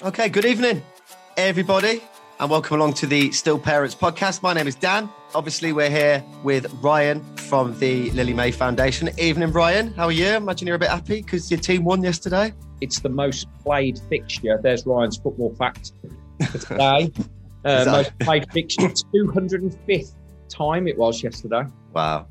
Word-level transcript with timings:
Okay, 0.00 0.28
good 0.28 0.44
evening, 0.44 0.80
everybody, 1.36 2.00
and 2.38 2.48
welcome 2.48 2.76
along 2.76 2.92
to 2.94 3.06
the 3.08 3.32
Still 3.32 3.58
Parents 3.58 3.96
podcast. 3.96 4.44
My 4.44 4.52
name 4.52 4.68
is 4.68 4.76
Dan. 4.76 5.08
Obviously, 5.34 5.72
we're 5.72 5.90
here 5.90 6.22
with 6.44 6.72
Ryan 6.74 7.20
from 7.34 7.76
the 7.80 8.08
Lily 8.12 8.32
Mae 8.32 8.52
Foundation. 8.52 9.10
Evening, 9.18 9.50
Ryan. 9.50 9.92
How 9.94 10.04
are 10.04 10.12
you? 10.12 10.28
Imagine 10.28 10.68
you're 10.68 10.76
a 10.76 10.78
bit 10.78 10.90
happy 10.90 11.20
because 11.20 11.50
your 11.50 11.58
team 11.58 11.82
won 11.82 12.04
yesterday. 12.04 12.54
It's 12.80 13.00
the 13.00 13.08
most 13.08 13.48
played 13.64 13.98
fixture. 14.08 14.60
There's 14.62 14.86
Ryan's 14.86 15.16
football 15.16 15.52
fact 15.56 15.90
for 16.48 16.58
today. 16.68 17.12
Uh, 17.64 17.84
most 17.86 18.16
played 18.20 18.46
fixture, 18.52 18.82
205th 18.82 20.14
time 20.48 20.86
it 20.86 20.96
was 20.96 21.24
yesterday. 21.24 21.64
Wow. 21.92 22.28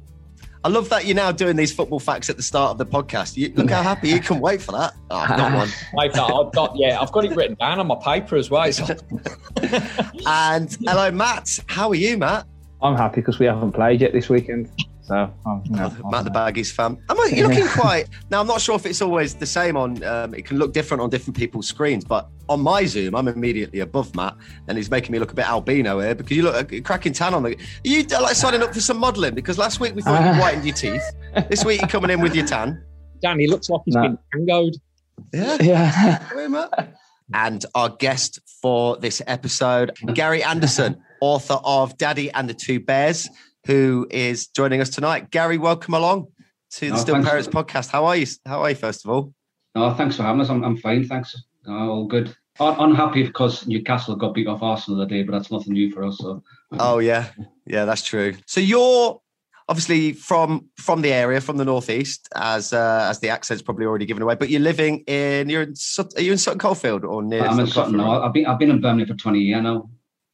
I 0.67 0.69
love 0.69 0.89
that 0.89 1.05
you're 1.05 1.15
now 1.15 1.31
doing 1.31 1.55
these 1.55 1.71
football 1.73 1.97
facts 1.97 2.29
at 2.29 2.35
the 2.35 2.43
start 2.43 2.71
of 2.71 2.77
the 2.77 2.85
podcast. 2.85 3.37
You, 3.37 3.53
look 3.55 3.69
how 3.69 3.81
happy 3.81 4.09
you 4.09 4.19
can 4.19 4.41
wait 4.41 4.61
for 4.61 4.73
that. 4.73 4.95
Oh, 5.09 5.15
I've 5.15 5.29
got 5.37 5.53
one. 5.53 5.69
I've 5.97 6.51
got, 6.51 6.73
yeah, 6.75 6.99
I've 6.99 7.09
got 7.13 7.23
it 7.23 7.33
written 7.37 7.55
down 7.55 7.79
on 7.79 7.87
my 7.87 7.95
paper 7.95 8.35
as 8.35 8.49
well. 8.49 8.65
It's- 8.67 9.01
And 10.27 10.77
hello, 10.85 11.09
Matt. 11.11 11.57
How 11.67 11.87
are 11.87 11.95
you, 11.95 12.17
Matt? 12.17 12.47
I'm 12.81 12.97
happy 12.97 13.21
because 13.21 13.39
we 13.39 13.45
haven't 13.45 13.71
played 13.71 14.01
yet 14.01 14.11
this 14.11 14.27
weekend. 14.27 14.69
So, 15.07 15.33
um, 15.45 15.63
you 15.63 15.71
know, 15.71 15.89
Matt 16.11 16.25
the 16.25 16.31
Baggies 16.31 16.69
fan. 16.69 16.97
Am 17.09 17.17
I, 17.17 17.27
you're 17.33 17.47
looking 17.47 17.65
quite. 17.81 18.09
Now, 18.29 18.41
I'm 18.41 18.47
not 18.47 18.59
sure 18.59 18.75
if 18.75 18.85
it's 18.85 19.01
always 19.01 19.33
the 19.35 19.45
same 19.45 19.77
on. 19.77 20.03
Um, 20.03 20.33
it 20.33 20.43
can 20.45 20.57
look 20.57 20.73
different 20.73 20.99
on 21.01 21.09
different 21.09 21.37
people's 21.37 21.65
screens, 21.65 22.03
but 22.03 22.27
on 22.49 22.59
my 22.59 22.83
Zoom, 22.83 23.15
I'm 23.15 23.29
immediately 23.29 23.79
above 23.79 24.13
Matt, 24.17 24.35
and 24.67 24.77
he's 24.77 24.91
making 24.91 25.13
me 25.13 25.19
look 25.19 25.31
a 25.31 25.35
bit 25.35 25.47
albino 25.47 26.01
here 26.01 26.13
because 26.13 26.35
you 26.35 26.43
look 26.43 26.73
a 26.73 26.81
cracking 26.81 27.13
tan 27.13 27.33
on 27.33 27.43
the. 27.43 27.51
Are 27.55 27.57
you 27.85 28.05
uh, 28.13 28.21
like 28.21 28.35
signing 28.35 28.61
up 28.61 28.73
for 28.73 28.81
some 28.81 28.97
modelling? 28.97 29.33
Because 29.33 29.57
last 29.57 29.79
week 29.79 29.95
we 29.95 30.01
thought 30.01 30.21
you 30.25 30.33
whitened 30.41 30.65
your 30.65 30.75
teeth. 30.75 31.03
This 31.49 31.63
week 31.63 31.79
you're 31.79 31.87
coming 31.87 32.09
in 32.09 32.19
with 32.19 32.35
your 32.35 32.45
tan. 32.45 32.83
Dan, 33.21 33.39
he 33.39 33.47
looks 33.47 33.69
like 33.69 33.81
he's 33.85 33.95
No. 33.95 34.01
been 34.01 34.17
tangoed. 34.33 34.75
Yeah. 35.33 35.57
yeah. 35.61 36.19
Hey, 36.33 36.47
Matt. 36.47 36.95
And 37.33 37.65
our 37.75 37.89
guest 37.89 38.39
for 38.61 38.97
this 38.97 39.21
episode, 39.25 39.97
Gary 40.13 40.43
Anderson, 40.43 40.97
author 41.21 41.59
of 41.63 41.97
Daddy 41.97 42.29
and 42.31 42.49
the 42.49 42.53
Two 42.53 42.79
Bears, 42.81 43.29
who 43.67 44.07
is 44.09 44.47
joining 44.47 44.79
us 44.81 44.89
tonight. 44.89 45.29
Gary, 45.29 45.57
welcome 45.57 45.93
along 45.93 46.27
to 46.71 46.89
the 46.89 46.95
Oh, 46.95 46.99
Still. 46.99 47.23
Parents 47.23 47.47
podcast. 47.49 47.89
How 47.91 48.05
are 48.05 48.15
you? 48.15 48.25
How 48.45 48.61
are 48.61 48.69
you, 48.69 48.75
first 48.75 49.05
of 49.05 49.11
all? 49.11 49.33
Oh, 49.75 49.93
thanks 49.93 50.15
for 50.15 50.23
having 50.23 50.41
us. 50.41 50.49
I'm, 50.49 50.63
I'm 50.63 50.77
fine, 50.77 51.05
thanks. 51.05 51.35
Oh, 51.67 51.89
all 51.89 52.05
good. 52.05 52.35
Un- 52.59 52.77
unhappy 52.79 53.23
because 53.23 53.67
Newcastle 53.67 54.15
got 54.15 54.33
beat 54.33 54.47
off 54.47 54.63
Arsenal 54.63 54.99
the 54.99 55.05
day, 55.05 55.21
but 55.21 55.33
that's 55.33 55.51
nothing 55.51 55.73
new 55.73 55.91
for 55.91 56.03
us. 56.05 56.17
So 56.17 56.41
Oh 56.71 56.97
yeah, 56.99 57.27
yeah, 57.65 57.85
that's 57.85 58.03
true. 58.03 58.33
So 58.47 58.59
you're 58.59 59.21
obviously 59.69 60.13
from 60.13 60.69
from 60.77 61.01
the 61.01 61.13
area, 61.13 61.39
from 61.39 61.57
the 61.57 61.65
northeast, 61.65 62.27
as 62.35 62.73
uh, 62.73 63.07
as 63.09 63.19
the 63.19 63.29
accent's 63.29 63.61
probably 63.61 63.85
already 63.85 64.05
given 64.05 64.23
away. 64.23 64.35
But 64.35 64.49
you're 64.49 64.61
living 64.61 64.99
in 65.01 65.49
you're 65.49 65.61
in 65.63 65.75
are 66.15 66.21
you 66.21 66.31
in 66.31 66.37
Sutton 66.39 66.57
Coldfield 66.57 67.05
or 67.05 67.21
near? 67.21 67.41
I'm 67.41 67.59
in 67.59 67.67
Sutton 67.67 67.73
Sutton 67.73 67.99
Coldfield? 67.99 68.21
now. 68.21 68.25
I've 68.27 68.33
been 68.33 68.45
I've 68.47 68.59
been 68.59 68.71
in 68.71 68.81
Birmingham 68.81 69.15
for 69.15 69.21
20 69.21 69.39
years 69.39 69.61
now. 69.61 69.89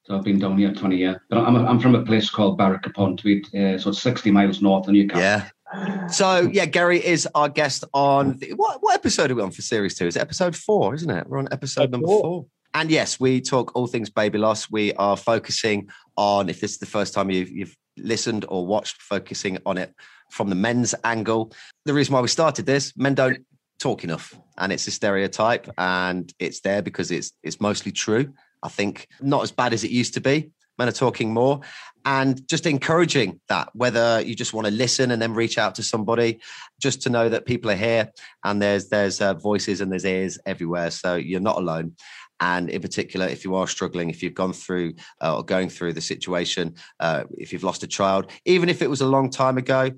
So 0.06 0.18
I've 0.18 0.24
been 0.24 0.40
down 0.40 0.58
here 0.58 0.74
20 0.74 0.98
years. 0.98 1.18
But 1.30 1.40
I'm 1.40 1.56
I'm 1.56 1.80
from 1.80 1.96
a 1.96 2.04
place 2.04 2.30
called 2.30 2.58
Berwick 2.58 2.86
upon 2.86 3.18
Tweed, 3.18 3.46
uh, 3.56 3.78
so 3.78 3.90
it's 3.90 4.02
60 4.02 4.32
miles 4.32 4.62
north 4.62 4.88
of 4.88 4.94
Newcastle. 4.94 5.22
Yeah. 5.22 6.08
So 6.10 6.42
yeah, 6.52 6.66
Gary 6.66 7.04
is 7.04 7.28
our 7.36 7.50
guest 7.50 7.86
on 7.94 8.38
the, 8.38 8.54
what 8.54 8.84
what 8.84 8.96
episode 8.96 9.32
are 9.32 9.36
we 9.36 9.42
on 9.42 9.52
for 9.52 9.62
series 9.62 9.96
two? 9.96 10.08
Is 10.08 10.18
it 10.18 10.22
episode 10.22 10.56
four? 10.56 10.94
Isn't 10.94 11.10
it? 11.10 11.28
We're 11.28 11.40
on 11.40 11.48
episode 11.52 11.92
number 11.92 12.08
Four. 12.08 12.22
four. 12.22 12.46
And 12.74 12.90
yes, 12.90 13.20
we 13.20 13.40
talk 13.40 13.76
all 13.76 13.88
things 13.88 14.10
baby 14.10 14.40
loss. 14.40 14.70
We 14.70 14.94
are 14.94 15.16
focusing 15.16 15.90
on 16.18 16.50
if 16.50 16.60
this 16.60 16.72
is 16.72 16.78
the 16.80 16.86
first 16.86 17.14
time 17.14 17.30
you've 17.30 17.50
you've 17.50 17.78
listened 17.98 18.46
or 18.50 18.66
watched, 18.66 19.02
focusing 19.02 19.58
on 19.66 19.78
it 19.78 19.94
from 20.32 20.50
the 20.50 20.56
men's 20.56 20.94
angle. 21.04 21.54
The 21.86 21.94
reason 21.94 22.14
why 22.14 22.22
we 22.22 22.28
started 22.28 22.66
this, 22.66 22.98
men 22.98 23.14
don't 23.14 23.46
talk 23.80 24.04
enough, 24.04 24.38
and 24.58 24.74
it's 24.74 24.88
a 24.88 24.92
stereotype, 24.92 25.70
and 25.78 26.34
it's 26.40 26.60
there 26.62 26.82
because 26.82 27.10
it's 27.10 27.32
it's 27.42 27.62
mostly 27.62 27.92
true. 27.92 28.34
I 28.64 28.70
think 28.70 29.08
not 29.22 29.44
as 29.44 29.52
bad 29.52 29.74
as 29.74 29.84
it 29.84 29.92
used 29.92 30.16
to 30.16 30.22
be. 30.22 30.52
Men 30.80 30.88
are 30.88 30.92
talking 30.92 31.32
more, 31.32 31.62
and 32.06 32.48
just 32.48 32.66
encouraging 32.66 33.40
that 33.48 33.70
whether 33.74 34.22
you 34.22 34.36
just 34.36 34.54
want 34.54 34.66
to 34.66 34.74
listen 34.74 35.12
and 35.12 35.22
then 35.22 35.34
reach 35.34 35.58
out 35.58 35.76
to 35.76 35.84
somebody 35.84 36.40
just 36.82 37.02
to 37.04 37.10
know 37.10 37.30
that 37.30 37.46
people 37.46 37.72
are 37.72 37.76
here 37.76 38.12
and 38.44 38.62
there's 38.62 38.90
there's 38.90 39.22
uh, 39.22 39.34
voices 39.34 39.82
and 39.82 39.92
there's 39.92 40.06
ears 40.06 40.40
everywhere. 40.46 40.92
So 40.92 41.16
you're 41.16 41.40
not 41.40 41.58
alone. 41.58 41.96
And 42.40 42.70
in 42.70 42.82
particular 42.82 43.28
if 43.28 43.46
you 43.46 43.56
are 43.56 43.68
struggling 43.68 44.10
if 44.10 44.22
you've 44.22 44.34
gone 44.34 44.52
through 44.52 44.96
uh, 45.22 45.38
or 45.38 45.46
going 45.46 45.70
through 45.70 45.94
the 45.94 46.02
situation 46.02 46.76
uh, 47.00 47.24
if 47.38 47.54
you've 47.54 47.64
lost 47.64 47.84
a 47.84 47.88
child 47.88 48.30
even 48.44 48.68
if 48.68 48.82
it 48.82 48.90
was 48.90 49.02
a 49.02 49.08
long 49.08 49.30
time 49.30 49.58
ago 49.58 49.92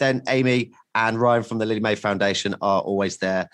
then 0.00 0.22
amy 0.28 0.72
and 0.96 1.20
ryan 1.20 1.44
from 1.44 1.58
the 1.58 1.66
lily 1.66 1.80
mae 1.80 1.94
foundation 1.94 2.56
are 2.60 2.80
always 2.80 3.18
there 3.18 3.48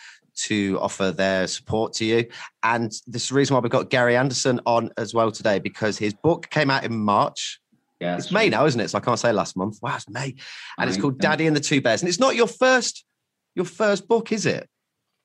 to 0.47 0.79
offer 0.81 1.11
their 1.11 1.47
support 1.47 1.93
to 1.95 2.05
you. 2.05 2.27
And 2.63 2.91
this 3.07 3.25
is 3.25 3.29
the 3.31 3.35
reason 3.35 3.55
why 3.55 3.61
we've 3.61 3.71
got 3.71 3.91
Gary 3.91 4.17
Anderson 4.17 4.61
on 4.67 4.91
as 4.97 5.15
well 5.15 5.31
today, 5.31 5.59
because 5.59 5.99
his 5.99 6.15
book 6.15 6.49
came 6.51 6.71
out 6.71 6.85
in 6.85 6.97
March. 6.97 7.61
Yeah, 8.01 8.17
It's 8.17 8.31
May 8.31 8.49
now, 8.49 8.65
isn't 8.65 8.81
it? 8.81 8.89
So 8.91 8.99
I 8.99 9.01
can't 9.01 9.19
say 9.19 9.33
last 9.33 9.57
month. 9.57 9.79
Wow, 9.83 9.97
it's 9.97 10.09
May. 10.09 10.37
And 10.79 10.89
it's 10.89 11.01
called. 11.01 11.19
Daddy 11.19 11.49
and 11.49 11.57
the 11.57 11.61
Two 11.61 11.81
Bears. 11.81 12.01
And 12.01 12.09
it's 12.09 12.21
not 12.21 12.37
your 12.37 12.47
first 12.47 13.05
your 13.57 13.65
first 13.65 14.07
book, 14.07 14.31
is 14.31 14.47
it? 14.47 14.69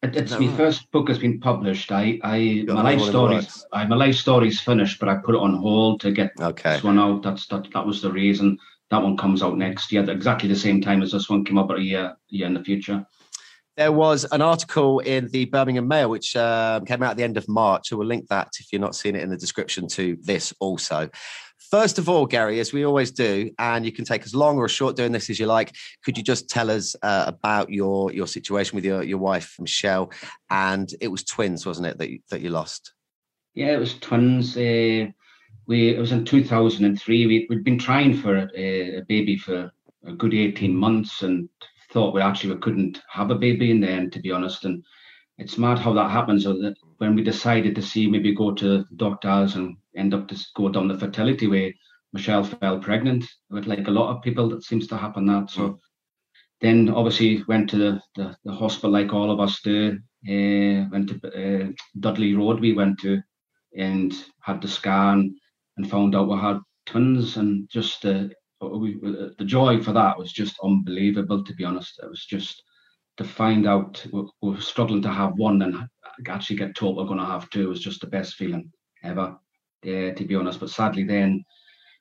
Uh, 0.03 0.07
it, 0.07 0.15
it's 0.15 0.31
No. 0.31 0.39
my 0.39 0.57
first 0.57 0.89
book 0.91 1.07
has 1.07 1.19
been 1.19 1.39
published. 1.39 1.91
I, 1.91 2.19
I 2.23 2.63
my 2.67 2.81
life 2.81 3.01
stories. 3.01 3.63
I, 3.71 3.85
my 3.85 3.95
life 3.95 4.15
story's 4.15 4.59
finished, 4.59 4.99
but 4.99 5.07
I 5.07 5.15
put 5.17 5.35
it 5.35 5.41
on 5.41 5.53
hold 5.55 6.01
to 6.01 6.11
get 6.11 6.31
Okay. 6.41 6.73
this 6.73 6.83
one 6.83 6.97
out. 6.97 7.21
That's 7.21 7.45
that, 7.47 7.67
that 7.73 7.85
was 7.85 8.01
the 8.01 8.11
reason. 8.11 8.57
That 8.89 9.03
one 9.03 9.17
comes 9.17 9.43
out 9.43 9.57
next 9.57 9.91
year, 9.91 10.07
exactly 10.09 10.49
the 10.49 10.55
same 10.55 10.81
time 10.81 11.01
as 11.03 11.11
this 11.11 11.29
one 11.29 11.45
came 11.45 11.57
up, 11.59 11.67
but 11.67 11.77
a 11.77 11.81
year, 11.81 12.05
a 12.05 12.17
year 12.29 12.47
in 12.47 12.53
the 12.53 12.63
future. 12.63 13.05
There 13.75 13.91
was 13.91 14.23
an 14.25 14.41
article 14.41 14.99
in 14.99 15.29
the 15.29 15.45
Birmingham 15.45 15.87
Mail 15.87 16.09
which 16.09 16.35
um, 16.35 16.85
came 16.85 17.01
out 17.01 17.11
at 17.11 17.17
the 17.17 17.23
end 17.23 17.37
of 17.37 17.47
March. 17.49 17.89
So 17.89 17.97
we'll 17.97 18.07
link 18.07 18.27
that 18.27 18.49
if 18.59 18.71
you're 18.71 18.79
not 18.79 18.95
seeing 18.95 19.15
it 19.15 19.23
in 19.23 19.29
the 19.29 19.37
description 19.37 19.87
to 19.89 20.15
this 20.21 20.53
also. 20.59 21.09
First 21.71 21.97
of 21.97 22.07
all, 22.07 22.27
Gary, 22.27 22.59
as 22.59 22.71
we 22.71 22.85
always 22.85 23.09
do, 23.09 23.49
and 23.57 23.83
you 23.83 23.91
can 23.91 24.05
take 24.05 24.23
as 24.23 24.35
long 24.35 24.57
or 24.57 24.65
as 24.65 24.71
short 24.71 24.95
doing 24.95 25.11
this 25.11 25.31
as 25.31 25.39
you 25.39 25.47
like. 25.47 25.73
Could 26.05 26.17
you 26.17 26.23
just 26.23 26.47
tell 26.47 26.69
us 26.69 26.95
uh, 27.01 27.23
about 27.25 27.71
your 27.71 28.11
your 28.11 28.27
situation 28.27 28.75
with 28.75 28.85
your 28.85 29.01
your 29.01 29.17
wife 29.17 29.55
Michelle? 29.59 30.11
And 30.51 30.93
it 31.01 31.07
was 31.07 31.23
twins, 31.23 31.65
wasn't 31.65 31.87
it, 31.87 31.97
that 31.97 32.11
you, 32.11 32.19
that 32.29 32.41
you 32.41 32.51
lost? 32.51 32.93
Yeah, 33.55 33.73
it 33.73 33.79
was 33.79 33.97
twins. 33.97 34.55
Uh, 34.55 35.07
we 35.65 35.89
it 35.95 35.99
was 35.99 36.11
in 36.11 36.25
2003. 36.25 37.25
We 37.25 37.47
we'd 37.49 37.63
been 37.63 37.79
trying 37.79 38.17
for 38.17 38.49
a, 38.55 38.97
a 38.97 39.01
baby 39.07 39.35
for 39.35 39.71
a 40.05 40.13
good 40.13 40.35
18 40.35 40.75
months 40.75 41.23
and 41.23 41.49
thought 41.93 42.13
we 42.13 42.21
actually 42.21 42.55
we 42.55 42.61
couldn't 42.61 43.01
have 43.07 43.29
a 43.29 43.35
baby 43.35 43.69
in 43.71 43.79
the 43.79 43.89
end, 43.89 44.11
to 44.13 44.19
be 44.19 44.31
honest. 44.31 44.65
And 44.65 44.83
it's 45.37 45.57
mad 45.57 45.79
how 45.79 45.93
that 45.93 46.09
happens. 46.09 46.43
So 46.43 46.53
that 46.61 46.75
when 46.97 47.15
we 47.15 47.23
decided 47.23 47.75
to 47.75 47.81
see 47.81 48.07
maybe 48.07 48.35
go 48.35 48.51
to 48.55 48.85
doctors 48.95 49.55
and 49.55 49.77
end 49.95 50.13
up 50.13 50.27
to 50.27 50.37
go 50.55 50.69
down 50.69 50.87
the 50.87 50.97
fertility 50.97 51.47
way, 51.47 51.75
Michelle 52.11 52.43
fell 52.43 52.79
pregnant. 52.79 53.25
With 53.49 53.67
like 53.67 53.87
a 53.87 53.91
lot 53.91 54.09
of 54.15 54.23
people, 54.23 54.49
that 54.49 54.63
seems 54.63 54.87
to 54.87 54.97
happen. 54.97 55.25
That 55.27 55.49
so. 55.49 55.79
Then 56.61 56.89
obviously 56.89 57.43
went 57.47 57.69
to 57.71 57.77
the, 57.77 58.01
the, 58.15 58.37
the 58.45 58.53
hospital 58.53 58.91
like 58.91 59.13
all 59.13 59.31
of 59.31 59.39
us 59.39 59.61
do. 59.61 59.99
Uh, 60.25 60.87
went 60.91 61.09
to 61.09 61.15
uh, 61.27 61.71
Dudley 61.99 62.35
Road. 62.35 62.61
We 62.61 62.73
went 62.73 62.99
to 62.99 63.21
and 63.75 64.13
had 64.41 64.61
the 64.61 64.67
scan 64.67 65.35
and 65.77 65.89
found 65.89 66.15
out 66.15 66.29
we 66.29 66.37
had 66.37 66.59
twins 66.85 67.37
and 67.37 67.67
just 67.69 68.05
uh, 68.05 68.25
we, 68.69 68.99
the 69.37 69.45
joy 69.45 69.81
for 69.81 69.93
that 69.93 70.17
was 70.17 70.31
just 70.31 70.55
unbelievable 70.63 71.43
to 71.43 71.53
be 71.55 71.63
honest. 71.63 71.99
It 72.01 72.09
was 72.09 72.25
just 72.25 72.63
to 73.17 73.23
find 73.23 73.67
out 73.67 74.05
we, 74.11 74.23
we 74.41 74.51
were 74.51 74.61
struggling 74.61 75.01
to 75.03 75.11
have 75.11 75.33
one 75.37 75.61
and 75.61 75.87
actually 76.27 76.55
get 76.57 76.75
told 76.75 76.97
we're 76.97 77.05
going 77.05 77.19
to 77.19 77.25
have 77.25 77.49
two 77.49 77.69
was 77.69 77.79
just 77.79 78.01
the 78.01 78.07
best 78.07 78.35
feeling 78.35 78.71
ever. 79.03 79.35
Yeah 79.83 80.11
to 80.13 80.25
be 80.25 80.35
honest. 80.35 80.59
But 80.59 80.69
sadly 80.69 81.03
then 81.03 81.43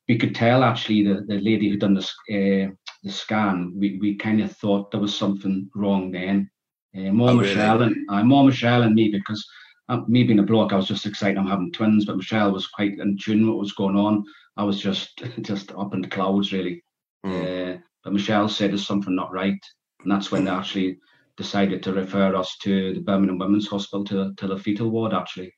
we 0.08 0.18
could 0.18 0.34
tell 0.34 0.62
actually 0.62 1.04
the, 1.04 1.22
the 1.26 1.40
lady 1.40 1.68
who 1.68 1.76
done 1.76 1.94
the, 1.94 2.00
uh, 2.00 2.72
the 3.02 3.10
scan 3.10 3.72
we, 3.76 3.98
we 4.00 4.16
kind 4.16 4.40
of 4.40 4.56
thought 4.56 4.90
there 4.90 5.00
was 5.00 5.16
something 5.16 5.70
wrong 5.74 6.10
then. 6.10 6.50
Uh, 6.96 7.10
more 7.12 7.30
Oh, 7.30 7.36
really? 7.38 7.54
Michelle 7.54 7.82
and 7.82 7.96
uh, 8.10 8.22
more 8.22 8.44
Michelle 8.44 8.82
and 8.82 8.94
me 8.94 9.08
because 9.08 9.44
uh, 9.88 10.00
me 10.08 10.24
being 10.24 10.38
a 10.38 10.44
bloke, 10.44 10.72
I 10.72 10.76
was 10.76 10.88
just 10.88 11.06
excited 11.06 11.38
I'm 11.38 11.46
having 11.46 11.72
twins, 11.72 12.04
but 12.04 12.16
Michelle 12.16 12.52
was 12.52 12.66
quite 12.66 12.98
in 12.98 13.18
tune 13.18 13.40
with 13.40 13.50
what 13.50 13.58
was 13.58 13.72
going 13.72 13.96
on. 13.96 14.24
I 14.56 14.64
was 14.64 14.80
just 14.80 15.22
just 15.42 15.72
up 15.72 15.94
in 15.94 16.02
the 16.02 16.08
clouds 16.08 16.52
really. 16.52 16.82
Mm. 17.24 17.76
Uh, 17.76 17.78
but 18.04 18.12
Michelle 18.12 18.48
said 18.48 18.70
there's 18.70 18.86
something 18.86 19.14
not 19.14 19.32
right, 19.32 19.58
and 20.02 20.10
that's 20.10 20.32
when 20.32 20.44
they 20.44 20.50
actually 20.50 20.98
decided 21.36 21.82
to 21.82 21.92
refer 21.92 22.34
us 22.34 22.56
to 22.62 22.94
the 22.94 23.00
Birmingham 23.00 23.38
Women's 23.38 23.68
Hospital 23.68 24.04
to, 24.04 24.34
to 24.36 24.46
the 24.46 24.58
fetal 24.58 24.90
ward 24.90 25.14
actually. 25.14 25.52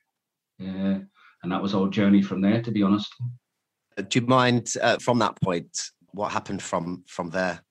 Uh, 0.61 1.01
and 1.43 1.53
that 1.53 1.63
was 1.63 1.75
our 1.75 1.89
journey 1.89 2.23
from 2.23 2.41
there, 2.41 2.63
to 2.63 2.71
be 2.71 2.83
honest. 2.83 3.13
Do 3.97 4.19
you 4.19 4.27
mind 4.27 4.73
uh, 4.81 4.99
from 4.99 5.19
that 5.19 5.41
point 5.41 5.91
what 6.13 6.33
happened 6.33 6.63
from 6.63 7.05
from 7.07 7.31
there? 7.31 7.63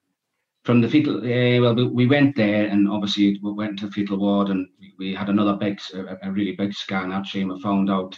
From 0.64 0.80
the 0.80 0.88
fetal, 0.88 1.18
uh, 1.18 1.60
well, 1.60 1.74
we, 1.74 1.86
we 1.86 2.06
went 2.06 2.34
there 2.36 2.66
and 2.66 2.88
obviously 2.88 3.38
we 3.42 3.52
went 3.52 3.78
to 3.80 3.90
fetal 3.90 4.18
ward 4.18 4.48
and 4.48 4.66
we, 4.80 4.94
we 4.98 5.14
had 5.14 5.28
another 5.28 5.54
big, 5.54 5.78
a, 5.92 6.16
a 6.22 6.32
really 6.32 6.52
big 6.52 6.72
scan 6.72 7.12
actually, 7.12 7.42
and 7.42 7.52
we 7.52 7.60
found 7.60 7.90
out 7.90 8.14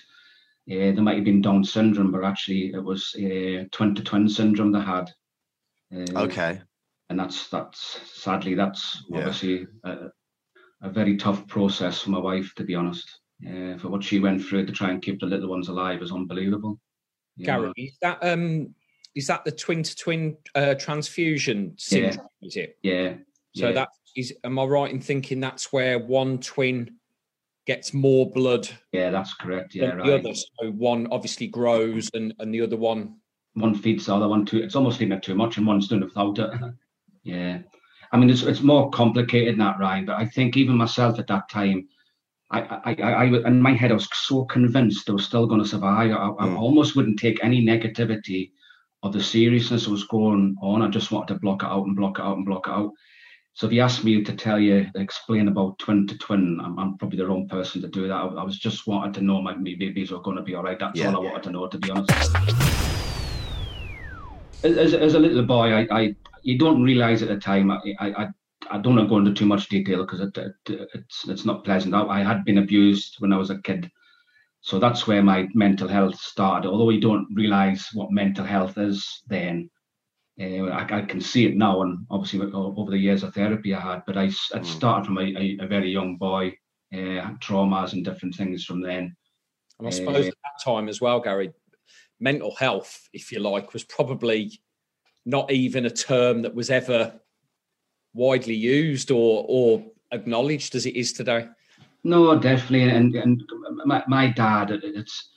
uh, 0.71 0.91
there 0.95 1.03
might 1.03 1.17
have 1.17 1.25
been 1.25 1.43
Down 1.43 1.65
syndrome, 1.65 2.13
but 2.13 2.25
actually 2.25 2.73
it 2.73 2.83
was 2.83 3.15
uh, 3.17 3.65
twin 3.73 3.95
to 3.97 4.03
twin 4.03 4.29
syndrome 4.29 4.73
they 4.73 4.81
had. 4.81 5.11
Uh, 5.93 6.23
Okay. 6.25 6.61
and 7.09 7.19
that's 7.19 7.49
that's 7.49 8.01
sadly 8.21 8.55
that's 8.55 9.05
Yeah. 9.09 9.19
obviously 9.19 9.67
a, 9.85 10.09
a 10.83 10.91
very 10.91 11.17
tough 11.17 11.47
process 11.47 12.01
for 12.01 12.11
my 12.11 12.19
wife 12.19 12.53
to 12.57 12.65
be 12.65 12.75
honest 12.75 13.21
uh, 13.47 13.79
for 13.79 13.89
what 13.89 14.03
she 14.03 14.19
went 14.19 14.43
through 14.43 14.67
to 14.67 14.73
try 14.73 14.91
and 14.91 15.03
keep 15.03 15.21
the 15.21 15.27
little 15.27 15.49
ones 15.49 15.69
alive 15.69 16.03
is 16.03 16.13
unbelievable. 16.13 16.81
Gary, 17.41 17.67
know, 17.67 17.73
is 17.77 17.97
that 18.03 18.19
um 18.23 18.75
is 19.17 19.27
that 19.27 19.45
the 19.45 19.51
twin 19.51 19.83
to 19.83 19.97
twin 19.97 20.37
uh, 20.55 20.75
transfusion 20.75 21.75
syndrome? 21.79 22.29
Is 22.43 22.57
it? 22.57 22.79
yeah. 22.83 23.15
So 23.55 23.69
yeah. 23.69 23.73
that 23.73 23.89
is. 24.15 24.35
Am 24.45 24.59
I 24.59 24.65
right 24.65 24.93
in 24.93 25.01
thinking 25.01 25.41
that's 25.41 25.73
where 25.73 25.99
one 25.99 26.39
twin 26.39 26.97
gets 27.67 27.93
more 27.93 28.31
blood 28.31 28.69
yeah, 28.93 29.11
that's 29.11 29.35
correct. 29.35 29.75
Yeah, 29.75 29.87
right. 29.87 30.07
the 30.07 30.15
other? 30.17 30.35
So 30.35 30.71
one 30.71 31.09
obviously 31.11 31.49
grows, 31.49 32.11
and 32.15 32.35
and 32.39 32.55
the 32.55 32.61
other 32.61 32.77
one. 32.77 33.17
one 33.55 33.75
feeds 33.75 34.07
the 34.07 34.15
other 34.15 34.29
one 34.29 34.45
too. 34.45 34.59
It's 34.59 34.77
almost 34.77 35.01
even 35.01 35.21
too 35.23 35.35
much, 35.35 35.57
and 35.57 35.67
one's 35.67 35.89
doing 35.89 36.03
it 36.03 36.07
without 36.15 36.39
it. 36.39 36.51
yeah, 37.25 37.61
I 38.13 38.19
mean, 38.19 38.29
it's 38.29 38.43
it's 38.43 38.61
more 38.61 38.91
complicated 38.91 39.55
than 39.55 39.61
that, 39.61 39.79
Ryan. 39.81 40.05
But 40.05 40.19
I 40.19 40.27
think 40.27 40.59
even 40.59 40.77
myself 40.77 41.19
at 41.19 41.27
that 41.29 41.49
time, 41.49 41.89
I 42.51 42.61
I 42.61 42.97
I, 43.03 43.13
I 43.13 43.25
in 43.49 43.63
my 43.63 43.73
head 43.73 43.91
I 43.91 43.95
was 43.95 44.09
so 44.13 44.45
convinced 44.45 45.09
I 45.09 45.15
was 45.15 45.25
still 45.25 45.47
going 45.47 45.63
to 45.63 45.69
survive. 45.69 46.11
I, 46.11 46.29
I 46.29 46.47
Mm. 46.47 46.59
almost 46.59 46.95
wouldn't 46.95 47.19
take 47.19 47.43
any 47.43 47.65
negativity 47.65 48.51
of 49.03 49.13
the 49.13 49.23
seriousness 49.23 49.85
that 49.85 49.91
was 49.91 50.05
going 50.05 50.57
on. 50.61 50.83
I 50.83 50.89
just 50.89 51.11
wanted 51.13 51.35
to 51.35 51.41
block 51.41 51.63
it 51.63 51.67
out 51.67 51.87
and 51.87 51.97
block 51.97 52.19
it 52.19 52.25
out 52.25 52.37
and 52.37 52.47
block 52.47 52.67
it 52.67 52.73
out. 52.73 52.91
So 53.55 53.67
if 53.67 53.73
you 53.73 53.81
ask 53.81 54.05
me 54.05 54.23
to 54.23 54.35
tell 54.35 54.59
you, 54.59 54.87
explain 54.97 55.49
about 55.49 55.79
twin 55.79 56.07
to 56.09 56.19
twin, 56.19 56.61
I'm, 56.63 56.79
I'm 56.79 56.99
probably 56.99 57.17
the 57.19 57.27
wrong 57.27 57.49
person 57.49 57.81
to 57.83 57.89
do 57.89 58.07
that. 58.09 58.15
I, 58.15 58.27
I 58.27 58.45
was 58.45 58.59
just 58.59 58.87
wanted 58.87 59.15
to 59.15 59.23
know 59.23 59.41
my, 59.41 59.55
babies 59.55 60.11
were 60.11 60.21
going 60.21 60.37
to 60.37 60.43
be 60.43 60.55
all 60.55 60.63
right. 60.63 60.79
That's 60.79 60.99
Yeah. 60.99 61.15
all 61.15 61.27
I 61.27 61.31
wanted 61.31 61.43
to 61.45 61.51
know, 61.53 61.67
to 61.67 61.79
be 61.79 61.91
honest. 61.91 62.11
As, 64.63 64.95
as 64.95 65.15
a 65.15 65.19
little 65.19 65.45
boy, 65.45 65.73
I, 65.73 65.87
I 65.91 66.15
you 66.43 66.59
don't 66.59 66.83
realize 66.83 67.23
at 67.23 67.29
the 67.29 67.37
time. 67.37 67.71
I, 67.71 67.79
I, 67.99 68.07
I, 68.09 68.29
I 68.71 68.79
don't 68.79 68.97
want 68.97 69.07
to 69.07 69.09
go 69.09 69.19
into 69.19 69.33
too 69.33 69.47
much 69.47 69.69
detail 69.69 69.99
because 70.05 70.21
it, 70.21 70.37
it, 70.37 70.89
it's 70.95 71.29
it's 71.29 71.45
not 71.45 71.65
pleasant. 71.65 71.95
I, 71.95 72.03
I 72.03 72.23
had 72.23 72.45
been 72.45 72.59
abused 72.59 73.17
when 73.21 73.33
I 73.33 73.37
was 73.37 73.51
a 73.51 73.59
kid, 73.63 73.91
so 74.67 74.81
that's 74.81 75.07
where 75.07 75.23
my 75.23 75.47
mental 75.55 75.87
health 75.87 76.19
started. 76.19 76.69
Although 76.69 76.91
you 76.91 77.01
don't 77.01 77.29
realize 77.33 77.89
what 77.95 78.11
mental 78.11 78.45
health 78.45 78.77
is 78.79 79.23
then. 79.29 79.71
Uh, 80.41 80.65
I, 80.81 80.99
I 80.99 81.03
can 81.03 81.21
see 81.21 81.47
it 81.47 81.57
now, 81.57 81.83
and 81.83 82.05
obviously 82.11 82.41
over 82.53 82.91
the 82.91 82.99
years 82.99 83.23
of 83.23 83.33
therapy 83.33 83.73
I 83.73 83.81
had, 83.81 84.03
but 84.07 84.17
I 84.17 84.27
s- 84.27 84.51
it 84.53 84.63
Mm. 84.63 84.67
started 84.67 85.07
from 85.07 85.19
a, 85.19 85.23
a, 85.23 85.59
a 85.61 85.67
very 85.69 85.89
young 85.91 86.17
boy, 86.17 86.49
uh, 86.93 87.31
traumas 87.39 87.93
and 87.93 88.05
different 88.05 88.35
things 88.35 88.65
from 88.65 88.81
then. 88.81 89.17
And 89.79 89.87
I 89.87 89.91
suppose 89.93 90.25
Uh, 90.27 90.29
at 90.31 90.35
that 90.43 90.65
time 90.65 90.89
as 90.89 91.01
well, 91.01 91.21
Gary, 91.21 91.53
mental 92.19 92.57
health, 92.57 93.09
if 93.13 93.31
you 93.31 93.39
like, 93.39 93.73
was 93.73 93.85
probably 93.85 94.61
not 95.25 95.53
even 95.53 95.87
a 95.87 95.91
term 95.91 96.43
that 96.43 96.57
was 96.57 96.71
ever 96.71 97.21
widely 98.15 98.55
used 98.57 99.13
or 99.13 99.45
or 99.49 99.85
acknowledged 100.11 100.75
as 100.75 100.87
it 100.87 100.97
is 100.97 101.13
today. 101.13 101.47
No, 102.13 102.39
definitely, 102.39 102.89
and 102.99 103.15
and 103.25 103.43
my, 103.85 104.03
my 104.07 104.27
dad, 104.29 104.71
it's 104.71 105.31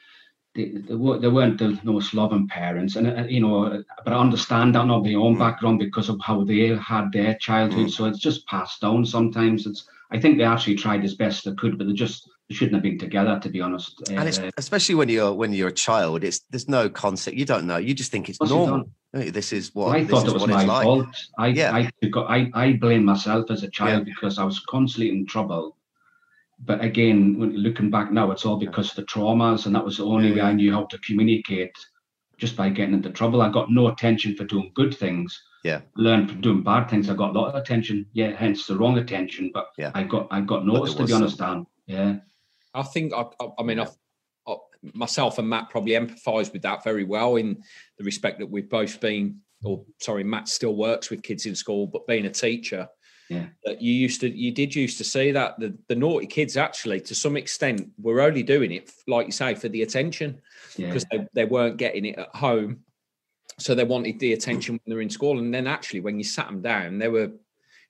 they, 0.55 0.65
they, 0.87 0.95
were, 0.95 1.19
they 1.19 1.27
weren't 1.27 1.57
the 1.57 1.79
most 1.83 2.13
loving 2.13 2.47
parents, 2.47 2.95
and 2.95 3.07
uh, 3.07 3.23
you 3.27 3.41
know, 3.41 3.83
but 4.03 4.13
I 4.13 4.19
understand 4.19 4.75
that 4.75 4.85
not 4.85 5.03
my 5.03 5.13
own 5.15 5.35
Mm. 5.35 5.39
background 5.39 5.79
because 5.79 6.09
of 6.09 6.19
how 6.21 6.43
they 6.43 6.75
had 6.77 7.11
their 7.11 7.35
childhood. 7.35 7.87
Mm. 7.87 7.91
So 7.91 8.05
it's 8.05 8.19
just 8.19 8.45
passed 8.47 8.81
down. 8.81 9.05
Sometimes 9.05 9.65
it's. 9.65 9.87
I 10.11 10.19
think 10.19 10.37
they 10.37 10.43
actually 10.43 10.75
tried 10.75 11.03
as 11.03 11.15
best 11.15 11.45
they 11.45 11.53
could, 11.53 11.77
but 11.77 11.87
they 11.87 11.93
just 11.93 12.29
they 12.47 12.55
shouldn't 12.55 12.75
have 12.75 12.83
been 12.83 12.97
together, 12.97 13.39
to 13.43 13.49
be 13.49 13.61
honest. 13.61 14.01
and 14.09 14.27
it's 14.27 14.39
Uh, 14.39 14.49
especially 14.57 14.95
when 14.95 15.09
you're 15.09 15.33
when 15.33 15.53
you're 15.53 15.69
a 15.69 15.79
child 15.87 16.23
it's 16.23 16.39
there's 16.51 16.67
no 16.67 16.89
concept 16.89 17.37
you 17.37 17.45
don't 17.45 17.65
know 17.69 17.77
you 17.77 17.93
just 17.93 18.11
think 18.11 18.27
it's 18.29 18.41
normal 18.41 18.89
this 19.13 19.53
is 19.53 19.73
what 19.75 19.95
I 19.95 20.05
thought 20.05 20.27
it 20.27 20.33
was 20.33 20.47
my 20.47 20.61
it's 20.61 20.67
like 20.67 20.83
fault. 20.83 21.07
I, 21.37 21.47
Yeah. 21.47 21.73
I, 21.73 21.91
I, 22.37 22.51
I 22.53 22.73
blame 22.73 23.03
myself 23.05 23.49
as 23.49 23.63
a 23.63 23.69
child 23.69 24.07
Yeah. 24.07 24.13
because 24.13 24.37
I 24.37 24.43
was 24.43 24.59
constantly 24.59 25.09
in 25.15 25.25
trouble. 25.25 25.77
But 26.65 26.83
again, 26.83 27.39
when 27.39 27.55
looking 27.55 27.89
back 27.89 28.11
now, 28.11 28.31
it's 28.31 28.45
all 28.45 28.57
because 28.57 28.89
of 28.89 28.95
the 28.97 29.03
traumas, 29.03 29.65
and 29.65 29.73
that 29.75 29.85
was 29.85 29.97
the 29.97 30.05
only 30.05 30.29
Yeah, 30.29 30.35
way 30.35 30.41
I 30.41 30.53
knew 30.53 30.73
how 30.73 30.85
to 30.85 30.97
communicate, 30.99 31.71
just 32.37 32.55
by 32.55 32.69
getting 32.69 32.93
into 32.93 33.09
trouble. 33.11 33.41
I 33.41 33.49
got 33.49 33.71
no 33.71 33.87
attention 33.87 34.35
for 34.35 34.43
doing 34.43 34.71
good 34.75 34.95
things. 34.95 35.41
Yeah. 35.63 35.81
Learned 35.95 36.29
from 36.29 36.41
doing 36.41 36.63
bad 36.63 36.89
things. 36.89 37.09
I 37.09 37.15
got 37.15 37.35
a 37.35 37.39
lot 37.39 37.49
of 37.49 37.55
attention. 37.55 38.05
Yeah, 38.13 38.35
hence 38.35 38.65
the 38.65 38.77
wrong 38.77 38.97
attention. 38.97 39.51
But 39.53 39.67
Yeah. 39.77 39.91
I 39.93 40.03
got 40.03 40.27
I 40.31 40.41
got 40.41 40.65
noticed 40.65 40.97
to 40.97 41.05
be 41.05 41.13
honest, 41.13 41.37
Dan. 41.37 41.65
Yeah. 41.85 42.17
I 42.73 42.83
think 42.83 43.13
I, 43.13 43.25
I, 43.41 43.47
I 43.59 43.63
mean, 43.63 43.79
I've, 43.79 43.95
I, 44.47 44.55
myself 44.93 45.37
and 45.37 45.49
Matt 45.49 45.69
probably 45.69 45.93
empathise 45.93 46.53
with 46.53 46.61
that 46.61 46.83
very 46.83 47.03
well 47.03 47.37
in 47.37 47.61
the 47.97 48.03
respect 48.03 48.39
that 48.39 48.49
we've 48.49 48.69
both 48.69 48.99
been, 48.99 49.39
or 49.63 49.83
sorry, 49.99 50.23
Matt 50.23 50.47
still 50.47 50.75
works 50.75 51.09
with 51.09 51.23
kids 51.23 51.45
in 51.45 51.55
school, 51.55 51.87
but 51.87 52.07
being 52.07 52.25
a 52.25 52.29
teacher, 52.29 52.87
Yeah. 53.29 53.45
that 53.63 53.79
you 53.79 53.93
used 53.93 54.21
to, 54.21 54.29
you 54.29 54.51
did 54.51 54.73
used 54.73 54.97
to 54.97 55.03
see 55.03 55.31
that 55.31 55.59
the, 55.59 55.77
the 55.87 55.95
naughty 55.95 56.25
kids 56.25 56.57
actually, 56.57 56.99
to 57.01 57.13
some 57.13 57.37
extent, 57.37 57.89
were 58.01 58.21
only 58.21 58.41
doing 58.41 58.71
it, 58.71 58.91
like 59.07 59.27
you 59.27 59.31
say, 59.31 59.53
for 59.53 59.69
the 59.69 59.83
attention 59.83 60.41
Yeah. 60.75 60.87
because 60.87 61.05
they, 61.11 61.27
they 61.33 61.45
weren't 61.45 61.77
getting 61.77 62.05
it 62.05 62.17
at 62.17 62.35
home. 62.35 62.79
So 63.59 63.75
they 63.75 63.83
wanted 63.83 64.19
the 64.19 64.33
attention 64.33 64.75
when 64.75 64.81
they're 64.87 65.01
in 65.01 65.09
school. 65.09 65.37
And 65.37 65.53
then 65.53 65.67
actually, 65.67 65.99
when 65.99 66.17
you 66.17 66.23
sat 66.23 66.47
them 66.47 66.61
down, 66.61 66.97
they 66.97 67.07
were, 67.09 67.31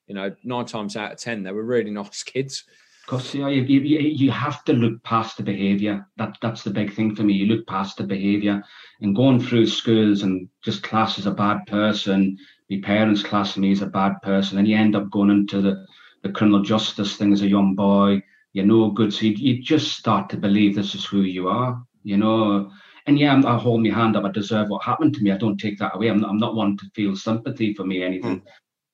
you 0.08 0.16
know, 0.16 0.36
nine 0.44 0.66
times 0.66 0.98
out 0.98 1.14
of 1.14 1.20
10, 1.20 1.44
they 1.44 1.52
were 1.52 1.64
really 1.64 1.92
nice 2.02 2.22
kids. 2.24 2.66
Because 3.10 3.34
you, 3.34 3.42
know, 3.42 3.48
you, 3.48 3.64
you, 3.64 4.00
you 4.02 4.30
have 4.30 4.64
to 4.66 4.74
look 4.74 5.02
past 5.02 5.38
the 5.38 5.42
behaviour. 5.42 6.06
That 6.18 6.38
that's 6.44 6.64
the 6.64 6.70
big 6.70 6.94
thing 6.94 7.16
for 7.16 7.24
me. 7.24 7.34
You 7.34 7.48
look 7.48 7.66
past 7.66 7.98
the 7.98 8.04
behaviour, 8.04 8.62
and 9.02 9.16
going 9.16 9.40
through 9.40 9.66
schools 9.66 10.22
and 10.22 10.48
just 10.64 10.84
class 10.84 11.18
as 11.18 11.26
a 11.26 11.32
bad 11.32 11.66
person. 11.66 12.38
My 12.70 12.80
parents 12.84 13.24
class 13.24 13.58
me 13.58 13.72
as 13.72 13.82
a 13.82 13.88
bad 13.88 14.22
person, 14.22 14.60
and 14.60 14.68
you 14.68 14.78
end 14.78 14.96
up 14.96 15.10
going 15.10 15.32
into 15.32 15.60
the, 15.60 15.88
the 16.22 16.30
criminal 16.30 16.62
justice 16.62 17.16
thing 17.16 17.34
as 17.34 17.42
a 17.42 17.50
young 17.50 17.74
boy. 17.74 18.22
You're 18.54 18.68
no 18.68 18.92
good, 18.92 19.12
so 19.12 19.26
you, 19.26 19.32
you 19.32 19.64
just 19.64 19.98
start 19.98 20.30
to 20.30 20.38
believe 20.38 20.76
this 20.76 20.94
is 20.94 21.04
who 21.04 21.22
you 21.22 21.48
are. 21.48 21.84
You 22.04 22.18
know, 22.18 22.70
and 23.08 23.18
yeah, 23.18 23.34
I'm, 23.34 23.44
I 23.44 23.58
hold 23.58 23.82
my 23.82 23.90
hand 23.90 24.18
up. 24.18 24.26
I 24.26 24.30
deserve 24.30 24.70
what 24.70 24.84
happened 24.84 25.16
to 25.16 25.22
me. 25.22 25.32
I 25.32 25.38
don't 25.38 25.58
take 25.58 25.80
that 25.80 25.96
away. 25.96 26.10
I'm 26.10 26.20
not, 26.20 26.30
I'm 26.30 26.38
not 26.38 26.54
one 26.54 26.78
to 26.78 26.86
feel 26.94 27.16
sympathy 27.16 27.74
for 27.74 27.86
me 27.86 28.04
or 28.04 28.06
anything, 28.06 28.38
hmm. 28.38 28.48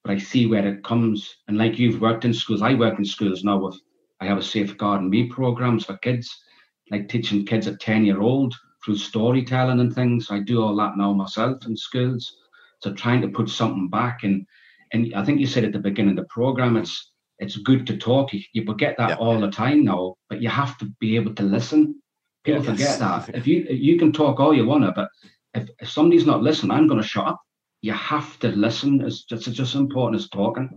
but 0.06 0.14
I 0.14 0.20
see 0.20 0.46
where 0.46 0.66
it 0.66 0.86
comes. 0.86 1.36
And 1.50 1.58
like 1.58 1.78
you've 1.78 2.00
worked 2.00 2.24
in 2.24 2.34
schools, 2.34 2.62
I 2.62 2.76
work 2.76 2.98
in 2.98 3.04
schools 3.04 3.44
now 3.44 3.58
with 3.58 3.78
I 4.26 4.30
have 4.30 4.38
a 4.40 4.44
safeguarding 4.44 5.10
me 5.10 5.26
programs 5.28 5.86
for 5.86 5.98
kids, 5.98 6.36
like 6.90 7.08
teaching 7.08 7.46
kids 7.46 7.68
at 7.68 7.80
10 7.80 8.06
year 8.06 8.22
old 8.22 8.56
through 8.84 8.98
storytelling 8.98 9.80
and 9.80 9.94
things. 9.94 10.32
I 10.32 10.40
do 10.40 10.62
all 10.64 10.76
that 10.78 10.98
now 10.98 11.14
myself 11.14 11.66
in 11.68 11.78
schools. 11.78 12.36
So 12.82 12.94
trying 12.94 13.22
to 13.22 13.28
put 13.30 13.50
something 13.50 13.90
back 13.90 14.24
and 14.24 14.46
and 14.94 15.14
I 15.16 15.26
think 15.26 15.40
you 15.40 15.48
said 15.48 15.64
at 15.66 15.74
the 15.74 15.80
beginning 15.80 16.12
of 16.18 16.24
the 16.24 16.30
program, 16.30 16.78
it's 16.78 17.12
it's 17.40 17.58
good 17.58 17.86
to 17.88 17.98
talk. 17.98 18.34
You, 18.34 18.42
you 18.54 18.64
forget 18.66 18.96
that 18.98 19.10
Yeah. 19.10 19.16
all 19.16 19.40
the 19.40 19.50
time 19.52 19.84
now, 19.84 20.16
but 20.30 20.42
you 20.42 20.50
have 20.50 20.78
to 20.80 20.86
be 21.00 21.16
able 21.18 21.34
to 21.36 21.44
listen. 21.44 22.02
People 22.44 22.64
Yes. 22.64 22.72
forget 22.72 23.00
that. 23.00 23.36
If 23.36 23.46
you 23.48 23.58
you 23.70 23.98
can 23.98 24.12
talk 24.12 24.40
all 24.40 24.54
you 24.54 24.66
wanna, 24.66 24.92
but 24.96 25.10
if, 25.54 25.70
if 25.80 25.90
somebody's 25.90 26.26
not 26.26 26.44
listening, 26.44 26.72
I'm 26.72 26.88
gonna 26.88 27.04
shut 27.04 27.28
up. 27.28 27.42
You 27.82 27.94
have 27.94 28.40
to 28.40 28.50
listen. 28.50 29.02
It's 29.02 29.24
just 29.24 29.48
it's 29.48 29.58
just 29.58 29.76
as 29.76 29.82
important 29.82 30.22
as 30.22 30.30
talking. 30.30 30.68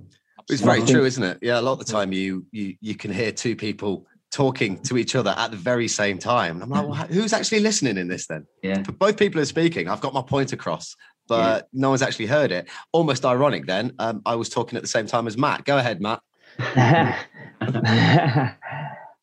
It's 0.50 0.62
very 0.62 0.83
true, 0.83 1.05
isn't 1.05 1.23
it? 1.23 1.38
Yeah, 1.43 1.61
a 1.61 1.62
lot 1.62 1.73
of 1.73 1.78
the 1.81 1.93
time 1.93 2.12
you 2.12 2.47
you 2.52 2.76
you 2.81 2.95
can 2.95 3.12
hear 3.12 3.33
two 3.33 3.55
people 3.55 4.07
talking 4.31 4.78
to 4.83 4.99
each 4.99 5.14
other 5.14 5.35
at 5.37 5.50
the 5.50 5.57
very 5.57 5.88
same 5.88 6.19
time. 6.19 6.62
I'm 6.62 6.69
like, 6.69 6.87
well, 6.87 6.95
who's 6.95 7.33
actually 7.33 7.61
listening 7.61 7.97
in 7.97 8.09
this 8.09 8.26
then? 8.26 8.47
Yeah. 8.62 8.83
Both 8.83 9.17
people 9.17 9.40
are 9.40 9.47
speaking. 9.47 9.88
I've 9.88 10.00
got 10.00 10.12
my 10.12 10.23
point 10.23 10.52
across, 10.52 10.97
but 11.26 11.69
no 11.73 11.90
one's 11.90 12.02
actually 12.02 12.26
heard 12.26 12.52
it. 12.52 12.69
Almost 12.93 13.25
ironic. 13.25 13.67
Then 13.67 13.93
um, 13.99 14.23
I 14.26 14.35
was 14.35 14.49
talking 14.49 14.76
at 14.76 14.83
the 14.83 14.88
same 14.88 15.07
time 15.07 15.26
as 15.26 15.37
Matt. 15.38 15.64
Go 15.64 15.78
ahead, 15.78 16.00
Matt. 16.00 16.21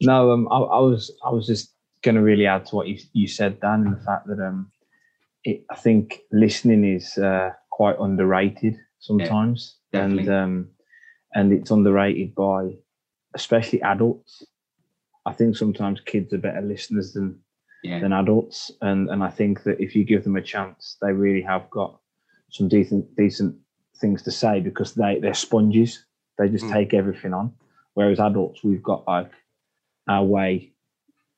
no, 0.02 0.32
um, 0.32 0.48
I, 0.52 0.58
I 0.58 0.80
was 0.80 1.12
I 1.26 1.30
was 1.32 1.46
just 1.48 1.74
going 2.02 2.16
to 2.16 2.22
really 2.22 2.46
add 2.46 2.66
to 2.68 2.76
what 2.76 2.88
you 2.88 2.98
you 3.14 3.28
said, 3.28 3.60
Dan, 3.60 3.82
and 3.86 3.98
the 3.98 4.02
fact 4.02 4.28
that 4.28 4.40
um, 4.40 4.72
it, 5.44 5.66
I 5.70 5.76
think 5.76 6.22
listening 6.32 6.86
is 6.86 7.18
uh, 7.18 7.52
quite 7.72 7.98
underrated 8.00 8.78
sometimes, 9.00 9.76
and 9.94 10.30
um, 10.30 10.70
and 11.36 11.54
it's 11.54 11.70
underrated 11.72 12.34
by 12.34 12.76
especially 13.36 13.82
adults. 13.84 14.44
I 15.26 15.34
think 15.34 15.58
sometimes 15.58 16.00
kids 16.02 16.34
are 16.34 16.38
better 16.40 16.62
listeners 16.62 17.14
than 17.14 17.40
Yeah. 17.84 18.00
than 18.00 18.14
adults, 18.14 18.72
and 18.82 19.10
and 19.10 19.24
I 19.24 19.30
think 19.30 19.64
that 19.64 19.80
if 19.80 19.96
you 19.96 20.04
give 20.04 20.24
them 20.24 20.38
a 20.38 20.42
chance, 20.42 20.98
they 21.02 21.12
really 21.14 21.42
have 21.42 21.70
got 21.70 22.00
some 22.50 22.68
decent 22.68 23.16
decent 23.16 23.56
things 24.02 24.24
to 24.24 24.32
say 24.32 24.60
because 24.60 24.96
they 24.96 25.20
they're 25.20 25.34
sponges. 25.48 26.06
They 26.38 26.50
just 26.50 26.66
Mm. 26.66 26.74
take 26.74 26.94
everything 26.94 27.34
on. 27.34 27.54
Whereas 27.94 28.20
adults, 28.20 28.64
we've 28.64 28.84
got 28.84 29.08
like 29.08 29.32
our 30.08 30.26
way, 30.26 30.74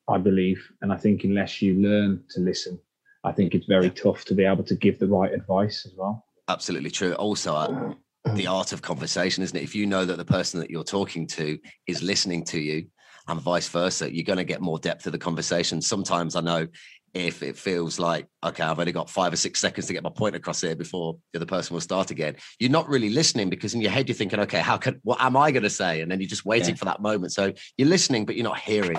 I 0.08 0.18
believe, 0.18 0.60
and 0.82 0.92
I 0.94 0.98
think 0.98 1.24
unless 1.24 1.62
you 1.62 1.74
learn 1.76 2.24
to 2.32 2.40
listen, 2.42 2.80
I 3.24 3.32
think 3.32 3.54
it's 3.54 3.68
very 3.68 3.90
tough 3.90 4.26
to 4.26 4.34
be 4.36 4.44
able 4.46 4.64
to 4.66 4.76
give 4.76 5.00
the 5.00 5.08
right 5.08 5.32
advice 5.34 5.86
as 5.86 5.94
well. 5.96 6.26
Absolutely 6.48 6.92
true. 6.92 7.14
Also, 7.14 7.54
uh, 7.56 7.94
the 8.36 8.46
mm. 8.46 8.52
art 8.52 8.74
of 8.74 8.82
conversation, 8.82 9.44
isn't 9.44 9.58
it? 9.58 9.64
If 9.64 9.76
you 9.76 9.86
know 9.86 10.06
that 10.06 10.18
the 10.18 10.26
person 10.26 10.60
that 10.60 10.70
you're 10.70 10.84
talking 10.84 11.28
to 11.28 11.58
is 11.88 12.02
listening 12.02 12.44
to 12.46 12.60
you, 12.60 12.88
and 13.28 13.42
vice 13.42 13.68
versa, 13.68 14.14
you're 14.14 14.24
going 14.24 14.38
to 14.38 14.46
get 14.46 14.62
more 14.62 14.80
depth 14.80 15.06
of 15.06 15.12
the 15.12 15.18
conversation. 15.18 15.82
Sometimes 15.82 16.36
I 16.36 16.42
know 16.42 16.68
if 17.14 17.42
it 17.44 17.58
feels 17.58 18.00
like, 18.00 18.28
okay, 18.44 18.64
I've 18.64 18.80
only 18.80 18.92
got 18.92 19.10
five 19.10 19.34
or 19.34 19.36
six 19.36 19.60
seconds 19.60 19.88
to 19.88 19.94
get 19.94 20.04
my 20.04 20.10
point 20.10 20.36
across 20.36 20.62
here 20.62 20.76
before 20.76 21.18
the 21.34 21.40
other 21.40 21.46
person 21.46 21.74
will 21.74 21.82
start 21.82 22.12
again, 22.12 22.36
you're 22.60 22.72
not 22.72 22.88
really 22.88 23.10
listening 23.10 23.50
because 23.50 23.74
in 23.74 23.82
your 23.82 23.92
head 23.92 24.08
you're 24.08 24.16
thinking, 24.16 24.40
okay, 24.42 24.60
how 24.60 24.78
can, 24.78 25.00
what 25.04 25.20
am 25.20 25.36
I 25.36 25.52
going 25.52 25.64
to 25.64 25.70
say? 25.70 26.02
And 26.02 26.12
then 26.12 26.22
you're 26.22 26.30
just 26.30 26.46
waiting 26.46 26.70
Yeah. 26.70 26.76
for 26.76 26.86
that 26.86 27.02
moment. 27.02 27.34
So 27.34 27.54
you're 27.78 27.88
listening, 27.88 28.26
but 28.26 28.36
you're 28.36 28.44
not 28.44 28.60
hearing. 28.60 28.98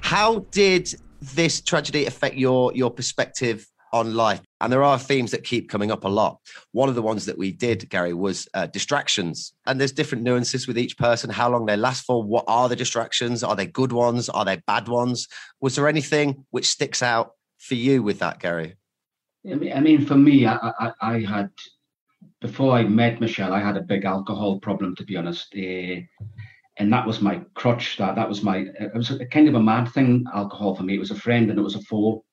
How 0.00 0.40
did 0.50 0.94
this 1.34 1.60
tragedy 1.60 2.06
affect 2.06 2.36
your 2.36 2.72
your 2.74 2.90
perspective 2.90 3.66
on 4.00 4.14
life? 4.14 4.40
And 4.60 4.72
there 4.72 4.82
are 4.82 4.98
themes 4.98 5.30
that 5.32 5.44
keep 5.44 5.68
coming 5.68 5.90
up 5.90 6.04
a 6.04 6.08
lot. 6.08 6.38
One 6.72 6.88
of 6.88 6.94
the 6.94 7.02
ones 7.02 7.26
that 7.26 7.36
we 7.36 7.52
did, 7.52 7.88
Gary, 7.90 8.14
was 8.14 8.48
uh, 8.54 8.66
distractions. 8.66 9.52
And 9.66 9.78
there's 9.78 9.92
different 9.92 10.24
nuances 10.24 10.66
with 10.66 10.78
each 10.78 10.96
person, 10.96 11.30
how 11.30 11.50
long 11.50 11.66
they 11.66 11.76
last 11.76 12.04
for. 12.04 12.22
What 12.22 12.44
are 12.48 12.68
the 12.68 12.76
distractions? 12.76 13.42
Are 13.42 13.56
they 13.56 13.66
good 13.66 13.92
ones? 13.92 14.28
Are 14.28 14.44
they 14.44 14.60
bad 14.66 14.88
ones? 14.88 15.28
Was 15.60 15.76
there 15.76 15.88
anything 15.88 16.44
which 16.50 16.68
sticks 16.68 17.02
out 17.02 17.32
for 17.58 17.74
you 17.74 18.02
with 18.02 18.18
that, 18.20 18.40
Gary? 18.40 18.76
I 19.50 19.80
mean, 19.80 20.04
for 20.04 20.16
me, 20.16 20.46
I, 20.46 20.72
I, 20.80 20.92
I 21.00 21.20
had 21.20 21.50
before 22.40 22.72
I 22.72 22.82
met 22.82 23.20
Michelle, 23.20 23.52
I 23.52 23.60
had 23.60 23.76
a 23.76 23.82
big 23.82 24.04
alcohol 24.04 24.58
problem, 24.58 24.94
to 24.96 25.04
be 25.04 25.16
honest. 25.16 25.54
Uh, 25.56 26.00
and 26.78 26.92
that 26.92 27.06
was 27.06 27.20
my 27.20 27.40
crutch. 27.54 27.96
That 27.96 28.16
that 28.16 28.28
was 28.28 28.42
my. 28.42 28.66
It 28.78 28.94
was 28.94 29.10
a 29.10 29.26
kind 29.26 29.48
of 29.48 29.54
a 29.54 29.62
mad 29.62 29.88
thing. 29.92 30.24
Alcohol 30.34 30.74
for 30.74 30.82
me. 30.82 30.94
It 30.94 31.00
was 31.00 31.10
a 31.10 31.16
friend 31.26 31.48
and 31.48 31.58
it 31.58 31.62
was 31.62 31.74
a 31.74 31.82
foe. 31.82 32.24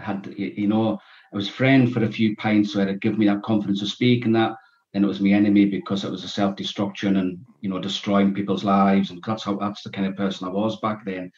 Had, 0.00 0.34
you 0.36 0.66
know, 0.66 0.98
I 1.32 1.36
was 1.36 1.48
a 1.48 1.52
friend 1.52 1.92
for 1.92 2.02
a 2.04 2.10
few 2.10 2.34
pints, 2.36 2.72
so 2.72 2.80
it 2.80 3.00
give 3.00 3.18
me 3.18 3.26
that 3.26 3.42
confidence 3.42 3.80
to 3.80 3.86
speak 3.86 4.24
and 4.24 4.34
that. 4.34 4.52
Then 4.92 5.04
it 5.04 5.06
was 5.06 5.20
my 5.20 5.30
enemy 5.30 5.66
because 5.66 6.04
it 6.04 6.10
was 6.10 6.24
a 6.24 6.28
self-destruction 6.28 7.16
and 7.16 7.38
you 7.60 7.70
know 7.70 7.78
destroying 7.78 8.34
people's 8.34 8.64
lives, 8.64 9.10
and 9.10 9.22
that's 9.24 9.44
how 9.44 9.56
that's 9.56 9.82
the 9.82 9.90
kind 9.90 10.06
of 10.08 10.16
person 10.16 10.48
I 10.48 10.50
was 10.50 10.80
back 10.80 11.04
then. 11.04 11.30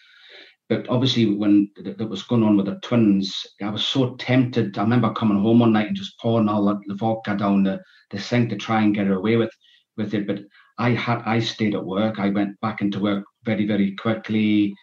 But 0.69 0.88
obviously, 0.88 1.26
when 1.26 1.71
that 1.85 2.09
was 2.09 2.23
going 2.23 2.42
on 2.42 2.57
with 2.57 2.64
the 2.64 2.78
twins, 2.83 3.47
I 3.61 3.69
was 3.69 3.85
so 3.85 4.14
tempted. 4.16 4.78
I 4.78 4.83
remember 4.83 5.12
coming 5.12 5.38
home 5.42 5.59
one 5.59 5.73
night 5.73 5.88
and 5.88 5.97
just 5.97 6.19
pouring 6.19 6.49
all 6.49 6.64
the, 6.64 6.81
the 6.87 6.95
vodka 6.95 7.37
down 7.37 7.62
the, 7.62 7.78
the 8.11 8.19
sink 8.19 8.49
to 8.50 8.57
try 8.57 8.81
and 8.81 8.95
get 8.95 9.11
away 9.11 9.37
with 9.37 9.50
with 9.99 10.14
it. 10.14 10.26
But 10.26 10.40
I 10.78 10.90
had 10.90 11.23
I 11.26 11.40
stayed 11.40 11.75
at 11.75 11.85
work. 11.85 12.19
I 12.19 12.31
went 12.31 12.59
back 12.61 12.81
into 12.81 13.00
work 13.00 13.25
very 13.45 13.66
very 13.66 13.95
quickly. 13.97 14.75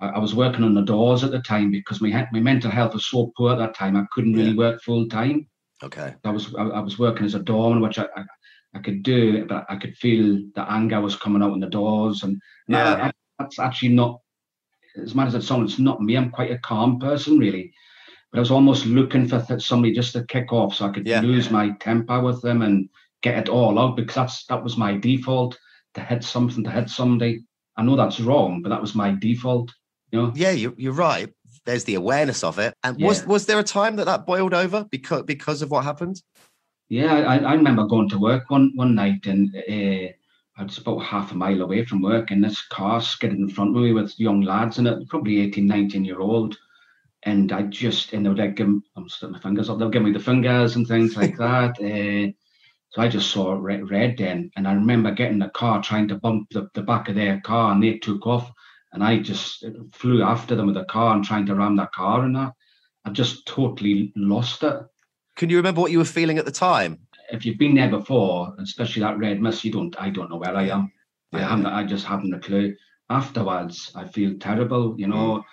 I, 0.00 0.08
I 0.08 0.18
was 0.18 0.34
working 0.34 0.64
on 0.64 0.74
the 0.74 0.82
doors 0.82 1.24
at 1.24 1.30
the 1.30 1.40
time 1.40 1.70
because 1.70 2.00
my 2.00 2.26
my 2.32 2.40
mental 2.40 2.70
health 2.70 2.94
was 2.94 3.06
so 3.06 3.32
poor 3.36 3.52
at 3.52 3.58
that 3.58 3.74
time. 3.74 3.96
I 3.96 4.04
couldn't 4.12 4.34
really 4.34 4.50
yeah. 4.50 4.56
work 4.56 4.82
full 4.82 5.08
time. 5.08 5.46
Okay. 5.82 6.14
I 6.24 6.30
was 6.30 6.54
I, 6.54 6.62
I, 6.62 6.80
was 6.80 6.98
working 6.98 7.26
as 7.26 7.34
a 7.34 7.40
doorman, 7.40 7.80
which 7.80 7.98
I, 7.98 8.06
I, 8.16 8.24
I 8.74 8.78
could 8.80 9.02
do, 9.02 9.44
but 9.46 9.66
I 9.68 9.76
could 9.76 9.96
feel 9.96 10.42
the 10.54 10.70
anger 10.70 11.00
was 11.00 11.16
coming 11.16 11.42
out 11.42 11.54
in 11.54 11.60
the 11.60 11.68
doors, 11.68 12.22
and, 12.22 12.40
yeah. 12.66 13.10
that's 13.38 13.58
actually 13.58 13.90
not 13.90 14.20
as 15.00 15.14
mad 15.14 15.28
as 15.28 15.34
it 15.34 15.42
sounds. 15.42 15.72
It's 15.72 15.80
not 15.80 16.02
me. 16.02 16.16
I'm 16.16 16.30
quite 16.30 16.50
a 16.50 16.58
calm 16.58 16.98
person, 16.98 17.38
really. 17.38 17.72
But 18.30 18.38
I 18.38 18.40
was 18.40 18.50
almost 18.50 18.86
looking 18.86 19.26
for 19.26 19.44
somebody 19.58 19.94
just 19.94 20.12
to 20.14 20.24
kick 20.24 20.52
off, 20.52 20.74
so 20.74 20.86
I 20.86 20.90
could 20.90 21.06
yeah. 21.06 21.20
lose 21.20 21.50
my 21.50 21.70
temper 21.80 22.20
with 22.20 22.42
them 22.42 22.62
and 22.62 22.88
get 23.22 23.38
it 23.38 23.48
all 23.48 23.78
out 23.78 23.96
because 23.96 24.14
that's 24.14 24.46
that 24.46 24.62
was 24.62 24.76
my 24.76 24.96
default 24.96 25.58
to 25.94 26.00
hit 26.00 26.24
something 26.24 26.64
to 26.64 26.70
hit 26.70 26.90
somebody. 26.90 27.44
I 27.76 27.82
know 27.82 27.96
that's 27.96 28.20
wrong, 28.20 28.62
but 28.62 28.68
that 28.70 28.80
was 28.80 28.94
my 28.94 29.12
default. 29.12 29.72
You 30.10 30.22
know? 30.22 30.32
Yeah, 30.34 30.50
you're, 30.50 30.74
you're 30.76 30.92
right. 30.92 31.32
There's 31.64 31.84
the 31.84 31.96
awareness 31.96 32.42
of 32.44 32.58
it. 32.58 32.74
And 32.82 33.00
was 33.00 33.20
yeah. 33.20 33.26
was 33.26 33.46
there 33.46 33.58
a 33.58 33.64
time 33.64 33.96
that 33.96 34.06
that 34.06 34.26
boiled 34.26 34.54
over 34.54 34.84
because 34.90 35.22
because 35.24 35.60
of 35.60 35.70
what 35.70 35.84
happened? 35.84 36.22
Yeah, 36.88 37.14
I, 37.14 37.36
I 37.38 37.52
remember 37.54 37.84
going 37.84 38.08
to 38.10 38.18
work 38.18 38.48
one 38.48 38.72
one 38.74 38.94
night 38.94 39.26
and 39.26 39.54
uh, 39.54 40.12
I 40.58 40.64
was 40.64 40.78
about 40.78 40.98
half 40.98 41.30
a 41.30 41.36
mile 41.36 41.62
away 41.62 41.84
from 41.84 42.02
work, 42.02 42.32
and 42.32 42.42
this 42.42 42.66
car 42.66 43.00
skidded 43.00 43.38
in 43.38 43.48
front 43.48 43.76
of 43.76 43.82
me 43.82 43.92
with 43.92 44.18
young 44.18 44.42
lads 44.42 44.78
in 44.78 44.88
it, 44.88 45.08
probably 45.08 45.40
18, 45.40 45.64
19 45.64 46.04
year 46.04 46.18
old. 46.18 46.56
And 47.22 47.52
I 47.52 47.62
just, 47.62 48.12
and 48.12 48.24
they 48.24 48.28
would 48.28 48.38
like 48.38 48.56
give, 48.56 48.68
I'm 48.96 49.08
sticking 49.08 49.34
my 49.34 49.38
fingers 49.38 49.70
up, 49.70 49.78
they'll 49.78 49.88
give 49.88 50.02
me 50.02 50.10
the 50.12 50.18
fingers 50.18 50.74
and 50.74 50.86
things 50.86 51.16
like 51.16 51.36
that. 51.38 51.78
Uh, 51.78 52.32
so 52.90 53.02
I 53.02 53.08
just 53.08 53.30
saw 53.30 53.52
red, 53.52 53.88
red 53.88 54.18
then. 54.18 54.50
And 54.56 54.66
I 54.66 54.72
remember 54.72 55.12
getting 55.12 55.38
the 55.38 55.50
car, 55.50 55.80
trying 55.80 56.08
to 56.08 56.16
bump 56.16 56.48
the, 56.50 56.68
the 56.74 56.82
back 56.82 57.08
of 57.08 57.14
their 57.14 57.40
car, 57.40 57.72
and 57.72 57.82
they 57.82 57.98
took 57.98 58.26
off. 58.26 58.50
And 58.92 59.04
I 59.04 59.18
just 59.18 59.64
flew 59.92 60.22
after 60.22 60.54
them 60.54 60.66
with 60.66 60.76
the 60.76 60.84
car 60.84 61.14
and 61.14 61.24
trying 61.24 61.46
to 61.46 61.54
ram 61.54 61.76
that 61.76 61.92
car 61.92 62.24
and 62.24 62.34
that. 62.36 62.52
I 63.04 63.10
just 63.10 63.46
totally 63.46 64.12
lost 64.16 64.62
it. 64.62 64.76
Can 65.36 65.50
you 65.50 65.56
remember 65.56 65.80
what 65.80 65.92
you 65.92 65.98
were 65.98 66.04
feeling 66.04 66.38
at 66.38 66.44
the 66.44 66.50
time? 66.50 66.98
If 67.30 67.44
you've 67.44 67.58
been 67.58 67.74
there 67.74 67.90
before, 67.90 68.54
especially 68.58 69.02
that 69.02 69.18
red 69.18 69.40
mist, 69.40 69.64
you 69.64 69.70
don't. 69.70 69.94
I 70.00 70.10
don't 70.10 70.30
know 70.30 70.38
where 70.38 70.56
I 70.56 70.68
am. 70.68 70.90
Yeah. 71.32 71.40
I 71.40 71.42
haven't. 71.42 71.66
I 71.66 71.84
just 71.84 72.06
haven't 72.06 72.34
a 72.34 72.40
clue. 72.40 72.74
Afterwards, 73.10 73.92
I 73.94 74.06
feel 74.06 74.38
terrible. 74.38 74.94
You 74.98 75.08
know, 75.08 75.36
mm. 75.36 75.44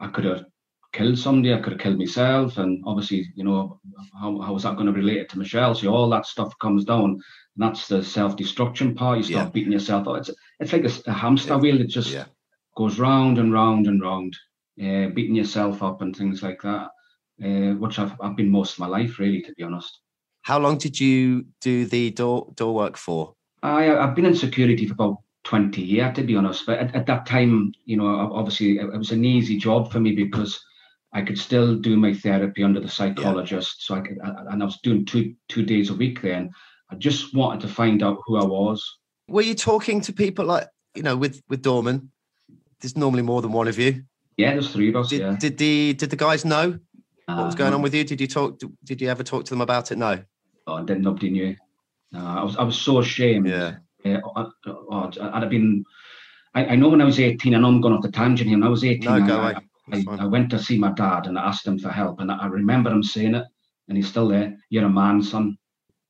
I 0.00 0.08
could 0.08 0.24
have 0.24 0.44
killed 0.92 1.18
somebody. 1.18 1.52
I 1.52 1.60
could 1.60 1.72
have 1.74 1.82
killed 1.82 1.98
myself, 1.98 2.58
and 2.58 2.82
obviously, 2.86 3.26
you 3.34 3.44
know, 3.44 3.80
how, 4.18 4.40
how 4.40 4.54
is 4.56 4.62
that 4.62 4.76
going 4.76 4.86
to 4.86 4.92
relate 4.92 5.18
it 5.18 5.28
to 5.30 5.38
Michelle? 5.38 5.74
So 5.74 5.92
all 5.92 6.08
that 6.10 6.26
stuff 6.26 6.56
comes 6.60 6.84
down, 6.84 7.04
and 7.04 7.20
that's 7.56 7.88
the 7.88 8.02
self-destruction 8.02 8.94
part. 8.94 9.18
You 9.18 9.24
start 9.24 9.46
yeah. 9.46 9.50
beating 9.50 9.72
yourself 9.72 10.06
up. 10.08 10.18
It's 10.18 10.30
it's 10.60 10.72
like 10.72 10.84
a, 10.84 11.10
a 11.10 11.12
hamster 11.12 11.54
yeah. 11.54 11.60
wheel. 11.60 11.80
It 11.80 11.88
just 11.88 12.10
yeah. 12.10 12.26
Goes 12.74 12.98
round 12.98 13.38
and 13.38 13.52
round 13.52 13.86
and 13.86 14.00
round, 14.00 14.36
uh, 14.80 15.08
beating 15.08 15.36
yourself 15.36 15.82
up 15.82 16.02
and 16.02 16.14
things 16.14 16.42
like 16.42 16.62
that. 16.62 16.88
Uh, 17.42 17.74
which 17.74 17.98
I've 17.98 18.14
I've 18.20 18.36
been 18.36 18.50
most 18.50 18.74
of 18.74 18.78
my 18.78 18.86
life, 18.86 19.18
really, 19.18 19.42
to 19.42 19.52
be 19.54 19.64
honest. 19.64 20.00
How 20.42 20.58
long 20.58 20.78
did 20.78 21.00
you 21.00 21.46
do 21.60 21.84
the 21.84 22.10
door 22.12 22.52
door 22.54 22.74
work 22.74 22.96
for? 22.96 23.34
I 23.62 23.96
I've 23.96 24.14
been 24.14 24.26
in 24.26 24.36
security 24.36 24.86
for 24.86 24.92
about 24.92 25.16
20 25.44 25.82
years, 25.82 26.14
to 26.16 26.22
be 26.22 26.36
honest. 26.36 26.66
But 26.66 26.78
at, 26.78 26.94
at, 26.94 27.06
that 27.06 27.26
time, 27.26 27.72
you 27.84 27.96
know, 27.96 28.06
obviously 28.32 28.78
it 28.78 28.98
was 28.98 29.12
an 29.12 29.24
easy 29.24 29.56
job 29.58 29.92
for 29.92 30.00
me 30.00 30.12
because 30.12 30.62
I 31.12 31.22
could 31.22 31.38
still 31.38 31.76
do 31.76 31.96
my 31.96 32.12
therapy 32.12 32.64
under 32.64 32.80
the 32.80 32.88
psychologist. 32.88 33.76
Yeah. 33.78 33.96
So 33.96 34.00
I 34.00 34.06
could, 34.06 34.18
and 34.22 34.62
I 34.62 34.64
was 34.64 34.80
doing 34.82 35.04
two 35.04 35.34
two 35.48 35.64
days 35.64 35.90
a 35.90 35.94
week 35.94 36.22
then. 36.22 36.50
I 36.90 36.96
just 36.96 37.34
wanted 37.34 37.60
to 37.60 37.68
find 37.68 38.02
out 38.02 38.18
who 38.26 38.36
I 38.36 38.44
was. 38.44 38.98
Were 39.28 39.42
you 39.42 39.54
talking 39.54 40.00
to 40.02 40.12
people 40.12 40.44
like 40.44 40.68
you 40.94 41.02
know 41.02 41.16
with 41.16 41.42
with 41.48 41.62
Dorman? 41.62 42.10
There's 42.84 42.98
normally 42.98 43.22
more 43.22 43.40
than 43.40 43.50
one 43.50 43.66
of 43.66 43.78
you. 43.78 44.04
Yeah, 44.36 44.52
there's 44.52 44.70
three 44.70 44.90
of 44.90 44.96
us. 44.96 45.08
Did, 45.08 45.20
yeah. 45.22 45.36
did 45.40 45.56
the 45.56 45.94
did 45.94 46.10
the 46.10 46.16
guys 46.16 46.44
know 46.44 46.78
what 47.24 47.46
was 47.46 47.54
going 47.54 47.72
on 47.72 47.80
with 47.80 47.94
you? 47.94 48.04
Did 48.04 48.20
you 48.20 48.26
talk? 48.26 48.60
Did 48.84 49.00
you 49.00 49.08
ever 49.08 49.22
talk 49.22 49.46
to 49.46 49.50
them 49.50 49.62
about 49.62 49.90
it? 49.90 49.96
No. 49.96 50.22
Oh, 50.66 50.84
didn't 50.84 51.02
nobody 51.02 51.30
knew. 51.30 51.56
No, 52.12 52.20
I 52.20 52.44
was 52.44 52.56
I 52.56 52.62
was 52.62 52.76
so 52.76 52.98
ashamed. 52.98 53.48
Yeah. 53.48 53.76
Uh, 54.04 54.20
I, 54.36 54.46
would 54.66 55.16
have 55.16 55.48
been. 55.48 55.82
I, 56.54 56.66
I, 56.66 56.76
know 56.76 56.90
when 56.90 57.00
I 57.00 57.06
was 57.06 57.18
18, 57.18 57.54
I 57.54 57.58
know 57.58 57.68
I'm 57.68 57.80
going 57.80 57.94
off 57.94 58.02
the 58.02 58.12
tangent 58.12 58.50
here. 58.50 58.58
When 58.58 58.66
I 58.66 58.70
was 58.70 58.84
18, 58.84 59.00
no, 59.00 59.26
go 59.26 59.38
I, 59.38 59.52
away. 59.52 60.04
I, 60.06 60.22
I, 60.24 60.26
went 60.26 60.50
to 60.50 60.58
see 60.58 60.76
my 60.76 60.92
dad 60.92 61.26
and 61.26 61.38
I 61.38 61.46
asked 61.46 61.66
him 61.66 61.78
for 61.78 61.88
help. 61.88 62.20
And 62.20 62.30
I 62.30 62.46
remember 62.48 62.90
him 62.90 63.02
saying 63.02 63.34
it, 63.34 63.46
and 63.88 63.96
he's 63.96 64.08
still 64.08 64.28
there. 64.28 64.58
You're 64.68 64.84
a 64.84 64.90
man, 64.90 65.22
son. 65.22 65.56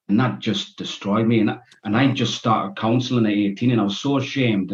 And 0.09 0.19
that 0.19 0.41
just 0.41 0.77
destroyed 0.77 1.29
me. 1.29 1.39
And, 1.39 1.53
I, 1.53 1.59
and 1.85 1.97
I 1.97 2.13
just 2.13 2.35
started 2.35 2.77
counseling 2.77 3.27
at 3.27 3.33
18, 3.33 3.71
and 3.71 3.81
I 3.81 3.85
was 3.85 4.01
so 4.01 4.19
ashamed. 4.19 4.73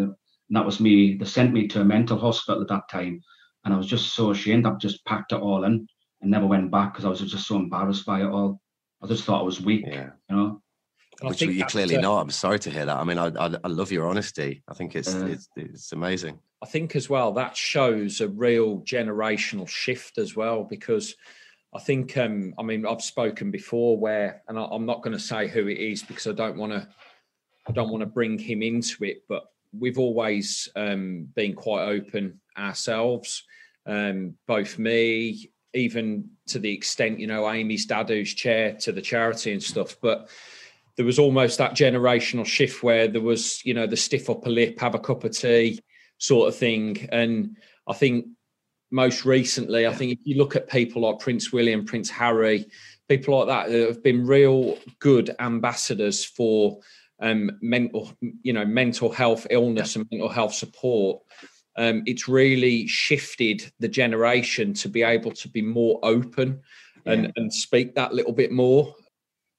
And 0.50 0.56
that 0.56 0.66
was 0.66 0.80
me. 0.80 1.14
They 1.14 1.24
sent 1.24 1.52
me 1.52 1.68
to 1.68 1.80
a 1.80 1.84
mental 1.84 2.18
hospital 2.18 2.60
at 2.60 2.68
that 2.68 2.88
time. 2.90 3.22
And 3.64 3.72
I 3.72 3.76
was 3.76 3.86
just 3.86 4.14
so 4.14 4.32
ashamed. 4.32 4.66
I 4.66 4.72
just 4.74 5.04
packed 5.04 5.32
it 5.32 5.40
all 5.40 5.64
in 5.64 5.86
and 6.20 6.30
never 6.30 6.46
went 6.46 6.72
back 6.72 6.92
because 6.92 7.04
I 7.04 7.08
was 7.08 7.20
just 7.20 7.46
so 7.46 7.56
embarrassed 7.56 8.04
by 8.04 8.20
it 8.20 8.28
all. 8.28 8.60
I 9.00 9.06
just 9.06 9.24
thought 9.24 9.40
I 9.40 9.44
was 9.44 9.60
weak, 9.60 9.84
yeah. 9.86 10.10
you 10.28 10.36
know. 10.36 10.62
Which 11.22 11.42
you 11.42 11.64
clearly 11.66 11.98
not. 11.98 12.20
I'm 12.20 12.30
sorry 12.30 12.58
to 12.60 12.70
hear 12.70 12.86
that. 12.86 12.96
I 12.96 13.04
mean, 13.04 13.18
I, 13.18 13.26
I, 13.26 13.54
I 13.62 13.68
love 13.68 13.92
your 13.92 14.08
honesty. 14.08 14.62
I 14.66 14.74
think 14.74 14.96
it's, 14.96 15.14
uh, 15.14 15.26
it's 15.26 15.48
it's 15.54 15.92
amazing. 15.92 16.38
I 16.62 16.66
think 16.66 16.96
as 16.96 17.10
well 17.10 17.32
that 17.32 17.56
shows 17.56 18.20
a 18.20 18.28
real 18.28 18.80
generational 18.80 19.68
shift 19.68 20.18
as 20.18 20.34
well 20.34 20.64
because 20.64 21.14
I 21.74 21.78
think 21.78 22.16
um, 22.16 22.54
I 22.58 22.62
mean 22.62 22.86
I've 22.86 23.02
spoken 23.02 23.50
before 23.50 23.98
where 23.98 24.42
and 24.48 24.58
I, 24.58 24.66
am 24.74 24.86
not 24.86 25.02
going 25.02 25.16
to 25.16 25.22
say 25.22 25.46
who 25.46 25.68
it 25.68 25.78
is 25.78 26.02
because 26.02 26.26
I 26.26 26.32
don't 26.32 26.56
want 26.56 26.72
to 26.72 26.88
I 27.68 27.72
don't 27.72 27.90
want 27.90 28.00
to 28.00 28.06
bring 28.06 28.38
him 28.38 28.62
into 28.62 29.04
it, 29.04 29.24
but 29.28 29.44
we've 29.76 29.98
always 29.98 30.68
um, 30.76 31.28
been 31.34 31.54
quite 31.54 31.84
open 31.84 32.40
ourselves. 32.56 33.44
Um, 33.86 34.34
both 34.46 34.78
me, 34.78 35.50
even 35.74 36.30
to 36.48 36.58
the 36.58 36.72
extent 36.72 37.20
you 37.20 37.26
know 37.26 37.50
Amy's 37.50 37.86
dad 37.86 38.08
who's 38.08 38.34
chair 38.34 38.76
to 38.80 38.92
the 38.92 39.00
charity 39.00 39.52
and 39.52 39.62
stuff, 39.62 39.96
but 40.02 40.28
there 40.96 41.06
was 41.06 41.18
almost 41.18 41.56
that 41.56 41.72
generational 41.72 42.44
shift 42.44 42.82
where 42.82 43.08
there 43.08 43.22
was, 43.22 43.64
you 43.64 43.72
know, 43.72 43.86
the 43.86 43.96
stiff 43.96 44.28
upper 44.28 44.50
lip, 44.50 44.78
have 44.80 44.94
a 44.94 44.98
cup 44.98 45.24
of 45.24 45.36
tea 45.36 45.80
sort 46.18 46.48
of 46.48 46.54
thing. 46.54 47.08
And 47.10 47.56
I 47.86 47.94
think 47.94 48.26
most 48.90 49.24
recently, 49.24 49.86
I 49.86 49.94
think 49.94 50.12
if 50.12 50.18
you 50.24 50.36
look 50.36 50.56
at 50.56 50.68
people 50.68 51.02
like 51.02 51.18
Prince 51.18 51.52
William, 51.52 51.86
Prince 51.86 52.10
Harry, 52.10 52.66
people 53.08 53.38
like 53.38 53.48
that 53.48 53.72
have 53.72 54.02
been 54.02 54.26
real 54.26 54.78
good 54.98 55.34
ambassadors 55.38 56.22
for 56.22 56.80
um, 57.20 57.50
mental, 57.60 58.12
you 58.42 58.52
know, 58.52 58.64
mental 58.64 59.10
health 59.10 59.46
illness 59.50 59.96
and 59.96 60.06
mental 60.10 60.28
health 60.28 60.54
support. 60.54 61.22
Um, 61.76 62.02
it's 62.06 62.28
really 62.28 62.86
shifted 62.86 63.72
the 63.78 63.88
generation 63.88 64.74
to 64.74 64.88
be 64.88 65.02
able 65.02 65.32
to 65.32 65.48
be 65.48 65.62
more 65.62 65.98
open 66.02 66.60
and, 67.06 67.24
yeah. 67.24 67.30
and 67.36 67.52
speak 67.52 67.94
that 67.94 68.12
little 68.12 68.32
bit 68.32 68.52
more 68.52 68.94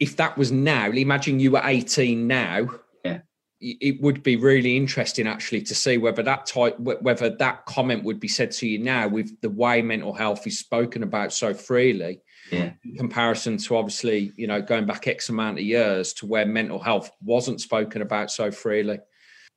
if 0.02 0.18
that 0.18 0.36
was 0.36 0.52
now, 0.52 0.90
imagine 0.90 1.40
you 1.40 1.52
were 1.52 1.62
18 1.64 2.26
now. 2.26 2.68
Yeah. 3.06 3.20
It 3.62 4.02
would 4.02 4.24
be 4.24 4.36
really 4.36 4.76
interesting 4.76 5.28
actually 5.28 5.62
to 5.62 5.76
see 5.76 6.00
whether 6.00 6.24
that 6.24 6.48
type, 6.48 6.78
whether 6.80 7.30
that 7.30 7.66
comment 7.68 8.04
would 8.04 8.20
be 8.20 8.28
said 8.28 8.50
to 8.54 8.68
you 8.68 8.80
now 8.80 9.08
with 9.08 9.40
the 9.42 9.52
way 9.52 9.84
mental 9.84 10.12
health 10.12 10.48
is 10.48 10.58
spoken 10.58 11.04
about 11.04 11.32
so 11.32 11.54
freely. 11.54 12.20
Yeah. 12.52 12.72
In 12.84 12.98
comparison 12.98 13.58
to 13.58 13.78
obviously, 13.78 14.34
you 14.36 14.46
know, 14.46 14.62
going 14.62 14.86
back 14.86 15.08
X 15.08 15.30
amount 15.30 15.58
of 15.58 15.64
years 15.64 16.14
to 16.14 16.26
where 16.26 16.46
mental 16.46 16.80
health 16.80 17.10
wasn't 17.24 17.62
spoken 17.62 18.02
about 18.02 18.30
so 18.30 18.52
freely. 18.52 19.00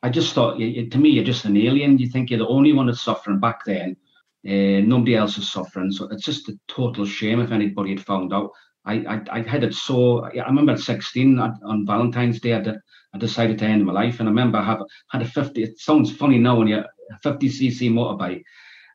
I 0.02 0.10
just 0.10 0.34
thought, 0.34 0.58
to 0.58 0.98
me, 0.98 1.10
you're 1.10 1.24
just 1.24 1.44
an 1.44 1.56
alien. 1.56 1.98
You 1.98 2.08
think 2.08 2.30
you're 2.30 2.38
the 2.38 2.46
only 2.46 2.72
one 2.72 2.86
that's 2.86 3.00
suffering 3.00 3.40
back 3.40 3.64
then. 3.64 3.96
Uh, 4.46 4.84
nobody 4.84 5.16
else 5.16 5.38
is 5.38 5.50
suffering. 5.50 5.90
So 5.90 6.08
it's 6.08 6.24
just 6.24 6.48
a 6.50 6.58
total 6.68 7.06
shame 7.06 7.40
if 7.40 7.50
anybody 7.50 7.90
had 7.90 8.04
found 8.04 8.32
out. 8.32 8.50
I, 8.84 8.96
I, 9.08 9.22
I 9.38 9.42
had 9.42 9.64
it 9.64 9.74
so, 9.74 10.24
I 10.24 10.46
remember 10.46 10.72
at 10.72 10.80
16 10.80 11.38
on 11.38 11.86
Valentine's 11.86 12.38
Day, 12.38 12.52
I, 12.52 12.60
did, 12.60 12.76
I 13.14 13.18
decided 13.18 13.58
to 13.58 13.64
end 13.64 13.86
my 13.86 13.94
life. 13.94 14.20
And 14.20 14.28
I 14.28 14.30
remember 14.30 14.58
I 14.58 14.64
have 14.64 14.82
had 15.10 15.22
a 15.22 15.24
50, 15.24 15.62
it 15.62 15.78
sounds 15.78 16.14
funny 16.14 16.38
now 16.38 16.58
when 16.58 16.68
you're 16.68 16.80
a 16.80 17.18
50cc 17.24 17.90
motorbike. 17.90 18.42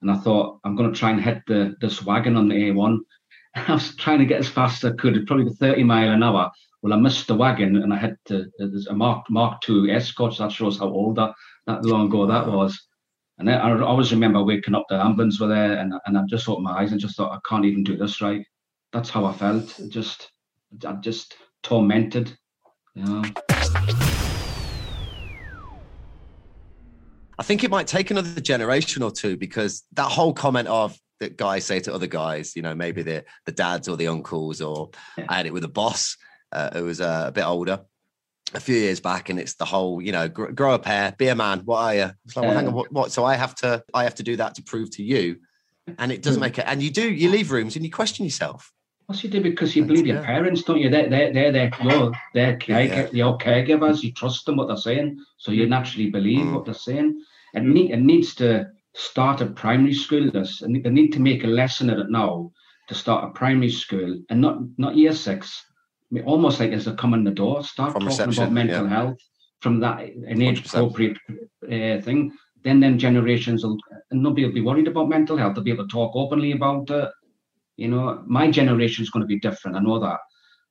And 0.02 0.12
I 0.12 0.16
thought, 0.18 0.60
I'm 0.64 0.76
going 0.76 0.94
to 0.94 0.98
try 0.98 1.12
and 1.12 1.22
hit 1.22 1.42
the 1.48 1.76
this 1.82 2.04
wagon 2.04 2.38
on 2.38 2.48
the 2.48 2.56
A1. 2.56 3.00
I 3.56 3.74
was 3.74 3.96
trying 3.96 4.20
to 4.20 4.26
get 4.26 4.40
as 4.40 4.48
fast 4.48 4.84
as 4.84 4.92
I 4.92 4.96
could, 4.96 5.26
probably 5.26 5.52
30 5.54 5.84
mile 5.84 6.12
an 6.12 6.24
hour. 6.24 6.52
Well, 6.82 6.94
I 6.94 6.98
missed 6.98 7.28
the 7.28 7.36
wagon 7.36 7.78
and 7.78 7.94
I 7.94 7.98
had 7.98 8.16
to, 8.26 8.42
uh, 8.42 8.46
there's 8.58 8.88
a 8.88 8.94
Mark 8.94 9.26
Mark 9.30 9.68
II 9.68 9.92
Escort. 9.92 10.34
So 10.34 10.44
that 10.44 10.52
shows 10.52 10.80
how 10.80 10.88
old 10.88 11.18
that, 11.18 11.34
that 11.68 11.84
long 11.84 12.08
ago 12.08 12.26
that 12.26 12.48
was. 12.48 12.80
And 13.38 13.50
I, 13.50 13.56
I 13.56 13.82
always 13.82 14.12
remember 14.12 14.44
waking 14.44 14.76
up, 14.76 14.86
the 14.90 14.96
ambulance 14.96 15.40
were 15.40 15.48
there, 15.48 15.78
and, 15.78 15.94
and 16.06 16.18
I 16.18 16.24
just 16.30 16.48
opened 16.48 16.66
my 16.66 16.80
eyes 16.80 16.92
and 16.92 17.00
just 17.00 17.16
thought, 17.16 17.32
I 17.32 17.40
can't 17.48 17.66
even 17.66 17.84
do 17.84 17.98
this 17.98 18.22
right. 18.22 18.46
That's 18.92 19.10
how 19.10 19.26
I 19.26 19.34
felt. 19.34 19.80
Just, 19.90 20.32
I'm 20.86 21.02
just 21.02 21.36
tormented. 21.64 22.38
You 22.96 23.06
know. 23.06 23.24
I 27.38 27.44
think 27.44 27.64
it 27.64 27.72
might 27.72 27.88
take 27.88 28.12
another 28.12 28.42
generation 28.42 29.02
or 29.02 29.12
two 29.12 29.38
because 29.38 29.86
that 29.94 30.12
whole 30.12 30.34
comment 30.34 30.68
of 30.68 31.00
that 31.20 31.38
guys 31.38 31.66
say 31.66 31.80
to 31.82 31.94
other 31.94 32.08
guys, 32.08 32.56
you 32.56 32.62
know, 32.62 32.76
maybe 32.76 33.04
the 33.04 33.26
the 33.46 33.52
dads 33.52 33.88
or 33.88 33.98
the 33.98 34.08
uncles, 34.08 34.62
or 34.62 34.92
yeah. 35.18 35.26
I 35.30 35.38
had 35.38 35.46
it 35.46 35.54
with 35.54 35.64
a 35.64 35.70
boss 35.70 36.18
uh, 36.52 36.70
who 36.74 36.86
was 36.86 37.02
uh, 37.02 37.26
a 37.28 37.32
bit 37.32 37.46
older 37.46 37.82
a 38.54 38.60
few 38.60 38.76
years 38.76 39.00
back, 39.00 39.30
and 39.30 39.40
it's 39.40 39.56
the 39.56 39.66
whole, 39.66 40.02
you 40.02 40.12
know, 40.12 40.28
grow, 40.28 40.52
grow 40.52 40.74
a 40.74 40.80
pair, 40.80 41.14
be 41.18 41.28
a 41.28 41.36
man. 41.36 41.60
What 41.66 41.80
are 41.80 41.96
you? 41.96 42.12
It's 42.26 42.36
like, 42.36 42.46
well, 42.46 42.56
hang 42.56 42.68
on, 42.68 42.74
what, 42.74 42.92
what? 42.92 43.12
So 43.12 43.24
I 43.24 43.36
have 43.36 43.56
to, 43.56 43.84
I 43.94 44.04
have 44.04 44.16
to 44.16 44.24
do 44.24 44.36
that 44.38 44.56
to 44.56 44.64
prove 44.64 44.92
to 44.92 45.04
you, 45.04 45.38
and 45.98 46.12
it 46.12 46.22
doesn't 46.22 46.40
hmm. 46.40 46.46
make 46.46 46.58
it. 46.58 46.66
And 46.68 46.82
you 46.82 46.90
do, 46.90 47.12
you 47.12 47.30
leave 47.30 47.52
rooms 47.52 47.76
and 47.76 47.86
you 47.86 47.92
question 47.92 48.26
yourself. 48.26 48.72
What's 49.06 49.24
you 49.24 49.30
do 49.30 49.42
because 49.42 49.76
you 49.76 49.86
believe 49.86 50.06
your 50.06 50.22
parents, 50.22 50.62
don't 50.62 50.80
you? 50.80 50.90
They're 50.90 51.10
they're 51.10 51.34
they're, 51.34 51.52
they're 51.52 51.72
your 51.82 52.12
they're 52.36 52.58
care, 52.58 52.84
yeah. 52.84 53.08
your 53.12 53.40
caregivers. 53.40 54.04
You 54.04 54.14
trust 54.14 54.46
them 54.46 54.56
what 54.58 54.68
they're 54.68 54.78
saying, 54.78 55.20
so 55.38 55.52
you 55.52 55.68
naturally 55.68 56.12
believe 56.12 56.46
mm. 56.46 56.54
what 56.54 56.66
they're 56.66 56.76
saying. 56.76 57.20
It 57.56 57.64
need 57.64 57.90
it 57.90 58.02
needs 58.02 58.36
to 58.36 58.70
start 58.96 59.42
at 59.42 59.56
primary 59.56 59.94
school. 59.94 60.32
This 60.32 60.62
and 60.62 60.84
they 60.84 60.90
need 60.90 61.14
to 61.14 61.20
make 61.20 61.44
a 61.44 61.48
lesson 61.48 61.90
of 61.90 62.00
it 62.00 62.10
now 62.10 62.52
to 62.88 62.96
start 62.96 63.26
a 63.26 63.30
primary 63.30 63.70
school 63.72 64.20
and 64.30 64.42
not 64.42 64.58
not 64.78 64.96
year 64.96 65.14
six 65.14 65.64
I 66.12 66.16
mean, 66.16 66.24
almost 66.24 66.60
like 66.60 66.72
as 66.72 66.88
a 66.88 66.94
come 66.96 67.14
in 67.14 67.24
the 67.24 67.32
door, 67.32 67.64
start 67.64 67.94
from 67.94 68.08
talking 68.08 68.34
about 68.34 68.52
mental 68.52 68.86
yeah. 68.86 68.90
health 68.90 69.18
from 69.62 69.80
that 69.82 70.00
an 70.00 70.42
age 70.42 70.66
appropriate 70.66 71.18
uh, 71.30 72.02
thing. 72.02 72.32
Then, 72.64 72.80
then 72.80 73.00
generations 73.00 73.64
will, 73.64 73.78
and 74.12 74.22
nobody 74.22 74.46
will 74.46 74.54
be 74.54 74.62
worried 74.62 74.88
about 74.88 75.08
mental 75.08 75.38
health. 75.38 75.56
They'll 75.56 75.64
be 75.64 75.72
able 75.72 75.88
to 75.88 75.92
talk 75.92 76.16
openly 76.16 76.52
about 76.52 76.90
it. 76.90 77.10
You 77.78 77.88
know, 77.88 78.24
my 78.26 78.50
generation 78.52 79.04
is 79.04 79.10
going 79.10 79.22
to 79.22 79.28
be 79.28 79.40
different. 79.40 79.78
I 79.78 79.82
know 79.82 80.00
that. 80.00 80.20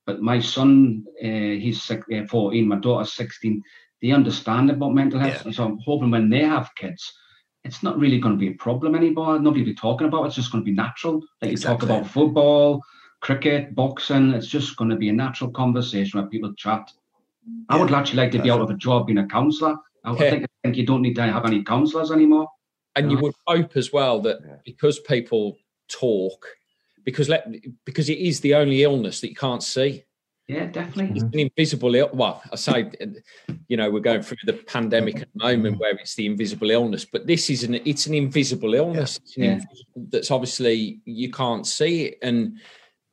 But 0.07 0.21
my 0.21 0.41
son, 0.41 1.05
uh, 1.23 1.27
he's 1.63 1.91
uh, 1.91 2.27
14, 2.29 2.69
my 2.69 2.77
daughter's 2.77 3.13
16. 3.15 3.63
They 4.03 4.11
understand 4.11 4.71
about 4.71 4.95
mental 4.95 5.21
health. 5.21 5.47
Yeah. 5.47 5.53
So 5.53 5.65
I'm 5.65 5.79
hoping 5.85 6.11
when 6.11 6.29
they 6.29 6.41
have 6.41 6.75
kids, 6.77 7.11
it's 7.65 7.83
not 7.83 7.99
really 7.99 8.19
going 8.19 8.35
to 8.35 8.39
be 8.39 8.49
a 8.49 8.57
problem 8.57 8.95
anymore. 8.95 9.39
Nobody 9.39 9.63
will 9.63 9.71
be 9.71 9.75
talking 9.75 10.07
about 10.07 10.25
it. 10.25 10.27
It's 10.29 10.37
just 10.37 10.53
going 10.53 10.65
to 10.65 10.71
be 10.71 10.75
natural. 10.75 11.23
Like 11.43 11.53
exactly. 11.53 11.75
you 11.75 11.79
talk 11.79 11.83
about 11.83 12.11
football, 12.11 12.83
cricket, 13.21 13.75
boxing. 13.75 14.33
It's 14.33 14.47
just 14.47 14.77
going 14.77 14.91
to 14.91 14.97
be 14.97 15.09
a 15.09 15.13
natural 15.13 15.51
conversation 15.51 16.21
where 16.21 16.29
people 16.29 16.53
chat. 16.55 16.91
Yeah, 17.47 17.77
I 17.77 17.81
would 17.81 17.93
actually 17.93 18.19
like 18.19 18.33
to 18.33 18.43
be 18.43 18.51
out 18.51 18.61
of 18.61 18.71
a 18.71 18.75
job 18.75 19.07
being 19.07 19.19
a 19.19 19.27
counsellor. 19.27 19.77
I, 20.05 20.13
yeah. 20.13 20.31
think, 20.31 20.45
I 20.45 20.49
think 20.63 20.77
you 20.77 20.87
don't 20.87 21.03
need 21.03 21.15
to 21.15 21.23
have 21.23 21.45
any 21.45 21.63
counsellors 21.63 22.11
anymore. 22.11 22.49
And 22.97 23.13
you 23.13 23.19
would 23.19 23.35
hope 23.47 23.77
as 23.77 23.93
well 23.93 24.21
that 24.23 24.65
because 24.65 24.99
people 25.01 25.57
talk, 25.89 26.47
because 27.05 27.29
let 27.29 27.47
because 27.85 28.09
it 28.09 28.19
is 28.19 28.41
the 28.41 28.55
only 28.55 28.83
illness 28.83 29.21
that 29.21 29.29
you 29.29 29.37
can't 29.37 29.63
see. 29.63 30.05
Yeah, 30.49 30.65
definitely. 30.65 31.15
It's 31.15 31.23
an 31.23 31.39
invisible 31.39 31.95
ill. 31.95 32.09
Well, 32.15 32.43
I 32.51 32.57
say, 32.57 32.91
you 33.69 33.77
know, 33.77 33.91
we're 33.91 34.01
going 34.01 34.23
through 34.23 34.39
the 34.45 34.55
pandemic 34.55 35.21
at 35.21 35.29
the 35.35 35.45
moment 35.45 35.79
where 35.79 35.95
it's 35.97 36.15
the 36.15 36.25
invisible 36.25 36.71
illness, 36.71 37.05
but 37.05 37.27
this 37.27 37.51
is 37.51 37.65
an 37.65 37.75
it's 37.85 38.07
an 38.07 38.15
invisible 38.15 38.73
illness. 38.73 39.21
Yeah. 39.37 39.45
An 39.45 39.53
invisible, 39.53 40.07
that's 40.11 40.31
obviously 40.31 41.01
you 41.05 41.31
can't 41.31 41.67
see 41.67 42.07
it, 42.07 42.19
and 42.23 42.59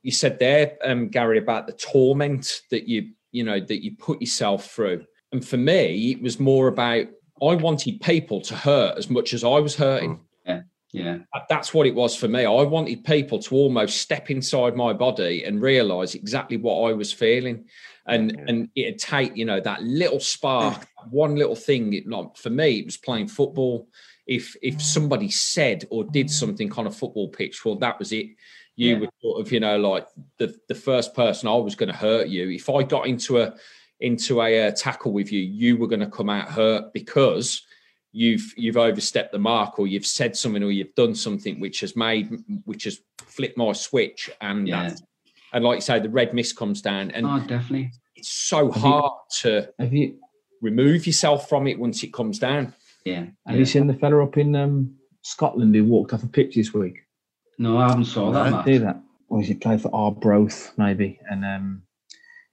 you 0.01 0.11
said 0.11 0.39
there, 0.39 0.77
um, 0.85 1.09
Gary, 1.09 1.37
about 1.37 1.67
the 1.67 1.73
torment 1.73 2.61
that 2.71 2.87
you 2.87 3.11
you 3.33 3.43
know 3.43 3.59
that 3.59 3.83
you 3.83 3.97
put 3.97 4.21
yourself 4.21 4.71
through. 4.71 5.05
And 5.33 5.45
for 5.45 5.57
me, 5.57 6.11
it 6.11 6.21
was 6.21 6.39
more 6.39 6.69
about 6.69 7.07
I 7.41 7.55
wanted 7.55 7.99
people 7.99 8.39
to 8.41 8.55
hurt 8.55 8.97
as 8.97 9.09
much 9.09 9.33
as 9.33 9.43
I 9.43 9.59
was 9.59 9.75
hurting. 9.75 10.21
Yeah. 10.45 10.61
Yeah. 10.95 11.17
Uh, 11.33 11.41
that's 11.49 11.73
what 11.73 11.87
it 11.87 11.95
was 11.95 12.15
for 12.15 12.27
me. 12.27 12.45
I 12.45 12.63
wanted 12.63 13.03
people 13.03 13.39
to 13.39 13.55
almost 13.55 14.01
step 14.01 14.29
inside 14.29 14.75
my 14.75 14.93
body 14.93 15.43
and 15.43 15.61
realize 15.61 16.15
exactly 16.15 16.57
what 16.57 16.89
I 16.89 16.93
was 16.93 17.11
feeling. 17.11 17.65
And 18.07 18.31
yeah. 18.31 18.45
and 18.47 18.69
it'd 18.75 18.99
take, 18.99 19.35
you 19.35 19.45
know, 19.45 19.59
that 19.59 19.83
little 19.83 20.19
spark, 20.19 20.81
mm. 20.81 21.11
one 21.11 21.35
little 21.35 21.55
thing. 21.55 21.93
It, 21.93 22.07
like 22.07 22.37
for 22.37 22.49
me, 22.49 22.79
it 22.79 22.85
was 22.85 22.97
playing 22.97 23.27
football. 23.27 23.87
If 24.27 24.55
if 24.61 24.75
mm. 24.75 24.81
somebody 24.81 25.29
said 25.29 25.85
or 25.89 26.03
did 26.03 26.29
something 26.29 26.71
on 26.73 26.87
a 26.87 26.91
football 26.91 27.29
pitch, 27.29 27.65
well, 27.65 27.75
that 27.77 27.99
was 27.99 28.11
it 28.11 28.27
you 28.75 28.93
yeah. 28.93 28.99
were 28.99 29.09
sort 29.21 29.41
of, 29.41 29.51
you 29.51 29.59
know, 29.59 29.77
like 29.77 30.07
the 30.37 30.55
the 30.67 30.75
first 30.75 31.13
person 31.13 31.47
I 31.47 31.55
was 31.55 31.75
going 31.75 31.91
to 31.91 31.95
hurt 31.95 32.27
you. 32.27 32.49
If 32.49 32.69
I 32.69 32.83
got 32.83 33.07
into 33.07 33.39
a 33.39 33.55
into 33.99 34.41
a 34.41 34.67
uh, 34.67 34.71
tackle 34.71 35.13
with 35.13 35.31
you, 35.31 35.39
you 35.39 35.77
were 35.77 35.87
going 35.87 36.01
to 36.01 36.07
come 36.07 36.29
out 36.29 36.49
hurt 36.49 36.93
because 36.93 37.65
you've 38.15 38.53
you've 38.55 38.77
overstepped 38.77 39.31
the 39.31 39.39
mark 39.39 39.77
or 39.77 39.87
you've 39.87 40.05
said 40.05 40.35
something 40.35 40.63
or 40.63 40.71
you've 40.71 40.95
done 40.95 41.13
something 41.13 41.59
which 41.59 41.81
has 41.81 41.95
made 41.95 42.29
which 42.65 42.85
has 42.85 42.99
flipped 43.17 43.57
my 43.57 43.73
switch 43.73 44.29
and 44.41 44.67
yeah. 44.67 44.95
and 45.53 45.63
like 45.63 45.77
you 45.77 45.81
say 45.81 45.99
the 45.99 46.09
red 46.09 46.33
mist 46.33 46.55
comes 46.55 46.81
down 46.81 47.11
and 47.11 47.25
oh, 47.25 47.39
definitely 47.39 47.91
it's 48.15 48.29
so 48.29 48.71
have 48.71 48.81
hard 48.81 49.11
you, 49.11 49.41
to 49.41 49.73
have 49.79 49.93
you 49.93 50.17
remove 50.61 51.05
yourself 51.05 51.49
from 51.49 51.67
it 51.67 51.77
once 51.77 52.03
it 52.03 52.13
comes 52.13 52.39
down 52.39 52.73
yeah 53.03 53.19
have 53.19 53.33
yeah. 53.47 53.55
you 53.55 53.65
seen 53.65 53.87
the 53.87 53.93
fella 53.93 54.23
up 54.23 54.37
in 54.37 54.55
um, 54.55 54.95
Scotland 55.21 55.75
who 55.75 55.83
walked 55.83 56.13
off 56.13 56.23
a 56.23 56.27
pitch 56.27 56.55
this 56.55 56.73
week 56.73 57.05
no, 57.57 57.77
I 57.77 57.89
haven't 57.89 58.05
saw 58.05 58.31
that. 58.31 58.51
Match. 58.51 58.65
Do 58.65 58.79
that. 58.79 59.01
Or 59.29 59.41
he 59.41 59.53
played 59.53 59.81
for 59.81 59.93
Arbroath 59.93 60.73
maybe, 60.77 61.19
and 61.29 61.43
um, 61.45 61.83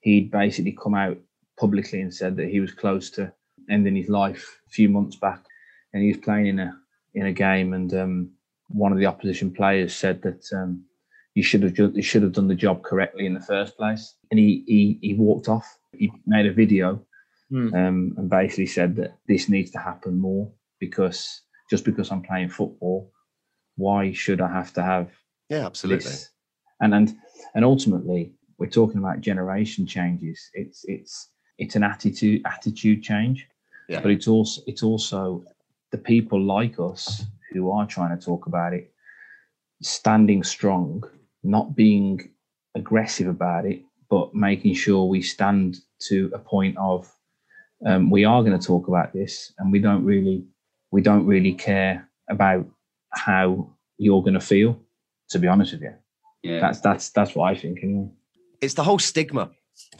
he'd 0.00 0.30
basically 0.30 0.72
come 0.72 0.94
out 0.94 1.18
publicly 1.58 2.00
and 2.00 2.12
said 2.12 2.36
that 2.36 2.48
he 2.48 2.60
was 2.60 2.72
close 2.72 3.10
to 3.10 3.32
ending 3.70 3.96
his 3.96 4.08
life 4.08 4.60
a 4.66 4.70
few 4.70 4.88
months 4.88 5.16
back, 5.16 5.44
and 5.92 6.02
he 6.02 6.08
was 6.08 6.18
playing 6.18 6.46
in 6.46 6.58
a 6.58 6.76
in 7.14 7.26
a 7.26 7.32
game, 7.32 7.72
and 7.72 7.92
um, 7.94 8.30
one 8.68 8.92
of 8.92 8.98
the 8.98 9.06
opposition 9.06 9.52
players 9.52 9.94
said 9.94 10.22
that 10.22 10.44
um, 10.52 10.84
you 11.34 11.42
should 11.42 11.62
have 11.62 11.78
you 11.78 12.02
should 12.02 12.22
have 12.22 12.32
done 12.32 12.48
the 12.48 12.54
job 12.54 12.82
correctly 12.82 13.26
in 13.26 13.34
the 13.34 13.40
first 13.40 13.76
place, 13.76 14.14
and 14.30 14.38
he 14.38 14.64
he, 14.66 14.98
he 15.02 15.14
walked 15.14 15.48
off. 15.48 15.78
He 15.92 16.10
made 16.26 16.46
a 16.46 16.52
video 16.52 17.04
mm. 17.52 17.72
um, 17.74 18.14
and 18.16 18.30
basically 18.30 18.66
said 18.66 18.96
that 18.96 19.18
this 19.28 19.48
needs 19.48 19.70
to 19.72 19.78
happen 19.78 20.18
more 20.18 20.50
because 20.80 21.42
just 21.68 21.84
because 21.84 22.10
I'm 22.10 22.22
playing 22.22 22.48
football 22.48 23.12
why 23.76 24.12
should 24.12 24.40
I 24.40 24.48
have 24.52 24.72
to 24.74 24.82
have 24.82 25.10
yeah 25.48 25.66
absolutely 25.66 26.04
this? 26.04 26.30
and 26.80 26.94
and 26.94 27.16
and 27.54 27.64
ultimately 27.64 28.34
we're 28.58 28.68
talking 28.68 28.98
about 28.98 29.20
generation 29.20 29.86
changes 29.86 30.50
it's 30.54 30.84
it's 30.84 31.30
it's 31.58 31.76
an 31.76 31.82
attitude 31.82 32.42
attitude 32.44 33.02
change 33.02 33.46
yeah. 33.88 34.00
but 34.00 34.10
it's 34.10 34.28
also 34.28 34.62
it's 34.66 34.82
also 34.82 35.44
the 35.92 35.98
people 35.98 36.40
like 36.40 36.78
us 36.80 37.24
who 37.52 37.70
are 37.70 37.86
trying 37.86 38.16
to 38.16 38.24
talk 38.24 38.46
about 38.46 38.72
it 38.72 38.92
standing 39.82 40.42
strong 40.42 41.02
not 41.42 41.76
being 41.76 42.30
aggressive 42.74 43.28
about 43.28 43.64
it 43.64 43.82
but 44.08 44.34
making 44.34 44.74
sure 44.74 45.06
we 45.06 45.22
stand 45.22 45.78
to 45.98 46.30
a 46.34 46.38
point 46.38 46.76
of 46.78 47.10
um, 47.86 48.10
we 48.10 48.24
are 48.24 48.42
going 48.42 48.58
to 48.58 48.66
talk 48.66 48.88
about 48.88 49.12
this 49.12 49.52
and 49.58 49.72
we 49.72 49.78
don't 49.78 50.04
really 50.04 50.44
we 50.92 51.00
don't 51.00 51.26
really 51.26 51.54
care 51.54 52.08
about 52.28 52.66
how 53.10 53.70
you're 53.98 54.22
going 54.22 54.34
to 54.34 54.40
feel. 54.40 54.78
To 55.30 55.38
be 55.38 55.48
honest 55.48 55.72
with 55.72 55.82
you, 55.82 55.94
yeah, 56.42 56.60
that's 56.60 56.80
that's 56.80 57.08
that's 57.10 57.34
what 57.34 57.50
I 57.50 57.58
think. 57.58 57.78
Anyway. 57.82 58.10
It's 58.60 58.74
the 58.74 58.84
whole 58.84 58.98
stigma, 58.98 59.50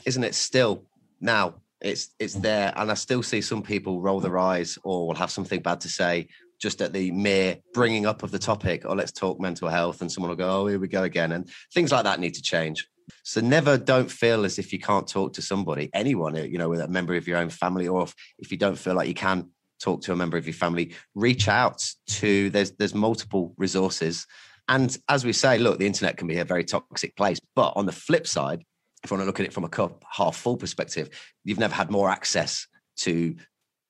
isn't 0.05 0.23
it? 0.23 0.35
Still 0.35 0.83
now, 1.19 1.55
it's 1.83 2.09
it's 2.19 2.35
mm. 2.35 2.41
there, 2.41 2.73
and 2.75 2.89
I 2.89 2.95
still 2.95 3.21
see 3.21 3.41
some 3.41 3.61
people 3.61 4.01
roll 4.01 4.19
their 4.19 4.37
eyes 4.39 4.77
or 4.83 5.07
will 5.07 5.15
have 5.15 5.31
something 5.31 5.61
bad 5.61 5.81
to 5.81 5.89
say 5.89 6.27
just 6.59 6.81
at 6.81 6.93
the 6.93 7.11
mere 7.11 7.57
bringing 7.73 8.05
up 8.05 8.23
of 8.23 8.31
the 8.31 8.39
topic. 8.39 8.85
Or 8.85 8.91
oh, 8.91 8.93
let's 8.93 9.11
talk 9.11 9.39
mental 9.39 9.67
health, 9.67 10.01
and 10.01 10.11
someone 10.11 10.29
will 10.29 10.37
go, 10.37 10.61
"Oh, 10.61 10.67
here 10.67 10.79
we 10.79 10.87
go 10.87 11.03
again," 11.03 11.33
and 11.33 11.49
things 11.73 11.91
like 11.91 12.05
that 12.05 12.19
need 12.19 12.33
to 12.35 12.41
change. 12.41 12.87
So 13.23 13.41
never 13.41 13.77
don't 13.77 14.09
feel 14.09 14.45
as 14.45 14.57
if 14.57 14.71
you 14.71 14.79
can't 14.79 15.07
talk 15.07 15.33
to 15.33 15.41
somebody, 15.41 15.89
anyone, 15.93 16.35
you 16.35 16.57
know, 16.57 16.69
with 16.69 16.79
a 16.79 16.87
member 16.87 17.15
of 17.15 17.27
your 17.27 17.37
own 17.37 17.49
family, 17.49 17.87
or 17.87 18.03
if, 18.03 18.15
if 18.39 18.51
you 18.51 18.57
don't 18.57 18.79
feel 18.79 18.93
like 18.93 19.09
you 19.09 19.13
can 19.13 19.49
talk 19.81 20.01
to 20.03 20.13
a 20.13 20.15
member 20.15 20.37
of 20.37 20.47
your 20.47 20.53
family, 20.53 20.95
reach 21.13 21.49
out 21.49 21.85
to 22.07 22.49
there's 22.49 22.71
there's 22.71 22.95
multiple 22.95 23.53
resources. 23.57 24.25
And 24.69 24.97
as 25.09 25.25
we 25.25 25.33
say, 25.33 25.57
look, 25.57 25.79
the 25.79 25.85
internet 25.85 26.15
can 26.15 26.27
be 26.27 26.37
a 26.37 26.45
very 26.45 26.63
toxic 26.63 27.17
place. 27.17 27.39
But 27.53 27.73
on 27.75 27.85
the 27.85 27.91
flip 27.91 28.25
side, 28.25 28.63
if 29.03 29.11
you 29.11 29.15
want 29.17 29.23
to 29.23 29.25
look 29.25 29.39
at 29.39 29.45
it 29.45 29.53
from 29.53 29.65
a 29.65 29.69
cup 29.69 30.03
half 30.09 30.35
full 30.35 30.55
perspective, 30.57 31.09
you've 31.43 31.59
never 31.59 31.73
had 31.73 31.91
more 31.91 32.09
access 32.09 32.67
to 32.97 33.35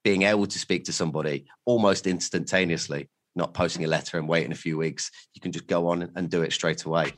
being 0.04 0.23
able 0.23 0.47
to 0.47 0.60
speak 0.60 0.86
to 0.86 0.93
somebody 0.93 1.45
almost 1.65 2.08
instantaneously 2.08 3.10
not 3.36 3.54
posting 3.54 3.84
a 3.84 3.88
letter 3.88 4.17
and 4.17 4.28
waiting 4.28 4.52
a 4.52 4.56
few 4.56 4.78
weeks. 4.78 5.10
You 5.34 5.41
can 5.41 5.52
just 5.52 5.65
go 5.67 5.88
on 5.88 6.12
and 6.15 6.30
do 6.30 6.43
it 6.43 6.54
straight 6.54 6.84
away. 6.84 7.13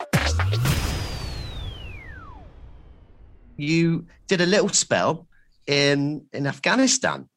You 3.58 4.06
did 4.28 4.40
a 4.40 4.46
little 4.46 4.68
spell 4.68 5.26
in 5.66 6.26
in 6.32 6.46
Afghanistan. 6.46 7.28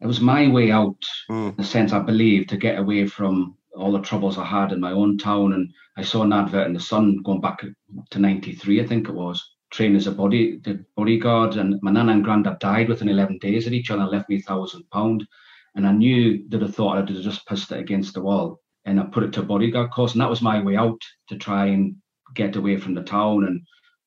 It 0.00 0.06
was 0.06 0.20
my 0.20 0.48
way 0.48 0.70
out, 0.70 1.02
Mm. 1.30 1.50
in 1.50 1.56
the 1.56 1.64
sense 1.64 1.92
I 1.92 2.00
believe, 2.00 2.46
to 2.48 2.56
get 2.56 2.78
away 2.78 3.06
from 3.06 3.56
all 3.76 3.92
the 3.92 4.00
troubles 4.00 4.36
I 4.36 4.44
had 4.44 4.72
in 4.72 4.80
my 4.80 4.92
own 4.92 5.16
town. 5.16 5.52
And 5.52 5.72
I 5.96 6.02
saw 6.02 6.22
an 6.22 6.32
advert 6.32 6.66
in 6.66 6.72
the 6.74 6.80
Sun 6.80 7.22
going 7.22 7.40
back 7.40 7.62
to 8.10 8.18
'93, 8.18 8.80
I 8.80 8.86
think 8.86 9.08
it 9.08 9.14
was, 9.14 9.42
trained 9.72 9.96
as 9.96 10.06
a 10.06 10.12
body 10.12 10.58
the 10.58 10.84
bodyguard. 10.96 11.56
And 11.56 11.80
my 11.82 11.90
nan 11.90 12.08
and 12.10 12.22
granddad 12.24 12.58
died 12.60 12.88
within 12.88 13.08
11 13.08 13.38
days 13.38 13.66
of 13.66 13.72
each 13.72 13.90
other, 13.90 14.02
and 14.02 14.10
left 14.10 14.28
me 14.28 14.36
a 14.36 14.40
thousand 14.42 14.88
pound. 14.90 15.26
And 15.74 15.86
I 15.86 15.92
knew 15.92 16.44
that 16.50 16.62
I 16.62 16.68
thought 16.68 16.98
I'd 16.98 17.08
just 17.08 17.46
pissed 17.46 17.72
it 17.72 17.80
against 17.80 18.14
the 18.14 18.20
wall, 18.22 18.60
and 18.84 19.00
I 19.00 19.04
put 19.04 19.24
it 19.24 19.32
to 19.34 19.40
a 19.40 19.44
bodyguard 19.44 19.90
course, 19.90 20.12
and 20.12 20.20
that 20.20 20.30
was 20.30 20.42
my 20.42 20.62
way 20.62 20.76
out 20.76 21.00
to 21.28 21.36
try 21.36 21.66
and 21.66 21.96
get 22.34 22.56
away 22.56 22.76
from 22.76 22.94
the 22.94 23.02
town 23.02 23.44
and 23.44 23.62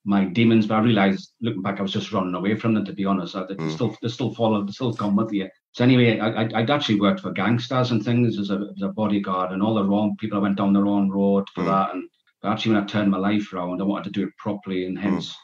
my 0.06 0.26
demons. 0.26 0.68
But 0.68 0.76
I 0.76 0.80
realised, 0.82 1.34
looking 1.42 1.64
back, 1.64 1.80
I 1.80 1.82
was 1.82 1.92
just 1.94 2.12
running 2.12 2.36
away 2.36 2.56
from 2.56 2.74
them. 2.76 2.86
To 2.86 2.94
be 2.94 3.06
honest, 3.06 3.36
I, 3.36 3.46
they 3.48 3.56
Mm. 3.56 3.72
still 3.72 3.98
they 4.02 4.10
still 4.10 4.34
follow, 4.36 4.64
they 4.64 4.72
still 4.72 4.94
come 4.94 5.16
with 5.16 5.32
you. 5.34 5.50
So 5.72 5.84
anyway, 5.84 6.20
I, 6.20 6.44
I, 6.44 6.50
I'd 6.54 6.70
actually 6.70 7.00
worked 7.02 7.20
for 7.22 7.32
gangsters 7.32 7.90
and 7.92 8.04
things 8.06 8.38
as 8.38 8.52
a, 8.52 8.70
as 8.76 8.82
a 8.84 8.90
bodyguard, 8.90 9.52
and 9.52 9.64
all 9.64 9.74
the 9.76 9.84
wrong 9.84 10.16
people. 10.20 10.38
I 10.38 10.42
went 10.42 10.58
down 10.58 10.74
the 10.74 10.84
wrong 10.84 11.10
road 11.10 11.46
for 11.56 11.64
Mm. 11.64 11.72
that, 11.72 11.96
and 11.96 12.04
but 12.44 12.52
actually, 12.52 12.74
when 12.76 12.84
I 12.84 12.86
turned 12.86 13.10
my 13.10 13.18
life 13.18 13.52
around, 13.52 13.82
I 13.82 13.86
wanted 13.86 14.14
to 14.14 14.20
do 14.20 14.28
it 14.28 14.38
properly, 14.38 14.86
and 14.86 15.00
hence. 15.00 15.36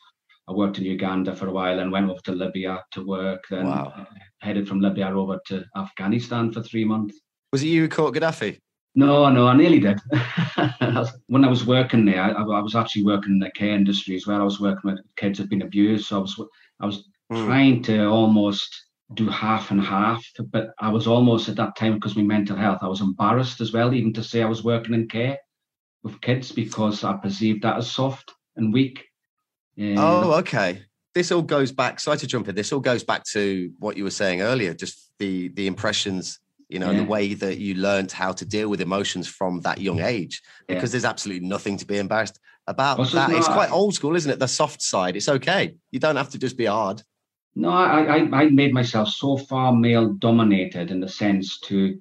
I 0.52 0.54
worked 0.54 0.78
in 0.80 0.84
Uganda 0.86 1.34
for 1.34 1.48
a 1.48 1.52
while 1.52 1.80
and 1.80 1.92
went 1.92 2.10
over 2.10 2.20
to 2.26 2.34
Libya 2.34 2.84
to 2.92 3.06
work. 3.06 3.44
Then 3.50 3.68
Wow. 3.68 3.94
uh, 3.98 4.04
headed 4.42 4.68
from 4.68 4.82
Libya 4.82 5.08
over 5.08 5.40
to 5.48 5.64
Afghanistan 5.78 6.52
for 6.52 6.62
three 6.62 6.84
months. 6.84 7.20
Was 7.54 7.64
it 7.64 7.68
you 7.68 7.82
who 7.84 7.88
caught 7.88 8.14
Gaddafi? 8.14 8.58
No, 8.96 9.30
no, 9.30 9.48
I 9.48 9.56
nearly 9.56 9.80
did. 9.80 10.00
when 11.28 11.46
I 11.46 11.50
was 11.50 11.66
working 11.66 12.04
there, 12.04 12.22
I, 12.22 12.32
I 12.32 12.62
was 12.62 12.76
actually 12.76 13.06
working 13.06 13.34
in 13.34 13.40
the 13.40 13.50
care 13.52 13.74
industry 13.74 14.16
as 14.18 14.28
well. 14.28 14.42
I 14.42 14.44
was 14.44 14.60
working 14.60 14.92
with 14.92 15.00
kids 15.16 15.40
who'd 15.40 15.50
been 15.50 15.62
abused, 15.62 16.08
so 16.08 16.18
I 16.18 16.22
was 16.22 16.36
I 16.82 16.86
was 16.86 17.08
Mm. 17.32 17.46
trying 17.46 17.82
to 17.84 18.08
almost 18.08 18.70
do 19.14 19.30
half 19.30 19.72
and 19.72 19.80
half. 19.82 20.22
But 20.52 20.72
I 20.80 20.90
was 20.90 21.08
almost 21.08 21.48
at 21.48 21.56
that 21.56 21.78
time 21.78 21.94
because 21.94 22.18
my 22.18 22.24
mental 22.24 22.58
health, 22.58 22.80
I 22.82 22.90
was 22.90 23.00
embarrassed 23.00 23.62
as 23.62 23.72
well, 23.72 23.94
even 23.94 24.12
to 24.16 24.24
say 24.24 24.42
I 24.42 24.50
was 24.50 24.66
working 24.66 24.94
in 24.94 25.08
care 25.08 25.38
with 26.04 26.20
kids 26.20 26.52
because 26.52 27.06
I 27.06 27.14
perceived 27.16 27.62
that 27.64 27.78
as 27.78 27.90
soft 27.90 28.34
and 28.58 28.74
weak. 28.74 29.06
Um, 29.80 29.98
Oh, 29.98 30.34
okay. 30.40 30.84
This 31.14 31.32
all 31.32 31.42
goes 31.42 31.72
back. 31.72 32.00
Sorry 32.00 32.18
to 32.18 32.28
jump 32.28 32.48
in. 32.48 32.56
This 32.56 32.72
all 32.72 32.80
goes 32.80 33.04
back 33.04 33.24
to 33.26 33.72
what 33.80 33.98
you 33.98 34.04
were 34.04 34.10
saying 34.12 34.42
earlier. 34.42 34.74
Just 34.74 35.12
the 35.20 35.50
the 35.50 35.68
impressions, 35.68 36.40
you 36.70 36.80
know, 36.80 36.92
Yeah. 36.92 37.00
the 37.00 37.04
way 37.06 37.34
that 37.34 37.58
you 37.58 37.76
learned 37.76 38.12
how 38.12 38.32
to 38.32 38.46
deal 38.46 38.70
with 38.70 38.80
emotions 38.82 39.28
from 39.28 39.62
that 39.62 39.82
young 39.82 40.00
age. 40.00 40.42
Yeah. 40.70 40.76
Because 40.76 40.92
there's 40.92 41.06
absolutely 41.06 41.46
nothing 41.48 41.76
to 41.78 41.86
be 41.86 41.98
embarrassed 41.98 42.40
about. 42.68 42.98
Well, 42.98 43.08
that 43.10 43.30
it's 43.32 43.48
quite 43.48 43.72
old 43.72 43.94
school, 43.94 44.16
isn't 44.16 44.32
it? 44.32 44.40
The 44.40 44.48
soft 44.48 44.82
side. 44.82 45.16
It's 45.18 45.28
okay. 45.28 45.76
You 45.92 46.00
don't 46.00 46.16
have 46.16 46.30
to 46.30 46.38
just 46.38 46.56
be 46.58 46.66
hard. 46.66 47.04
No, 47.56 47.70
I, 47.70 48.04
I, 48.20 48.44
I 48.44 48.50
made 48.50 48.74
myself 48.74 49.10
so 49.10 49.36
far 49.36 49.74
male 49.74 50.14
dominated 50.14 50.92
in 50.92 51.02
the 51.02 51.10
sense 51.10 51.60
to 51.62 52.00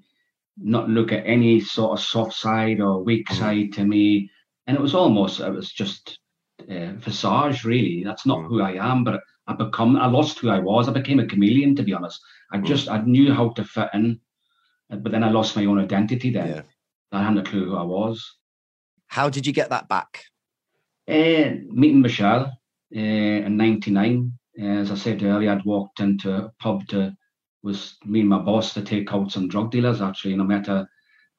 not 0.57 0.89
look 0.89 1.11
at 1.11 1.27
any 1.27 1.59
sort 1.59 1.99
of 1.99 2.05
soft 2.05 2.35
side 2.35 2.81
or 2.81 3.03
weak 3.03 3.27
Mhm. 3.29 3.39
side 3.39 3.73
to 3.73 3.85
me. 3.85 4.31
And 4.69 4.77
it 4.77 4.81
was 4.81 4.95
almost, 4.95 5.41
it 5.41 5.51
was 5.51 5.73
just 5.73 6.20
uh, 6.69 6.93
visage, 6.99 7.65
really. 7.65 8.05
That's 8.05 8.27
not 8.27 8.39
Mm. 8.41 8.49
who 8.49 8.63
I 8.63 8.73
am, 8.93 9.05
but 9.05 9.23
I 9.47 9.55
become, 9.55 9.97
I 9.97 10.07
lost 10.07 10.39
who 10.39 10.49
I 10.51 10.59
was. 10.59 10.89
I 10.89 10.93
became 10.93 11.21
a 11.21 11.27
chameleon, 11.27 11.75
to 11.77 11.83
be 11.83 11.93
honest. 11.93 12.21
I 12.53 12.59
Mm. 12.59 12.67
just, 12.67 12.89
I 12.89 13.01
knew 13.03 13.33
how 13.33 13.51
to 13.51 13.65
fit 13.65 13.91
in, 13.95 14.21
uh, 14.93 14.97
but 14.97 15.13
then 15.13 15.25
I 15.25 15.31
lost 15.31 15.57
my 15.57 15.65
own 15.65 15.79
identity 15.79 16.31
then. 16.31 16.49
Yeah. 16.49 16.63
I 17.13 17.23
hadn't 17.23 17.39
a 17.47 17.51
clue 17.51 17.65
who 17.67 17.77
I 17.77 17.83
was. 17.83 18.37
How 19.09 19.29
did 19.29 19.47
you 19.47 19.53
get 19.53 19.71
that 19.71 19.89
back? 19.89 20.25
Uh, 21.09 21.57
meeting 21.73 22.01
Michelle 22.01 22.45
uh, 22.95 22.99
in 23.47 23.57
'99. 23.57 24.33
Uh, 24.61 24.65
as 24.65 24.91
I 24.91 24.95
said 24.95 25.23
earlier, 25.23 25.51
I'd 25.51 25.65
walked 25.65 26.01
into 26.01 26.33
a 26.33 26.53
pub 26.61 26.87
to 26.89 27.17
was 27.63 27.97
me 28.07 28.21
and 28.21 28.29
my 28.29 28.39
boss 28.39 28.73
to 28.75 28.83
take 28.83 29.13
out 29.13 29.31
some 29.31 29.49
drug 29.49 29.71
dealers 29.71 30.01
actually, 30.01 30.33
and 30.33 30.43
I 30.43 30.45
met 30.47 30.67
her. 30.67 30.89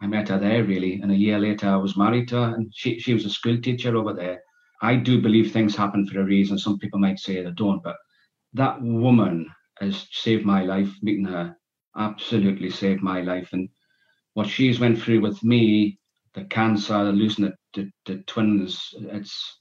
I 0.01 0.07
met 0.07 0.29
her 0.29 0.39
there 0.39 0.63
really, 0.63 0.99
and 1.01 1.11
a 1.11 1.15
year 1.15 1.39
later 1.39 1.67
I 1.69 1.75
was 1.77 1.95
married 1.97 2.27
to 2.29 2.35
her, 2.35 2.55
and 2.55 2.71
she 2.75 2.99
she 2.99 3.13
was 3.13 3.25
a 3.25 3.29
school 3.29 3.59
teacher 3.61 3.95
over 3.95 4.13
there. 4.13 4.41
I 4.81 4.95
do 4.95 5.21
believe 5.21 5.51
things 5.51 5.75
happen 5.75 6.05
for 6.07 6.21
a 6.21 6.25
reason. 6.25 6.57
Some 6.57 6.79
people 6.79 6.99
might 6.99 7.19
say 7.19 7.41
they 7.41 7.51
don't, 7.51 7.83
but 7.83 7.97
that 8.53 8.81
woman 8.81 9.49
has 9.79 10.07
saved 10.11 10.45
my 10.45 10.63
life. 10.63 10.91
Meeting 11.01 11.25
her 11.25 11.55
absolutely 11.97 12.69
saved 12.69 13.01
my 13.01 13.21
life, 13.21 13.49
and 13.53 13.69
what 14.33 14.47
she's 14.47 14.79
went 14.79 15.01
through 15.01 15.21
with 15.21 15.43
me, 15.43 15.99
the 16.33 16.45
cancer, 16.45 17.03
the 17.03 17.11
losing 17.11 17.45
the, 17.45 17.53
the, 17.73 17.91
the 18.05 18.23
twins, 18.23 18.93
it's 19.01 19.59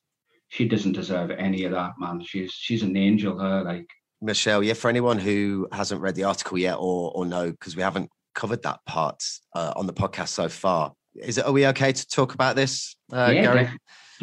she 0.49 0.67
doesn't 0.67 0.93
deserve 0.93 1.31
any 1.31 1.65
of 1.65 1.73
that, 1.73 1.93
man. 1.99 2.23
She's 2.23 2.53
she's 2.53 2.83
an 2.83 2.97
angel, 2.97 3.39
her 3.39 3.63
like. 3.63 3.87
Michelle, 4.23 4.63
yeah, 4.63 4.75
for 4.75 4.91
anyone 4.91 5.19
who 5.19 5.67
hasn't 5.73 6.01
read 6.03 6.15
the 6.15 6.25
article 6.25 6.59
yet 6.59 6.77
or 6.79 7.13
or 7.15 7.25
no, 7.27 7.51
because 7.51 7.77
we 7.77 7.83
haven't 7.83 8.11
covered 8.35 8.63
that 8.63 8.81
part 8.87 9.23
uh, 9.55 9.73
on 9.77 9.87
the 9.87 9.93
podcast 9.93 10.29
so 10.29 10.49
far. 10.49 10.93
Is 11.15 11.39
it? 11.39 11.47
Are 11.47 11.53
we 11.53 11.67
okay 11.69 11.93
to 11.93 12.07
talk 12.09 12.35
about 12.35 12.57
this, 12.57 12.97
uh, 13.13 13.31
yeah, 13.35 13.43
Gary? 13.43 13.71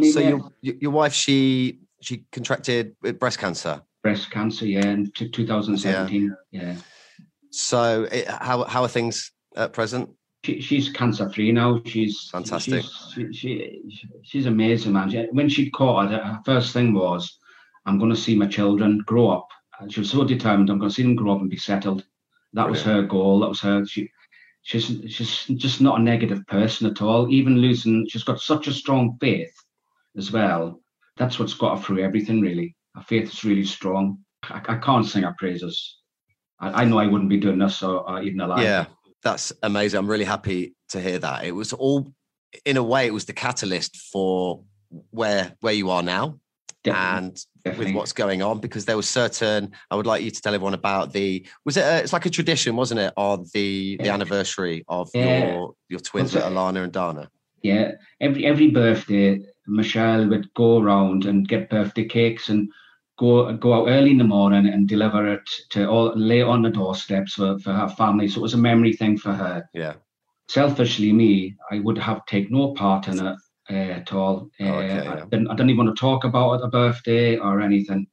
So 0.03 0.19
yeah. 0.19 0.38
your 0.62 0.75
your 0.79 0.91
wife, 0.91 1.13
she 1.13 1.79
she 2.01 2.23
contracted 2.31 2.95
breast 3.19 3.39
cancer. 3.39 3.81
breast 4.03 4.29
cancer, 4.29 4.65
yeah, 4.65 4.86
in 4.86 5.12
t- 5.12 5.29
2017. 5.29 6.36
Yeah. 6.51 6.75
So 7.51 8.03
it, 8.12 8.27
how 8.27 8.63
how 8.65 8.83
are 8.83 8.88
things 8.88 9.31
at 9.55 9.73
present? 9.73 10.10
She, 10.43 10.62
she's 10.62 10.89
cancer 10.89 11.29
free 11.29 11.51
now. 11.51 11.81
She's 11.86 12.29
Fantastic. 12.31 12.83
She's, 13.13 13.36
she, 13.36 13.81
she, 13.89 14.07
she's 14.23 14.45
amazing, 14.45 14.93
man. 14.93 15.12
When 15.31 15.49
she 15.49 15.71
caught 15.71 16.13
it, 16.13 16.23
her 16.23 16.39
first 16.45 16.73
thing 16.73 16.93
was, 16.93 17.39
I'm 17.86 17.97
going 17.97 18.12
to 18.12 18.17
see 18.17 18.36
my 18.36 18.45
children 18.47 18.99
grow 18.99 19.29
up. 19.29 19.47
And 19.79 19.91
she 19.91 19.99
was 19.99 20.12
so 20.12 20.23
determined, 20.23 20.69
I'm 20.69 20.77
going 20.77 20.89
to 20.89 20.95
see 20.95 21.03
them 21.03 21.15
grow 21.15 21.33
up 21.33 21.41
and 21.41 21.49
be 21.49 21.57
settled. 21.57 22.05
That 22.53 22.69
was 22.69 22.81
her 22.83 23.01
goal. 23.01 23.39
That 23.39 23.49
was 23.49 23.60
her. 23.62 23.86
She, 23.86 24.10
she's 24.62 24.86
she's 25.10 25.47
just 25.47 25.81
not 25.81 25.99
a 25.99 26.03
negative 26.03 26.45
person 26.47 26.88
at 26.88 27.01
all. 27.01 27.29
Even 27.29 27.57
losing, 27.57 28.07
she's 28.07 28.23
got 28.23 28.39
such 28.39 28.67
a 28.67 28.73
strong 28.73 29.17
faith 29.19 29.53
as 30.17 30.32
well. 30.32 30.82
That's 31.17 31.39
what's 31.39 31.53
got 31.53 31.77
her 31.77 31.84
through 31.84 32.03
everything, 32.03 32.41
really. 32.41 32.75
Her 32.95 33.01
faith 33.03 33.30
is 33.32 33.43
really 33.43 33.65
strong. 33.65 34.19
I, 34.43 34.62
I 34.67 34.75
can't 34.77 35.06
sing 35.06 35.23
her 35.23 35.36
praises. 35.38 35.97
I, 36.60 36.82
I 36.82 36.86
know 36.86 36.99
I 36.99 37.08
wouldn't 37.08 37.30
be 37.30 37.38
doing 37.38 37.60
this 37.60 37.82
or, 37.84 38.08
or 38.10 38.21
even 38.21 38.39
alive. 38.41 38.63
Yeah, 38.63 38.86
that's 39.23 39.53
amazing. 39.63 39.97
I'm 39.99 40.08
really 40.08 40.25
happy 40.25 40.75
to 40.89 41.01
hear 41.01 41.19
that. 41.19 41.45
It 41.45 41.51
was 41.53 41.73
all, 41.73 42.13
in 42.65 42.77
a 42.77 42.84
way, 42.84 43.08
it 43.08 43.13
was 43.13 43.25
the 43.25 43.34
catalyst 43.34 43.97
for 44.12 44.63
where 45.12 45.53
where 45.60 45.73
you 45.73 45.89
are 45.89 46.01
now 46.01 46.39
Definitely, 46.82 47.17
and 47.17 47.45
definitely. 47.65 47.86
with 47.88 47.95
what's 47.95 48.13
going 48.13 48.41
on 48.41 48.62
because 48.62 48.86
there 48.86 48.95
was 48.95 49.10
certain 49.10 49.73
i 49.91 49.97
would 49.97 50.06
like 50.06 50.23
you 50.23 50.32
to 50.32 50.41
tell 50.41 50.56
everyone 50.56 50.73
about 50.73 51.12
the 51.12 51.45
was 51.65 51.75
it 51.75 51.82
a, 51.82 51.97
it's 51.97 52.13
like 52.13 52.25
a 52.25 52.30
tradition 52.30 52.77
wasn't 52.77 52.97
it 53.01 53.12
on 53.17 53.45
the 53.53 53.97
the 53.99 54.08
anniversary 54.08 54.86
of 54.88 55.10
Yeah. 55.13 55.39
your 55.39 55.73
your 55.89 55.99
twins 55.99 56.34
alana 56.36 56.86
and 56.86 56.93
dana 56.93 57.30
Yeah, 57.67 57.91
every 58.21 58.45
every 58.45 58.69
birthday, 58.71 59.41
Michelle 59.67 60.27
would 60.30 60.53
go 60.53 60.80
around 60.82 61.25
and 61.25 61.47
get 61.47 61.69
birthday 61.69 62.06
cakes 62.06 62.49
and 62.49 62.69
go 63.19 63.51
go 63.58 63.73
out 63.73 63.89
early 63.89 64.12
in 64.12 64.17
the 64.17 64.23
morning 64.38 64.67
and 64.73 64.88
deliver 64.88 65.27
it 65.36 65.47
to 65.71 65.88
all 65.89 66.13
lay 66.15 66.41
on 66.41 66.62
the 66.62 66.69
doorsteps 66.69 67.34
for, 67.34 67.60
for 67.60 67.73
her 67.73 67.89
family. 67.89 68.27
So 68.27 68.39
it 68.39 68.47
was 68.47 68.53
a 68.53 68.65
memory 68.69 68.93
thing 68.93 69.17
for 69.17 69.34
her. 69.34 69.63
yeah 69.73 69.93
Selfishly, 70.49 71.12
me, 71.12 71.56
I 71.71 71.80
would 71.80 71.97
have 71.97 72.25
taken 72.25 72.56
no 72.58 72.73
part 72.73 73.08
in 73.10 73.19
it 73.19 73.36
uh, 73.69 73.73
at 73.99 74.13
all. 74.13 74.49
Uh, 74.62 74.65
Oh, 74.65 74.75
okay, 74.80 74.99
I, 75.08 75.15
yeah. 75.15 75.25
didn't, 75.32 75.47
I 75.49 75.56
didn't 75.56 75.71
even 75.71 75.86
want 75.86 75.97
to 75.97 75.99
talk 75.99 76.23
about 76.23 76.53
it, 76.53 76.65
a 76.65 76.69
birthday 76.69 77.38
or 77.38 77.60
anything. 77.60 78.08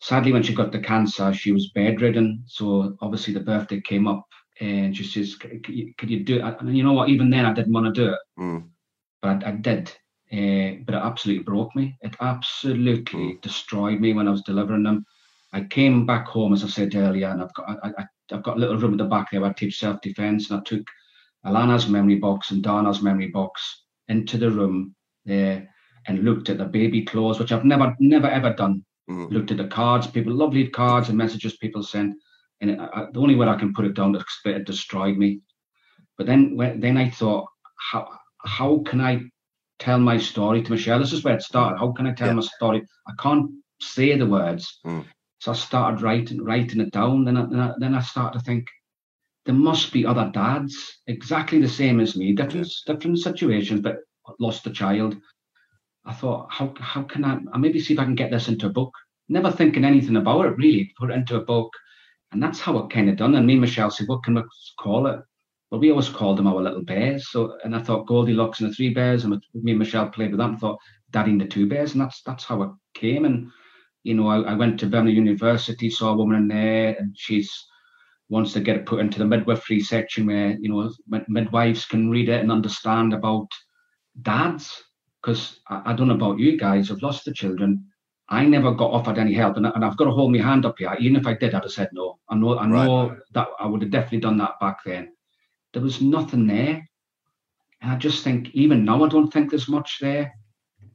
Sadly, 0.00 0.32
when 0.32 0.44
she 0.44 0.54
got 0.54 0.70
the 0.70 0.78
cancer, 0.78 1.32
she 1.34 1.50
was 1.50 1.72
bedridden. 1.74 2.44
So 2.46 2.96
obviously 3.00 3.34
the 3.34 3.40
birthday 3.40 3.80
came 3.80 4.06
up 4.06 4.24
and 4.60 4.96
she 4.96 5.02
says, 5.02 5.34
"Could 5.34 5.66
you, 5.68 5.92
could 5.98 6.10
you 6.10 6.22
do 6.22 6.36
it?" 6.36 6.56
And 6.60 6.76
you 6.76 6.84
know 6.84 6.92
what? 6.92 7.08
Even 7.08 7.28
then, 7.30 7.44
I 7.46 7.52
didn't 7.52 7.72
want 7.72 7.86
to 7.92 8.00
do 8.02 8.12
it 8.12 8.18
Mm. 8.38 8.68
But 9.24 9.42
I 9.42 9.52
did. 9.52 9.88
Uh, 10.30 10.84
but 10.84 10.94
it 10.94 11.02
absolutely 11.02 11.44
broke 11.44 11.74
me. 11.74 11.96
It 12.02 12.14
absolutely 12.20 13.38
destroyed 13.40 13.98
me 13.98 14.12
when 14.12 14.28
I 14.28 14.30
was 14.30 14.42
delivering 14.42 14.82
them. 14.82 15.06
I 15.54 15.62
came 15.62 16.04
back 16.04 16.26
home, 16.28 16.52
as 16.52 16.62
I 16.62 16.68
said 16.68 16.94
earlier, 16.94 17.28
and 17.28 17.40
I've 17.42 17.54
got 17.54 17.78
I, 17.82 17.88
I, 17.98 18.04
I've 18.32 18.42
got 18.42 18.56
a 18.58 18.60
little 18.60 18.76
room 18.76 18.92
at 18.92 18.98
the 18.98 19.04
back 19.04 19.30
there 19.30 19.40
where 19.40 19.50
I 19.50 19.54
teach 19.54 19.78
self 19.78 20.00
defence, 20.02 20.50
and 20.50 20.60
I 20.60 20.62
took 20.64 20.82
Alana's 21.46 21.88
memory 21.88 22.16
box 22.16 22.50
and 22.50 22.62
Dana's 22.62 23.00
memory 23.00 23.28
box 23.28 23.84
into 24.08 24.36
the 24.36 24.50
room 24.50 24.94
there 25.24 25.70
and 26.06 26.24
looked 26.24 26.50
at 26.50 26.58
the 26.58 26.64
baby 26.66 27.02
clothes, 27.02 27.38
which 27.38 27.52
I've 27.52 27.64
never 27.64 27.96
never 28.00 28.28
ever 28.28 28.52
done. 28.52 28.84
Mm. 29.08 29.30
Looked 29.30 29.52
at 29.52 29.56
the 29.56 29.68
cards, 29.68 30.06
people 30.06 30.34
lovely 30.34 30.68
cards 30.68 31.08
and 31.08 31.16
messages 31.16 31.56
people 31.56 31.82
sent, 31.82 32.14
and 32.60 32.72
it, 32.72 32.78
I, 32.78 33.06
the 33.12 33.20
only 33.20 33.36
way 33.36 33.48
I 33.48 33.56
can 33.56 33.72
put 33.72 33.86
it 33.86 33.94
down 33.94 34.14
is 34.16 34.24
that 34.44 34.56
it 34.56 34.66
destroyed 34.66 35.16
me. 35.16 35.40
But 36.18 36.26
then 36.26 36.56
when, 36.56 36.80
then 36.80 36.98
I 36.98 37.08
thought, 37.08 37.46
how 37.92 38.08
how 38.44 38.82
can 38.86 39.00
I 39.00 39.22
tell 39.78 39.98
my 39.98 40.18
story 40.18 40.62
to 40.62 40.70
Michelle? 40.70 40.98
This 41.00 41.12
is 41.12 41.24
where 41.24 41.34
it 41.34 41.42
started. 41.42 41.78
How 41.78 41.92
can 41.92 42.06
I 42.06 42.12
tell 42.12 42.28
Yeah. 42.28 42.34
my 42.34 42.42
story? 42.42 42.82
I 43.08 43.12
can't 43.18 43.50
say 43.80 44.16
the 44.16 44.26
words. 44.26 44.80
Mm. 44.86 45.04
So 45.40 45.52
I 45.52 45.54
started 45.54 46.02
writing 46.02 46.42
writing 46.42 46.80
it 46.80 46.92
down. 46.92 47.24
Then 47.24 47.36
I, 47.36 47.46
then 47.46 47.60
I, 47.60 47.72
then 47.78 47.94
I 47.94 48.00
started 48.00 48.38
to 48.38 48.44
think, 48.44 48.66
there 49.44 49.54
must 49.54 49.92
be 49.92 50.06
other 50.06 50.30
dads 50.32 50.74
exactly 51.06 51.60
the 51.60 51.68
same 51.68 52.00
as 52.00 52.16
me, 52.16 52.32
different 52.32 52.68
different 52.86 53.18
situations, 53.18 53.80
but 53.80 53.96
lost 54.40 54.66
a 54.66 54.70
child. 54.70 55.16
I 56.06 56.14
thought, 56.14 56.48
how 56.50 56.72
how 56.78 57.02
can 57.02 57.24
I, 57.24 57.38
I 57.52 57.58
maybe 57.58 57.80
see 57.80 57.94
if 57.94 58.00
I 58.00 58.04
can 58.04 58.14
get 58.14 58.30
this 58.30 58.48
into 58.48 58.66
a 58.66 58.72
book? 58.72 58.92
Never 59.28 59.50
thinking 59.50 59.84
anything 59.84 60.16
about 60.16 60.46
it 60.46 60.56
really, 60.56 60.92
put 60.98 61.10
it 61.10 61.14
into 61.14 61.36
a 61.36 61.44
book. 61.44 61.70
And 62.32 62.42
that's 62.42 62.60
how 62.60 62.78
it 62.78 62.90
kind 62.90 63.08
of 63.08 63.16
done. 63.16 63.34
And 63.34 63.46
me 63.46 63.54
and 63.54 63.60
Michelle 63.60 63.90
said, 63.90 64.08
what 64.08 64.22
can 64.24 64.34
we 64.34 64.42
call 64.78 65.06
it? 65.06 65.20
Well, 65.74 65.80
we 65.80 65.90
always 65.90 66.08
called 66.08 66.38
them 66.38 66.46
our 66.46 66.62
little 66.62 66.84
bears. 66.84 67.32
So 67.32 67.58
and 67.64 67.74
I 67.74 67.82
thought 67.82 68.06
Goldilocks 68.06 68.60
and 68.60 68.70
the 68.70 68.74
three 68.76 68.94
bears, 68.94 69.24
and 69.24 69.42
me 69.54 69.72
and 69.72 69.78
Michelle 69.80 70.08
played 70.08 70.30
with 70.30 70.38
that 70.38 70.50
and 70.50 70.60
thought 70.60 70.78
Daddy 71.10 71.32
and 71.32 71.40
the 71.40 71.46
two 71.46 71.68
bears, 71.68 71.92
and 71.92 72.00
that's 72.00 72.22
that's 72.22 72.44
how 72.44 72.62
it 72.62 72.70
came. 72.94 73.24
And 73.24 73.50
you 74.04 74.14
know, 74.14 74.28
I, 74.28 74.52
I 74.52 74.54
went 74.54 74.78
to 74.78 74.86
Birmingham 74.86 75.26
University, 75.26 75.90
saw 75.90 76.12
a 76.12 76.16
woman 76.16 76.36
in 76.36 76.46
there, 76.46 76.94
and 76.96 77.12
she's 77.18 77.52
wants 78.28 78.52
to 78.52 78.60
get 78.60 78.76
it 78.76 78.86
put 78.86 79.00
into 79.00 79.18
the 79.18 79.24
midwifery 79.24 79.80
section 79.80 80.26
where 80.26 80.56
you 80.60 80.68
know 80.68 80.88
midwives 81.26 81.86
can 81.86 82.08
read 82.08 82.28
it 82.28 82.40
and 82.40 82.52
understand 82.52 83.12
about 83.12 83.48
dads 84.22 84.80
because 85.20 85.58
I, 85.68 85.82
I, 85.86 85.92
don't 85.92 86.06
know 86.06 86.14
about 86.14 86.38
you 86.38 86.56
guys 86.56 86.90
i've 86.90 87.02
lost 87.02 87.26
the 87.26 87.34
children 87.34 87.84
i 88.30 88.46
never 88.46 88.72
got 88.72 88.92
offered 88.92 89.18
any 89.18 89.34
help 89.34 89.58
and, 89.58 89.66
and 89.66 89.84
i've 89.84 89.98
got 89.98 90.06
to 90.06 90.10
hold 90.10 90.32
my 90.32 90.38
hand 90.38 90.64
up 90.64 90.76
here 90.78 90.96
even 90.98 91.16
if 91.16 91.26
i 91.26 91.34
did 91.34 91.54
i'd 91.54 91.64
have 91.64 91.70
said 91.70 91.90
no 91.92 92.18
i 92.30 92.34
know 92.34 92.58
i 92.58 92.66
know 92.66 93.10
right. 93.10 93.18
that 93.34 93.48
i 93.60 93.66
would 93.66 93.82
have 93.82 93.90
definitely 93.90 94.20
done 94.20 94.38
that 94.38 94.58
back 94.58 94.78
then 94.86 95.13
there 95.74 95.82
was 95.82 96.00
nothing 96.00 96.46
there. 96.46 96.88
And 97.82 97.92
i 97.92 97.96
just 97.96 98.24
think 98.24 98.48
even 98.54 98.84
now 98.84 99.04
i 99.04 99.08
don't 99.08 99.30
think 99.30 99.50
there's 99.50 99.68
much 99.68 99.98
there. 100.00 100.32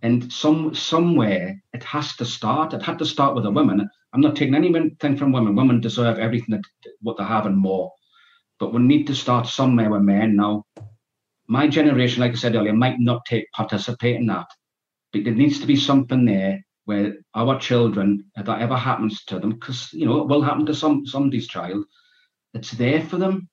And 0.02 0.32
some 0.32 0.74
somewhere 0.74 1.62
it 1.74 1.84
has 1.84 2.16
to 2.16 2.26
start. 2.26 2.74
It 2.74 2.82
had 2.82 2.98
to 3.00 3.06
start 3.06 3.36
with 3.36 3.44
the 3.44 3.52
women. 3.52 3.88
I'm 4.14 4.22
not 4.22 4.36
taking 4.36 4.56
anything 4.56 5.18
from 5.18 5.34
women. 5.34 5.56
Women 5.56 5.82
deserve 5.82 6.18
everything 6.18 6.56
that 6.56 6.92
what 7.02 7.18
they 7.18 7.26
have 7.26 7.46
and 7.46 7.58
more. 7.58 7.92
But 8.60 8.74
we 8.74 8.80
need 8.82 9.08
to 9.08 9.16
start 9.16 9.48
somewhere 9.48 9.90
with 9.90 10.02
men 10.02 10.36
now. 10.36 10.66
My 11.48 11.68
generation, 11.68 12.22
like 12.22 12.32
I 12.32 12.36
said 12.36 12.56
earlier, 12.56 12.74
might 12.74 13.00
not 13.00 13.26
take 13.26 13.52
participate 13.52 14.16
in 14.16 14.28
that, 14.28 14.48
but 15.12 15.24
there 15.24 15.34
needs 15.34 15.60
to 15.60 15.68
be 15.68 15.76
something 15.76 16.26
there 16.26 16.60
where 16.86 17.16
our 17.36 17.60
children, 17.60 18.24
if 18.36 18.46
that 18.46 18.62
ever 18.62 18.78
happens 18.78 19.24
to 19.26 19.40
them, 19.40 19.52
because 19.52 19.92
you 19.94 20.06
know 20.06 20.22
it 20.22 20.28
will 20.28 20.42
happen 20.42 20.66
to 20.66 20.74
some 20.74 21.06
somebody's 21.06 21.48
child, 21.48 21.86
it's 22.54 22.72
there 22.72 23.02
for 23.02 23.18
them. 23.18 23.50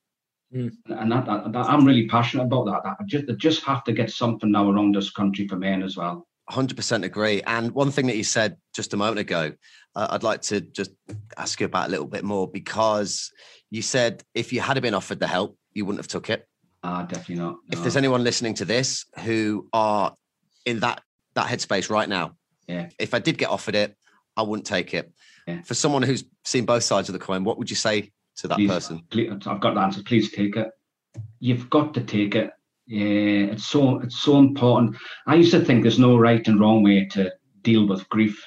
Mm. 0.55 0.73
And 0.87 1.13
that, 1.13 1.27
that, 1.27 1.53
that, 1.53 1.67
I'm 1.67 1.85
really 1.85 2.07
passionate 2.07 2.45
about 2.45 2.67
that. 2.67 2.83
that 2.85 2.97
I 3.01 3.05
just, 3.05 3.25
just 3.39 3.65
have 3.65 3.85
to 3.85 3.93
get 3.93 4.11
something 4.11 4.51
now 4.51 4.71
around 4.71 4.95
this 4.95 5.11
country 5.11 5.49
for 5.49 5.57
men 5.57 5.83
as 5.83 5.97
well. 5.97 6.27
100% 6.51 7.05
agree. 7.05 7.43
And 7.43 7.73
one 7.73 7.91
thing 7.91 8.07
that 8.07 8.17
you 8.17 8.25
said 8.25 8.57
just 8.75 8.95
a 8.95 8.97
moment 8.97 9.19
ago, 9.19 9.53
uh, 9.97 10.07
I'd 10.11 10.23
like 10.23 10.43
to 10.43 10.61
just 10.61 10.93
ask 11.37 11.59
you 11.59 11.67
about 11.67 11.89
a 11.89 11.91
little 11.91 12.07
bit 12.07 12.23
more 12.23 12.47
because 12.49 13.33
you 13.71 13.83
said 13.83 14.23
if 14.35 14.53
you 14.53 14.61
had 14.61 14.81
been 14.81 14.95
offered 14.95 15.19
the 15.19 15.27
help, 15.27 15.59
you 15.73 15.85
wouldn't 15.85 15.99
have 15.99 16.09
took 16.09 16.31
it. 16.31 16.47
Uh, 16.85 17.03
definitely 17.03 17.37
not. 17.37 17.55
No. 17.55 17.59
If 17.73 17.81
there's 17.81 17.97
anyone 17.97 18.23
listening 18.23 18.55
to 18.55 18.65
this 18.65 19.07
who 19.25 19.69
are 19.73 20.15
in 20.65 20.81
that 20.81 21.03
that 21.35 21.49
headspace 21.49 21.91
right 21.91 22.09
now, 22.09 22.37
yeah. 22.69 22.89
If 22.99 23.15
I 23.15 23.19
did 23.19 23.39
get 23.39 23.49
offered 23.49 23.75
it, 23.75 23.97
I 24.37 24.43
wouldn't 24.43 24.67
take 24.67 24.95
it. 24.95 25.13
Yeah. 25.47 25.63
For 25.63 25.75
someone 25.75 26.03
who's 26.03 26.25
seen 26.45 26.65
both 26.65 26.83
sides 26.83 27.09
of 27.09 27.13
the 27.13 27.19
coin, 27.19 27.45
what 27.45 27.59
would 27.59 27.71
you 27.71 27.77
say 27.77 28.13
to 28.37 28.49
that 28.49 28.57
please, 28.57 28.71
person? 28.71 29.03
Please, 29.11 29.31
I've 29.47 29.61
got 29.61 29.75
the 29.75 29.81
answer. 29.81 30.03
Please 30.03 30.33
take 30.33 30.57
it. 30.57 30.69
You've 31.41 31.69
got 31.71 31.95
to 31.95 32.01
take 32.01 32.35
it. 32.35 32.51
Yeah, 32.87 33.53
it's 33.53 33.67
so 33.67 34.01
it's 34.01 34.19
so 34.19 34.39
important. 34.39 34.97
I 35.27 35.35
used 35.35 35.51
to 35.53 35.65
think 35.65 35.83
there's 35.83 35.99
no 35.99 36.17
right 36.17 36.47
and 36.47 36.61
wrong 36.61 36.83
way 36.83 37.07
to 37.13 37.33
deal 37.63 37.87
with 37.87 38.09
grief. 38.11 38.47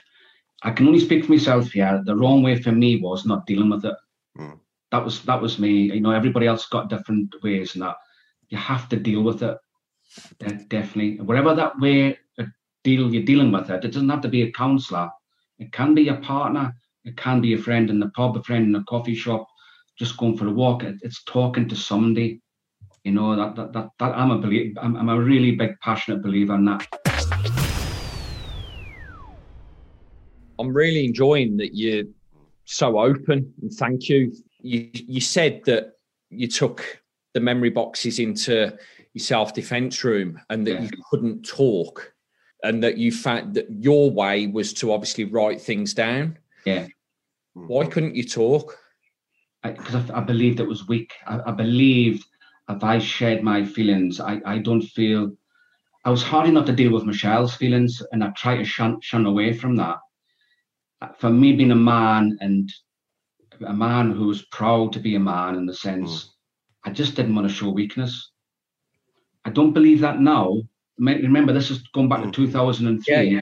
I 0.63 0.71
can 0.71 0.87
only 0.87 0.99
speak 0.99 1.25
for 1.25 1.31
myself 1.31 1.71
here. 1.71 2.01
The 2.05 2.15
wrong 2.15 2.41
way 2.41 2.61
for 2.61 2.71
me 2.71 3.01
was 3.01 3.25
not 3.25 3.45
dealing 3.45 3.69
with 3.69 3.85
it. 3.85 3.95
Mm. 4.37 4.59
That 4.91 5.03
was 5.03 5.23
that 5.23 5.41
was 5.41 5.59
me. 5.59 5.91
You 5.93 5.99
know, 5.99 6.11
everybody 6.11 6.47
else 6.47 6.67
got 6.67 6.89
different 6.89 7.35
ways 7.43 7.75
and 7.75 7.83
that 7.83 7.97
you 8.47 8.57
have 8.57 8.87
to 8.89 8.95
deal 8.95 9.23
with 9.23 9.43
it. 9.43 9.57
definitely, 10.69 11.19
whatever 11.19 11.53
that 11.53 11.77
way 11.79 12.17
deal 12.83 13.13
you're 13.13 13.23
dealing 13.23 13.51
with 13.51 13.69
it. 13.69 13.83
It 13.83 13.91
doesn't 13.91 14.09
have 14.09 14.21
to 14.21 14.29
be 14.29 14.43
a 14.43 14.51
counsellor. 14.51 15.09
It 15.57 15.71
can 15.71 15.93
be 15.93 16.07
a 16.09 16.15
partner. 16.15 16.73
It 17.03 17.17
can 17.17 17.41
be 17.41 17.53
a 17.53 17.57
friend 17.57 17.89
in 17.89 17.99
the 17.99 18.09
pub, 18.09 18.37
a 18.37 18.43
friend 18.43 18.65
in 18.65 18.75
a 18.75 18.83
coffee 18.85 19.15
shop, 19.15 19.47
just 19.99 20.17
going 20.17 20.37
for 20.37 20.47
a 20.47 20.51
walk. 20.51 20.83
It, 20.83 20.95
it's 21.01 21.23
talking 21.25 21.67
to 21.69 21.75
somebody. 21.75 22.41
You 23.03 23.11
know 23.11 23.35
that 23.35 23.55
that 23.55 23.73
that, 23.73 23.89
that 23.99 24.17
I'm 24.17 24.31
a 24.31 24.37
believe. 24.37 24.77
I'm, 24.81 24.95
I'm 24.95 25.09
a 25.09 25.19
really 25.19 25.51
big 25.51 25.79
passionate 25.81 26.23
believer 26.23 26.55
in 26.55 26.65
that. 26.65 26.87
I'm 30.57 30.73
really 30.73 31.05
enjoying 31.05 31.57
that 31.57 31.75
you're 31.75 32.05
so 32.65 32.99
open 32.99 33.53
and 33.61 33.71
thank 33.71 34.09
you. 34.09 34.33
You 34.59 34.89
you 34.93 35.21
said 35.21 35.61
that 35.65 35.93
you 36.29 36.47
took 36.47 37.01
the 37.33 37.39
memory 37.39 37.69
boxes 37.69 38.19
into 38.19 38.77
your 39.13 39.23
self 39.23 39.53
defense 39.53 40.03
room 40.03 40.39
and 40.49 40.65
that 40.67 40.73
yeah. 40.73 40.81
you 40.81 40.89
couldn't 41.09 41.45
talk 41.45 42.13
and 42.63 42.83
that 42.83 42.97
you 42.97 43.11
found 43.11 43.53
that 43.53 43.67
your 43.69 44.11
way 44.11 44.47
was 44.47 44.73
to 44.73 44.91
obviously 44.91 45.23
write 45.23 45.61
things 45.61 45.93
down. 45.93 46.37
Yeah. 46.65 46.87
Why 47.53 47.85
couldn't 47.85 48.15
you 48.15 48.23
talk? 48.23 48.77
Because 49.63 50.09
I, 50.09 50.19
I, 50.19 50.21
believed 50.21 50.59
it 50.59 50.67
was 50.67 50.87
weak. 50.87 51.13
I, 51.27 51.39
I, 51.47 51.51
believed 51.51 52.25
if 52.69 52.83
I 52.83 52.99
shared 52.99 53.43
my 53.43 53.65
feelings, 53.65 54.19
I, 54.19 54.41
I 54.45 54.59
don't 54.59 54.81
feel. 54.81 55.31
I 56.05 56.09
was 56.09 56.23
hard 56.23 56.47
enough 56.47 56.65
to 56.67 56.71
deal 56.71 56.93
with 56.93 57.03
Michelle's 57.03 57.55
feelings, 57.55 58.01
and 58.11 58.23
I 58.23 58.29
tried 58.29 58.57
to 58.57 58.65
shun, 58.65 59.01
shun 59.01 59.25
away 59.25 59.53
from 59.53 59.75
that. 59.75 59.97
For 61.17 61.29
me, 61.29 61.53
being 61.53 61.71
a 61.71 61.75
man 61.75 62.37
and 62.39 62.71
a 63.65 63.73
man 63.73 64.11
who 64.11 64.27
was 64.27 64.43
proud 64.43 64.93
to 64.93 64.99
be 64.99 65.15
a 65.15 65.19
man 65.19 65.55
in 65.55 65.65
the 65.65 65.73
sense, 65.73 66.25
mm. 66.25 66.29
I 66.85 66.91
just 66.91 67.15
didn't 67.15 67.35
want 67.35 67.47
to 67.47 67.53
show 67.53 67.69
weakness. 67.69 68.31
I 69.43 69.49
don't 69.49 69.73
believe 69.73 69.99
that 70.01 70.21
now. 70.21 70.61
Remember, 70.97 71.53
this 71.53 71.71
is 71.71 71.79
going 71.93 72.09
back 72.09 72.21
to 72.21 72.27
mm. 72.27 72.33
2003. 72.33 73.13
Yeah, 73.13 73.21
yeah. 73.21 73.39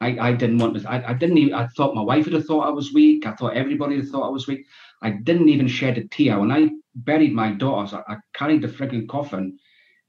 I, 0.00 0.28
I 0.28 0.32
didn't 0.32 0.58
want 0.58 0.80
to, 0.80 0.88
I, 0.88 1.10
I 1.10 1.14
didn't 1.14 1.38
even, 1.38 1.54
I 1.54 1.66
thought 1.68 1.94
my 1.94 2.02
wife 2.02 2.24
would 2.24 2.34
have 2.34 2.46
thought 2.46 2.66
I 2.66 2.70
was 2.70 2.92
weak. 2.92 3.26
I 3.26 3.32
thought 3.32 3.56
everybody 3.56 3.96
had 3.96 4.08
thought 4.08 4.28
I 4.28 4.32
was 4.32 4.46
weak. 4.46 4.66
I 5.02 5.10
didn't 5.10 5.48
even 5.48 5.66
shed 5.66 5.98
a 5.98 6.06
tear. 6.06 6.38
When 6.38 6.52
I 6.52 6.70
buried 6.94 7.34
my 7.34 7.52
daughters, 7.52 7.94
I, 7.94 8.02
I 8.12 8.16
carried 8.34 8.62
the 8.62 8.68
frigging 8.68 9.08
coffin 9.08 9.58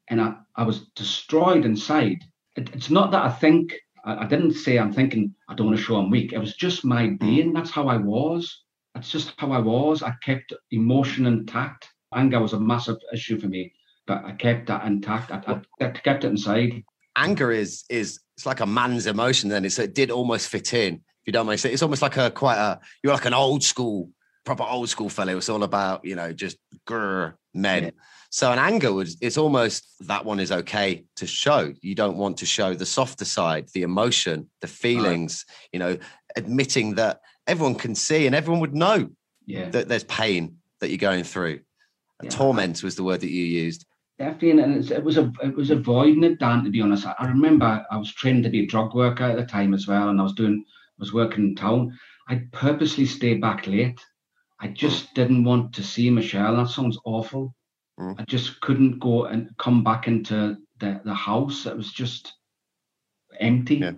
and 0.10 0.22
I, 0.22 0.36
I 0.56 0.64
was 0.64 0.90
destroyed 0.96 1.66
inside. 1.66 2.24
It, 2.56 2.70
it's 2.74 2.90
not 2.90 3.12
that 3.12 3.26
I 3.26 3.30
think, 3.30 3.74
I, 4.06 4.26
I, 4.26 4.28
didn't 4.28 4.54
say 4.54 4.78
I'm 4.78 4.94
thinking 4.94 5.34
I 5.48 5.56
don't 5.56 5.68
want 5.68 5.78
to 5.78 5.84
show 5.84 5.96
I'm 5.96 6.12
weak. 6.12 6.34
It 6.34 6.40
was 6.40 6.56
just 6.56 6.86
my 6.86 7.04
mm. 7.04 7.20
being. 7.20 7.54
That's 7.54 7.72
how 7.72 7.88
I 7.88 7.98
was. 7.98 8.64
That's 8.94 9.10
just 9.10 9.34
how 9.38 9.52
I 9.52 9.60
was. 9.60 10.04
I 10.04 10.14
kept 10.24 10.54
emotion 10.72 11.26
intact. 11.26 11.90
Anger 12.14 12.42
was 12.42 12.54
a 12.54 12.60
massive 12.60 12.98
issue 13.14 13.40
for 13.40 13.48
me, 13.48 13.72
but 14.08 14.24
I 14.26 14.32
kept 14.32 14.68
that 14.68 14.86
intact. 14.86 15.32
I, 15.32 15.62
I 15.80 15.90
kept 15.90 16.24
it 16.24 16.30
inside. 16.30 16.84
Anger 17.16 17.52
is 17.52 17.84
is 17.90 18.20
it's 18.38 18.46
like 18.46 18.60
a 18.60 18.66
man's 18.66 19.08
emotion. 19.08 19.50
Then 19.50 19.66
it's, 19.66 19.80
it 19.80 19.94
did 19.94 20.12
almost 20.12 20.48
fit 20.48 20.74
in. 20.74 20.96
If 20.96 21.28
you 21.28 21.34
don't 21.34 21.46
mind, 21.46 21.64
it's 21.66 21.84
almost 21.84 22.02
like 22.02 22.18
a 22.18 22.32
quite 22.32 22.58
a 22.58 22.80
you're 23.04 23.14
like 23.14 23.26
an 23.26 23.34
old 23.34 23.64
school, 23.64 24.10
proper 24.46 24.64
old 24.64 24.90
school 24.90 25.10
fellow. 25.10 25.38
It's 25.38 25.50
all 25.50 25.64
about 25.64 26.06
you 26.06 26.16
know 26.16 26.32
just 26.32 26.58
grr, 26.88 27.34
men. 27.54 27.84
Yeah. 27.86 27.92
So 28.32 28.52
an 28.52 28.60
anger 28.60 28.94
was 28.94 29.18
it's 29.22 29.38
almost 29.38 29.88
that 30.08 30.24
one 30.24 30.40
is 30.40 30.52
okay 30.52 31.06
to 31.16 31.26
show. 31.26 31.74
You 31.82 31.96
don't 31.96 32.18
want 32.18 32.38
to 32.38 32.46
show 32.46 32.76
the 32.76 32.86
softer 32.86 33.26
side, 33.26 33.70
the 33.74 33.82
emotion, 33.82 34.50
the 34.62 34.68
feelings, 34.68 35.46
right. 35.48 35.70
you 35.74 35.80
know, 35.80 35.98
admitting 36.36 36.96
that 36.96 37.22
everyone 37.48 37.76
can 37.76 37.96
see 37.96 38.28
and 38.28 38.36
everyone 38.36 38.62
would 38.62 38.76
know 38.76 39.10
yeah. 39.46 39.70
that 39.70 39.88
there's 39.88 40.04
pain 40.04 40.58
that 40.80 40.90
you're 40.90 40.98
going 40.98 41.24
through. 41.24 41.62
Yeah. 42.22 42.30
Torment 42.30 42.84
was 42.84 42.96
the 42.96 43.04
word 43.04 43.22
that 43.22 43.32
you 43.32 43.44
used. 43.44 43.86
Definitely, 44.20 44.62
and 44.62 44.92
it 44.92 45.04
was 45.04 45.18
a 45.18 45.32
it 45.42 45.56
was 45.56 45.70
avoiding 45.70 46.26
it, 46.26 46.40
Dan. 46.40 46.66
To 46.66 46.70
be 46.70 46.82
honest, 46.82 47.08
I, 47.08 47.16
I 47.20 47.28
remember 47.28 47.86
I 47.90 47.96
was 47.96 48.14
trained 48.14 48.44
to 48.44 48.50
be 48.50 48.66
a 48.66 48.68
drug 48.68 48.94
worker 48.94 49.24
at 49.24 49.38
the 49.38 49.46
time 49.46 49.74
as 49.74 49.88
well, 49.88 50.10
and 50.10 50.20
I 50.20 50.24
was 50.24 50.34
doing 50.34 50.66
I 50.68 51.00
was 51.00 51.14
working 51.14 51.46
in 51.46 51.56
town. 51.56 51.98
I 52.28 52.42
purposely 52.52 53.06
stayed 53.06 53.40
back 53.40 53.66
late. 53.66 54.00
I 54.60 54.68
just 54.68 55.12
mm. 55.12 55.14
didn't 55.14 55.46
want 55.46 55.74
to 55.74 55.84
see 55.84 56.10
Michelle. 56.10 56.58
That 56.58 56.68
sounds 56.68 57.00
awful. 57.06 57.56
Mm. 57.98 58.20
I 58.20 58.26
just 58.26 58.60
couldn't 58.60 59.00
go 59.00 59.24
and 59.24 59.50
come 59.58 59.86
back 59.86 60.08
into 60.08 60.58
the, 60.80 61.00
the 61.06 61.14
house. 61.14 61.66
It 61.66 61.78
was 61.78 61.94
just 61.94 62.34
empty. 63.40 63.76
Yeah. 63.76 63.94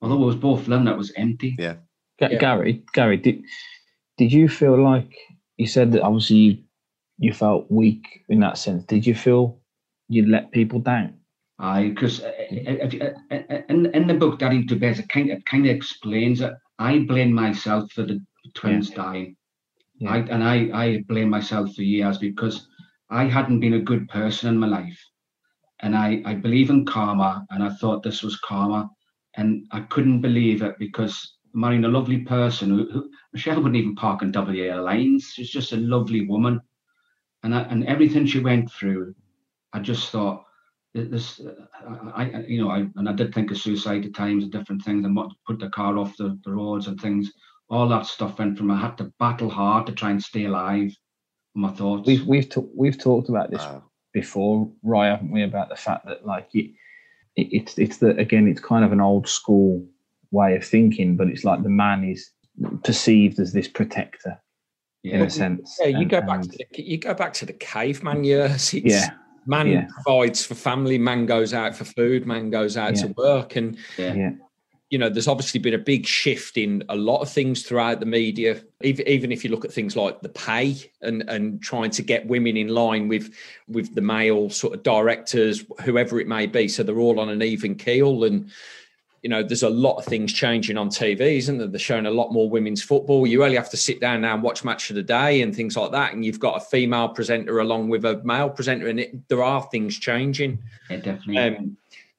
Although 0.00 0.22
it 0.22 0.26
was 0.26 0.36
both 0.36 0.68
living, 0.68 0.86
it 0.86 0.96
was 0.96 1.12
empty. 1.16 1.56
Yeah. 1.58 1.76
G- 2.22 2.38
Gary, 2.38 2.84
Gary, 2.92 3.16
did 3.16 3.42
did 4.18 4.32
you 4.32 4.48
feel 4.48 4.80
like 4.80 5.16
you 5.56 5.66
said 5.66 5.90
that 5.92 6.02
obviously 6.02 6.36
you 6.36 6.58
you 7.18 7.32
felt 7.32 7.68
weak 7.70 8.22
in 8.28 8.38
that 8.40 8.56
sense. 8.56 8.84
Did 8.84 9.04
you 9.04 9.16
feel 9.16 9.58
you 10.08 10.26
let 10.26 10.52
people 10.52 10.80
down? 10.80 11.14
I 11.58 11.88
because 11.88 12.20
uh, 12.20 12.32
uh, 12.66 13.34
uh, 13.34 13.62
in 13.68 13.86
in 13.94 14.06
the 14.06 14.14
book 14.14 14.38
Daddy 14.38 14.66
to 14.66 14.76
Bears, 14.76 14.98
it 14.98 15.08
kind 15.08 15.30
of 15.30 15.44
kind 15.44 15.66
of 15.66 15.74
explains 15.74 16.40
it. 16.40 16.52
I 16.78 17.00
blame 17.00 17.32
myself 17.32 17.92
for 17.92 18.02
the 18.02 18.20
twins 18.54 18.90
yeah. 18.90 18.96
dying. 18.96 19.36
Yeah. 19.98 20.10
I 20.10 20.16
and 20.18 20.42
I 20.42 20.56
I 20.72 21.04
blame 21.08 21.30
myself 21.30 21.74
for 21.74 21.82
years 21.82 22.18
because 22.18 22.66
I 23.10 23.24
hadn't 23.24 23.60
been 23.60 23.74
a 23.74 23.88
good 23.90 24.08
person 24.08 24.48
in 24.48 24.58
my 24.58 24.66
life, 24.66 25.00
and 25.80 25.96
I 25.96 26.22
I 26.24 26.34
believe 26.34 26.70
in 26.70 26.84
karma, 26.84 27.46
and 27.50 27.62
I 27.62 27.70
thought 27.70 28.02
this 28.02 28.22
was 28.22 28.36
karma, 28.40 28.90
and 29.36 29.64
I 29.70 29.80
couldn't 29.80 30.22
believe 30.22 30.62
it 30.62 30.76
because 30.78 31.36
marrying 31.52 31.84
a 31.84 31.88
lovely 31.88 32.18
person 32.18 32.70
who, 32.70 32.90
who 32.90 33.10
Michelle 33.32 33.58
wouldn't 33.58 33.76
even 33.76 33.94
park 33.94 34.22
in 34.22 34.32
WA 34.32 34.74
lines. 34.80 35.32
She's 35.34 35.50
just 35.50 35.72
a 35.72 35.76
lovely 35.76 36.26
woman 36.26 36.60
and 37.44 37.54
I, 37.54 37.60
and 37.64 37.84
everything 37.84 38.26
she 38.26 38.40
went 38.40 38.72
through, 38.72 39.14
I 39.74 39.80
just 39.80 40.10
thought 40.10 40.44
this. 40.94 41.40
I, 42.14 42.30
I 42.30 42.44
you 42.46 42.62
know, 42.62 42.70
I 42.70 42.86
and 42.96 43.08
I 43.08 43.12
did 43.12 43.34
think 43.34 43.50
of 43.50 43.58
suicide 43.58 44.06
at 44.06 44.14
times 44.14 44.44
and 44.44 44.52
different 44.52 44.82
things, 44.82 45.04
and 45.04 45.14
what 45.14 45.32
put 45.46 45.58
the 45.58 45.68
car 45.68 45.98
off 45.98 46.16
the, 46.16 46.38
the 46.44 46.52
roads 46.52 46.86
and 46.86 46.98
things. 47.00 47.30
All 47.68 47.88
that 47.88 48.06
stuff 48.06 48.38
went 48.38 48.56
from. 48.56 48.70
I 48.70 48.80
had 48.80 48.96
to 48.98 49.12
battle 49.18 49.50
hard 49.50 49.86
to 49.86 49.92
try 49.92 50.10
and 50.10 50.22
stay 50.22 50.44
alive. 50.44 50.96
My 51.54 51.70
thoughts. 51.70 52.06
We've 52.06 52.24
we've 52.24 52.48
t- 52.48 52.70
we've 52.74 52.98
talked 52.98 53.28
about 53.28 53.50
this 53.50 53.62
wow. 53.62 53.82
before, 54.12 54.70
Roy, 54.82 55.06
haven't 55.06 55.32
we? 55.32 55.42
About 55.42 55.68
the 55.68 55.76
fact 55.76 56.06
that 56.06 56.24
like 56.24 56.48
it, 56.54 56.70
it, 57.36 57.48
it's 57.50 57.78
it's 57.78 57.98
the 57.98 58.16
again, 58.16 58.46
it's 58.46 58.60
kind 58.60 58.84
of 58.84 58.92
an 58.92 59.00
old 59.00 59.28
school 59.28 59.84
way 60.30 60.56
of 60.56 60.64
thinking, 60.64 61.16
but 61.16 61.28
it's 61.28 61.44
like 61.44 61.62
the 61.62 61.68
man 61.68 62.04
is 62.04 62.30
perceived 62.84 63.40
as 63.40 63.52
this 63.52 63.68
protector 63.68 64.40
yeah. 65.02 65.16
in 65.16 65.22
a 65.22 65.30
sense. 65.30 65.76
Yeah, 65.80 65.88
you 65.88 65.98
and, 65.98 66.10
go 66.10 66.20
back 66.20 66.42
to 66.42 66.48
the, 66.48 66.66
you 66.76 66.98
go 66.98 67.14
back 67.14 67.32
to 67.34 67.46
the 67.46 67.52
caveman 67.52 68.24
years. 68.24 68.74
It's, 68.74 68.86
yeah. 68.86 69.10
Man 69.46 69.68
yeah. 69.68 69.86
provides 69.92 70.44
for 70.44 70.54
family, 70.54 70.98
man 70.98 71.26
goes 71.26 71.52
out 71.52 71.74
for 71.76 71.84
food, 71.84 72.26
man 72.26 72.50
goes 72.50 72.76
out 72.76 72.96
yeah. 72.96 73.02
to 73.02 73.08
work. 73.16 73.56
And 73.56 73.78
yeah. 73.98 74.30
you 74.90 74.98
know, 74.98 75.08
there's 75.08 75.28
obviously 75.28 75.60
been 75.60 75.74
a 75.74 75.78
big 75.78 76.06
shift 76.06 76.56
in 76.56 76.84
a 76.88 76.96
lot 76.96 77.20
of 77.20 77.28
things 77.30 77.62
throughout 77.62 78.00
the 78.00 78.06
media. 78.06 78.62
Even, 78.82 79.08
even 79.08 79.32
if 79.32 79.44
you 79.44 79.50
look 79.50 79.64
at 79.64 79.72
things 79.72 79.96
like 79.96 80.20
the 80.20 80.28
pay 80.28 80.76
and 81.00 81.22
and 81.28 81.62
trying 81.62 81.90
to 81.90 82.02
get 82.02 82.26
women 82.26 82.56
in 82.56 82.68
line 82.68 83.08
with 83.08 83.34
with 83.68 83.94
the 83.94 84.00
male 84.00 84.50
sort 84.50 84.74
of 84.74 84.82
directors, 84.82 85.64
whoever 85.82 86.20
it 86.20 86.28
may 86.28 86.46
be, 86.46 86.68
so 86.68 86.82
they're 86.82 86.98
all 86.98 87.20
on 87.20 87.28
an 87.28 87.42
even 87.42 87.74
keel. 87.74 88.24
And 88.24 88.50
you 89.24 89.30
know, 89.30 89.42
there's 89.42 89.62
a 89.62 89.70
lot 89.70 89.96
of 89.96 90.04
things 90.04 90.34
changing 90.34 90.76
on 90.76 90.90
TV, 90.90 91.38
isn't 91.38 91.56
there? 91.56 91.66
They're 91.66 91.78
showing 91.78 92.04
a 92.04 92.10
lot 92.10 92.30
more 92.30 92.50
women's 92.50 92.82
football. 92.82 93.26
You 93.26 93.42
only 93.42 93.56
have 93.56 93.70
to 93.70 93.76
sit 93.78 93.98
down 93.98 94.20
now 94.20 94.34
and 94.34 94.42
watch 94.42 94.64
Match 94.64 94.90
of 94.90 94.96
the 94.96 95.02
Day 95.02 95.40
and 95.40 95.56
things 95.56 95.78
like 95.78 95.92
that, 95.92 96.12
and 96.12 96.22
you've 96.22 96.38
got 96.38 96.58
a 96.58 96.60
female 96.60 97.08
presenter 97.08 97.60
along 97.60 97.88
with 97.88 98.04
a 98.04 98.22
male 98.22 98.50
presenter, 98.50 98.86
and 98.86 99.00
it, 99.00 99.28
there 99.30 99.42
are 99.42 99.62
things 99.72 99.98
changing. 99.98 100.62
Yeah, 100.90 100.98
definitely. 100.98 101.38
Um, 101.38 101.78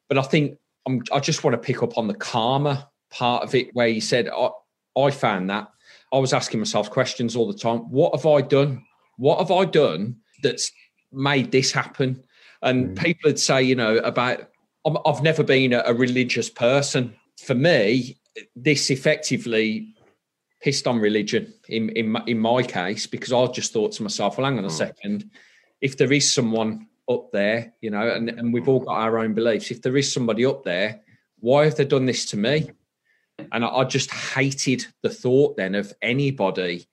but 0.10 0.18
I 0.18 0.24
think 0.24 0.58
I'm, 0.88 1.04
i 1.14 1.20
just 1.20 1.44
want 1.44 1.54
to 1.54 1.60
pick 1.60 1.84
up 1.84 1.96
on 1.96 2.08
the 2.08 2.16
karma 2.16 2.90
part 3.12 3.44
of 3.44 3.54
it, 3.54 3.70
where 3.74 3.88
you 3.88 4.02
said 4.02 4.28
I, 4.28 4.50
I 4.98 5.12
found 5.12 5.52
that 5.52 5.68
I 6.12 6.18
was 6.18 6.34
asking 6.34 6.60
myself 6.60 6.90
questions 6.90 7.36
all 7.36 7.46
the 7.46 7.58
time. 7.58 7.82
What 7.92 8.16
have 8.16 8.26
I 8.26 8.42
done? 8.42 8.84
What 9.18 9.38
have 9.38 9.52
I 9.52 9.66
done 9.66 10.16
that's 10.42 10.72
made 11.12 11.52
this 11.52 11.72
happen? 11.72 12.24
And 12.64 12.98
mm. 12.98 13.00
people 13.00 13.30
would 13.30 13.40
say, 13.40 13.62
you 13.62 13.76
know, 13.76 13.98
about 13.98 14.50
I've 14.86 15.24
never 15.24 15.44
been 15.44 15.74
a, 15.74 15.94
religious 15.94 16.50
person. 16.50 17.16
For 17.44 17.56
me, 17.56 18.18
this 18.56 18.90
effectively 18.92 19.96
pissed 20.62 20.88
on 20.88 21.00
religion 21.00 21.54
in 21.70 21.90
in 21.90 22.10
my, 22.10 22.24
in 22.28 22.40
my 22.40 22.62
case 22.62 23.08
because 23.08 23.34
I 23.34 23.46
just 23.48 23.74
thought 23.74 23.94
to 23.94 24.04
myself, 24.04 24.38
well, 24.38 24.46
hang 24.46 24.58
on 24.58 24.66
a 24.66 24.70
hmm. 24.70 24.76
second, 24.76 25.30
if 25.82 25.98
there 25.98 26.14
is 26.14 26.32
someone 26.32 26.88
up 27.10 27.32
there, 27.32 27.74
you 27.82 27.90
know, 27.90 28.10
and, 28.10 28.30
and 28.30 28.54
we've 28.54 28.68
all 28.68 28.80
got 28.80 28.98
our 28.98 29.20
own 29.20 29.34
beliefs. 29.34 29.72
If 29.72 29.82
there 29.82 29.98
is 29.98 30.12
somebody 30.12 30.46
up 30.46 30.64
there, 30.64 31.02
why 31.40 31.66
have 31.66 31.76
they 31.76 31.86
done 31.86 32.06
this 32.06 32.26
to 32.28 32.38
me? 32.38 32.72
And 33.52 33.64
I, 33.64 33.68
I 33.68 33.84
just 33.84 34.12
hated 34.12 34.86
the 35.02 35.10
thought 35.10 35.58
then 35.58 35.76
of 35.76 35.94
anybody, 36.02 36.88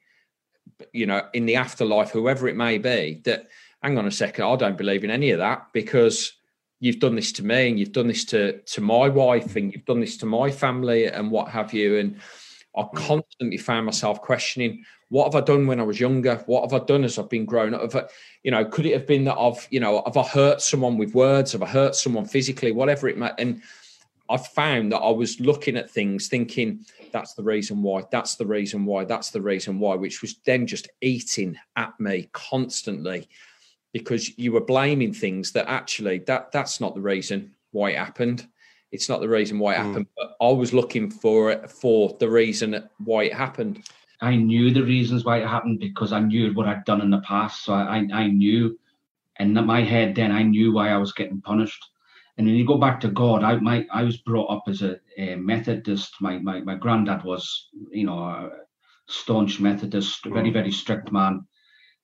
you 0.93 1.07
know, 1.07 1.23
in 1.33 1.47
the 1.47 1.57
afterlife, 1.57 2.11
whoever 2.11 2.49
it 2.49 2.57
may 2.57 2.79
be, 2.79 3.21
that 3.25 3.49
hang 3.83 3.99
on 3.99 4.07
a 4.07 4.11
second, 4.11 4.45
I 4.45 4.57
don't 4.57 4.79
believe 4.79 5.05
in 5.05 5.11
any 5.11 5.31
of 5.31 5.39
that 5.39 5.69
because 5.73 6.33
you've 6.83 6.99
done 6.99 7.15
this 7.15 7.31
to 7.31 7.45
me 7.45 7.69
and 7.69 7.79
you've 7.79 7.93
done 7.93 8.09
this 8.09 8.25
to 8.25 8.59
to 8.59 8.81
my 8.81 9.09
wife 9.09 9.55
and 9.55 9.73
you've 9.73 9.85
done 9.85 10.01
this 10.01 10.17
to 10.17 10.27
my 10.27 10.51
family 10.51 11.07
and 11.07 11.31
what 11.31 11.49
have 11.49 11.73
you 11.73 11.99
and 11.99 12.17
I 12.77 12.83
mm. 12.83 12.95
constantly 12.95 13.57
found 13.57 13.87
myself 13.87 14.21
questioning 14.21 14.85
what 15.09 15.31
have 15.31 15.41
I 15.41 15.45
done 15.45 15.67
when 15.67 15.79
I 15.79 15.83
was 15.83 16.01
younger? 16.01 16.43
What 16.47 16.63
have 16.63 16.73
I 16.73 16.83
done 16.87 17.05
as 17.05 17.19
I've 17.19 17.29
been 17.29 17.45
growing 17.45 17.75
up? 17.75 17.95
I, 17.95 18.05
you 18.43 18.51
know, 18.51 18.65
could 18.65 18.87
it 18.87 18.95
have 18.95 19.07
been 19.07 19.25
that 19.25 19.37
I've, 19.37 19.69
you 19.71 19.79
know, 19.79 20.03
have 20.07 20.17
I 20.17 20.23
hurt 20.23 20.63
someone 20.63 20.97
with 20.97 21.15
words? 21.15 21.53
Have 21.53 21.63
I 21.63 21.67
hurt 21.67 21.95
someone 21.95 22.25
physically? 22.25 22.73
Whatever 22.73 23.09
it 23.09 23.19
might. 23.19 23.35
And 23.37 23.61
I 24.31 24.39
found 24.39 24.91
that 24.91 25.01
I 25.01 25.11
was 25.11 25.39
looking 25.39 25.77
at 25.77 25.91
things, 25.91 26.29
thinking 26.29 26.87
that's 27.13 27.35
the 27.35 27.43
reason 27.43 27.83
why, 27.83 28.05
that's 28.11 28.37
the 28.37 28.47
reason 28.47 28.87
why, 28.87 29.05
that's 29.05 29.29
the 29.29 29.43
reason 29.43 29.79
why, 29.79 29.97
which 29.97 30.23
was 30.23 30.37
then 30.47 30.67
just 30.67 30.89
eating 31.03 31.59
at 31.77 31.93
me 32.01 32.31
constantly 32.33 33.29
because 33.93 34.37
you 34.39 34.53
were 34.53 34.65
blaming 34.65 35.13
things 35.13 35.53
that 35.53 35.69
actually 35.69 36.19
that 36.21 36.51
that's 36.53 36.81
not 36.81 36.95
the 36.95 37.01
reason 37.01 37.55
why 37.73 37.91
it 37.91 37.99
happened. 37.99 38.47
It's 38.91 39.09
not 39.09 39.21
the 39.21 39.29
reason 39.29 39.59
why 39.59 39.75
it 39.75 39.79
mm. 39.79 39.87
happened. 39.87 40.07
But 40.17 40.37
I 40.41 40.51
was 40.51 40.73
looking 40.73 41.11
for 41.11 41.51
it 41.51 41.71
for 41.71 42.17
the 42.19 42.29
reason 42.29 42.89
why 42.99 43.25
it 43.25 43.35
happened. 43.35 43.87
I 44.21 44.37
knew 44.37 44.73
the 44.73 44.85
reasons 44.85 45.25
why 45.25 45.39
it 45.39 45.49
happened 45.49 45.81
because 45.81 46.13
I 46.13 46.21
knew 46.21 46.53
what 46.55 46.69
I'd 46.69 46.85
done 46.85 47.01
in 47.01 47.11
the 47.11 47.21
past. 47.21 47.65
So 47.65 47.75
I, 47.75 48.07
I 48.13 48.29
knew, 48.29 48.79
and 49.37 49.57
in 49.57 49.67
my 49.67 49.83
head 49.83 50.15
then 50.15 50.33
I 50.33 50.43
knew 50.43 50.73
why 50.73 50.91
I 50.91 50.99
was 50.99 51.13
getting 51.13 51.41
punished. 51.41 51.85
And 52.39 52.47
then 52.47 52.55
you 52.55 52.67
go 52.67 52.79
back 52.79 53.01
to 53.01 53.09
God. 53.09 53.45
I 53.45 53.57
my 53.57 53.87
I 53.93 54.05
was 54.05 54.17
brought 54.19 54.51
up 54.51 54.65
as 54.69 54.83
a, 54.83 54.99
a 55.19 55.37
Methodist. 55.37 56.15
My 56.21 56.39
my 56.39 56.61
my 56.61 56.77
granddad 56.77 57.25
was 57.25 57.69
you 57.91 58.07
know 58.07 58.25
a 58.25 58.51
staunch 59.07 59.61
Methodist, 59.61 60.25
very 60.25 60.49
hmm. 60.49 60.55
very 60.55 60.73
strict 60.73 61.13
man 61.13 61.47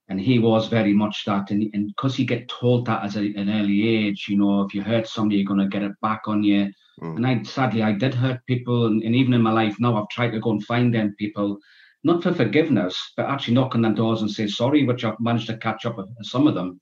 and 0.08 0.20
he 0.20 0.38
was 0.38 0.68
very 0.68 0.94
much 0.94 1.24
that. 1.26 1.50
And 1.50 1.70
because 1.88 2.18
you 2.18 2.24
get 2.24 2.48
told 2.48 2.86
that 2.86 3.04
as 3.04 3.16
a, 3.16 3.20
an 3.20 3.50
early 3.50 3.88
age 3.88 4.26
you 4.28 4.38
know 4.38 4.62
if 4.62 4.74
you 4.74 4.82
hurt 4.82 5.06
somebody 5.06 5.36
you're 5.36 5.46
going 5.46 5.60
to 5.60 5.66
get 5.66 5.82
it 5.82 5.92
back 6.02 6.22
on 6.26 6.42
you. 6.42 6.72
Mm. 7.00 7.14
and 7.16 7.26
i 7.28 7.42
sadly 7.44 7.80
i 7.80 7.92
did 7.92 8.12
hurt 8.12 8.40
people 8.46 8.86
and, 8.86 9.04
and, 9.04 9.14
even 9.14 9.32
in 9.32 9.40
my 9.40 9.52
life 9.52 9.76
now 9.78 9.96
i've 9.96 10.08
tried 10.08 10.32
to 10.32 10.40
go 10.40 10.50
and 10.50 10.64
find 10.64 10.92
them 10.92 11.14
people 11.16 11.56
not 12.02 12.24
for 12.24 12.34
forgiveness 12.34 13.12
but 13.16 13.26
actually 13.26 13.54
knock 13.54 13.76
on 13.76 13.82
their 13.82 13.92
doors 13.92 14.22
and 14.22 14.28
say 14.28 14.48
sorry 14.48 14.84
which 14.84 15.04
i've 15.04 15.20
managed 15.20 15.46
to 15.46 15.56
catch 15.58 15.86
up 15.86 15.96
with 15.96 16.08
some 16.22 16.48
of 16.48 16.56
them. 16.56 16.80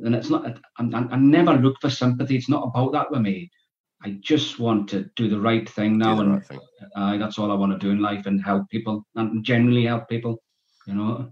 And 0.00 0.16
it's 0.16 0.30
not 0.30 0.46
i, 0.78 0.82
I 0.82 1.16
never 1.16 1.54
look 1.54 1.76
for 1.80 1.90
sympathy. 1.90 2.36
It's 2.36 2.48
not 2.48 2.64
about 2.64 2.92
that 2.92 3.10
with 3.12 3.20
me. 3.20 3.50
I 4.04 4.18
just 4.20 4.58
want 4.58 4.88
to 4.88 5.08
do 5.14 5.28
the 5.28 5.40
right 5.40 5.68
thing 5.68 5.96
now 5.96 6.18
and 6.18 6.32
right 6.32 6.44
thing. 6.44 6.60
Uh, 6.96 7.16
that's 7.18 7.38
all 7.38 7.52
i 7.52 7.54
want 7.54 7.72
to 7.72 7.78
do 7.78 7.92
in 7.92 8.00
life 8.00 8.26
and 8.26 8.42
help 8.42 8.68
people 8.68 9.06
and 9.14 9.44
generally 9.44 9.84
help 9.86 10.08
people 10.08 10.42
you 10.88 10.94
know 10.94 11.30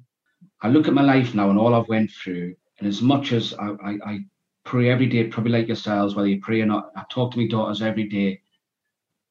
I 0.63 0.69
look 0.69 0.89
at 0.89 0.95
my 0.95 1.03
life 1.03 1.35
now 1.35 1.51
and 1.51 1.59
all 1.59 1.75
I've 1.75 1.89
went 1.89 2.11
through, 2.11 2.55
and 2.79 2.89
as 2.89 3.01
much 3.03 3.33
as 3.33 3.55
I, 3.55 3.71
I, 3.85 3.99
I 4.05 4.19
pray 4.65 4.91
every 4.91 5.07
day, 5.07 5.25
probably 5.25 5.53
like 5.53 5.69
yourselves, 5.69 6.15
whether 6.15 6.29
you 6.29 6.41
pray 6.41 6.61
or 6.61 6.67
not, 6.67 6.91
I 6.97 7.05
talk 7.11 7.33
to 7.33 7.39
my 7.39 7.47
daughters 7.47 7.83
every 7.83 8.09
day. 8.09 8.41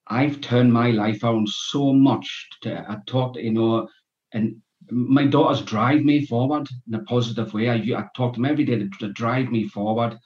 I've 0.07 0.41
turned 0.41 0.73
my 0.73 0.89
life 0.91 1.23
around 1.23 1.47
so 1.47 1.93
much. 1.93 2.49
To, 2.61 2.83
I 2.89 2.97
talk 3.05 3.35
to, 3.35 3.43
you 3.43 3.51
know, 3.51 3.87
and 4.33 4.55
my 4.89 5.25
daughters 5.25 5.61
drive 5.61 6.03
me 6.03 6.25
forward 6.25 6.67
in 6.87 6.95
a 6.95 7.03
positive 7.03 7.53
way. 7.53 7.69
I, 7.69 7.75
I 7.75 8.07
talk 8.15 8.33
to 8.33 8.41
them 8.41 8.49
every 8.49 8.65
day 8.65 8.79
to, 8.79 8.89
to 8.99 9.13
drive 9.13 9.51
me 9.51 9.67
forward, 9.67 10.17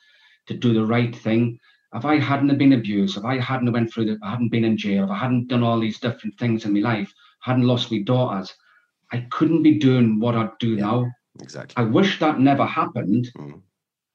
to 0.48 0.54
do 0.54 0.74
the 0.74 0.86
right 0.86 1.14
thing. 1.14 1.60
If 1.94 2.06
I 2.06 2.18
hadn't 2.18 2.58
been 2.58 2.74
abused, 2.74 3.18
if 3.18 3.26
I 3.26 3.40
hadn't 3.40 3.72
went 3.72 3.94
through 3.94 4.06
the, 4.06 4.18
I 4.24 4.32
hadn't 4.32 4.50
been 4.50 4.64
in 4.64 4.78
jail, 4.78 5.04
if 5.04 5.12
I 5.12 5.18
hadn't 5.18 5.50
done 5.50 5.64
all 5.64 5.80
these 5.80 6.00
different 6.00 6.40
things 6.40 6.66
in 6.66 6.74
my 6.74 6.80
life, 6.80 7.14
hadn't 7.42 7.68
lost 7.68 7.92
my 7.92 8.02
daughters, 8.02 8.54
I 9.14 9.28
couldn't 9.30 9.64
be 9.64 9.78
doing 9.78 10.20
what 10.20 10.36
I 10.36 10.50
do 10.60 10.76
yeah, 10.76 10.86
now. 10.86 11.12
Exactly. 11.42 11.82
I 11.82 11.88
wish 11.88 12.20
that 12.20 12.40
never 12.40 12.66
happened, 12.66 13.30
mm. 13.38 13.62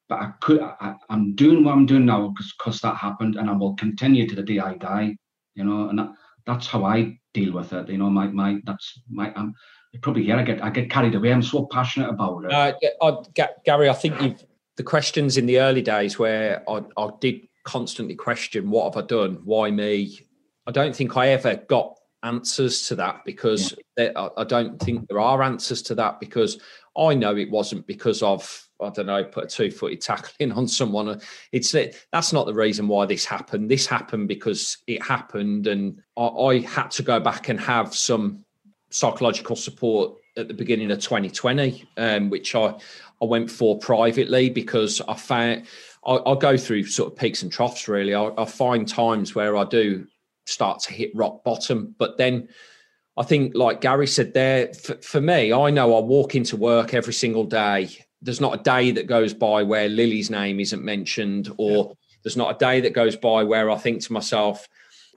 but 0.08 0.20
I 0.20 0.32
could. 0.40 0.60
I, 0.60 0.96
am 1.08 1.34
doing 1.34 1.64
what 1.64 1.72
I'm 1.72 1.86
doing 1.86 2.04
now 2.04 2.28
because 2.28 2.52
because 2.58 2.80
that 2.80 2.96
happened, 2.96 3.36
and 3.36 3.48
I 3.48 3.52
will 3.52 3.74
continue 3.74 4.28
to 4.28 4.34
the 4.34 4.42
day 4.42 4.58
I 4.58 4.74
die. 4.74 5.16
You 5.54 5.64
know, 5.64 5.88
and 5.88 5.98
that, 5.98 6.10
that's 6.46 6.66
how 6.66 6.84
I 6.84 7.18
deal 7.32 7.52
with 7.52 7.72
it. 7.72 7.88
You 7.88 7.98
know, 7.98 8.10
my 8.10 8.26
my 8.26 8.60
that's 8.64 9.00
my. 9.08 9.32
I'm 9.34 9.54
probably 10.02 10.24
here. 10.24 10.36
I 10.36 10.42
get 10.42 10.62
I 10.62 10.70
get 10.70 10.90
carried 10.90 11.14
away. 11.14 11.32
I'm 11.32 11.42
so 11.42 11.66
passionate 11.70 12.10
about 12.10 12.44
it. 12.44 12.52
Uh, 12.52 12.72
I, 13.02 13.48
Gary, 13.64 13.88
I 13.88 13.94
think 13.94 14.20
you've 14.20 14.44
the 14.78 14.84
questions 14.84 15.36
in 15.36 15.46
the 15.46 15.60
early 15.60 15.82
days 15.82 16.18
where 16.18 16.62
I, 16.70 16.82
I 16.96 17.10
did 17.20 17.48
constantly 17.64 18.14
question 18.14 18.70
what 18.70 18.94
have 18.94 19.04
I 19.04 19.06
done, 19.06 19.40
why 19.44 19.70
me. 19.70 20.20
I 20.66 20.70
don't 20.70 20.94
think 20.94 21.16
I 21.16 21.28
ever 21.28 21.56
got 21.56 21.97
answers 22.22 22.88
to 22.88 22.96
that 22.96 23.24
because 23.24 23.72
yeah. 23.72 24.10
there, 24.14 24.30
I 24.36 24.44
don't 24.44 24.80
think 24.80 25.08
there 25.08 25.20
are 25.20 25.42
answers 25.42 25.82
to 25.82 25.94
that 25.96 26.20
because 26.20 26.58
I 26.96 27.14
know 27.14 27.36
it 27.36 27.50
wasn't 27.50 27.86
because 27.86 28.22
of 28.22 28.68
I 28.80 28.90
don't 28.90 29.06
know 29.06 29.24
put 29.24 29.44
a 29.44 29.48
two 29.48 29.70
footed 29.70 30.00
tackle 30.00 30.32
in 30.38 30.52
on 30.58 30.68
someone. 30.68 31.20
It's 31.52 31.74
that's 32.12 32.32
not 32.32 32.46
the 32.46 32.54
reason 32.54 32.88
why 32.88 33.06
this 33.06 33.24
happened. 33.24 33.70
This 33.70 33.86
happened 33.86 34.28
because 34.28 34.78
it 34.86 35.02
happened, 35.02 35.66
and 35.66 36.00
I, 36.16 36.26
I 36.26 36.60
had 36.60 36.90
to 36.92 37.02
go 37.02 37.20
back 37.20 37.48
and 37.48 37.60
have 37.60 37.94
some 37.94 38.44
psychological 38.90 39.56
support 39.56 40.16
at 40.36 40.48
the 40.48 40.54
beginning 40.54 40.90
of 40.90 41.00
2020, 41.00 41.84
um, 41.96 42.30
which 42.30 42.54
I 42.54 42.74
I 43.20 43.24
went 43.24 43.50
for 43.50 43.78
privately 43.78 44.50
because 44.50 45.00
I 45.08 45.14
found 45.14 45.66
I, 46.06 46.18
I 46.24 46.36
go 46.36 46.56
through 46.56 46.84
sort 46.84 47.12
of 47.12 47.18
peaks 47.18 47.42
and 47.42 47.52
troughs. 47.52 47.88
Really, 47.88 48.14
I, 48.14 48.30
I 48.38 48.44
find 48.44 48.86
times 48.88 49.34
where 49.34 49.56
I 49.56 49.64
do 49.64 50.06
start 50.48 50.80
to 50.80 50.92
hit 50.92 51.10
rock 51.14 51.44
bottom. 51.44 51.94
But 51.98 52.18
then 52.18 52.48
I 53.16 53.22
think, 53.22 53.54
like 53.54 53.80
Gary 53.80 54.06
said 54.06 54.32
there, 54.34 54.72
for, 54.74 54.94
for 54.96 55.20
me, 55.20 55.52
I 55.52 55.70
know 55.70 55.96
I 55.96 56.00
walk 56.00 56.34
into 56.34 56.56
work 56.56 56.94
every 56.94 57.12
single 57.12 57.44
day. 57.44 57.88
There's 58.22 58.40
not 58.40 58.60
a 58.60 58.62
day 58.62 58.90
that 58.92 59.06
goes 59.06 59.34
by 59.34 59.62
where 59.62 59.88
Lily's 59.88 60.30
name 60.30 60.60
isn't 60.60 60.84
mentioned, 60.84 61.52
or 61.58 61.76
yeah. 61.76 61.92
there's 62.22 62.36
not 62.36 62.54
a 62.54 62.58
day 62.58 62.80
that 62.80 62.92
goes 62.92 63.16
by 63.16 63.44
where 63.44 63.70
I 63.70 63.76
think 63.76 64.02
to 64.02 64.12
myself, 64.12 64.68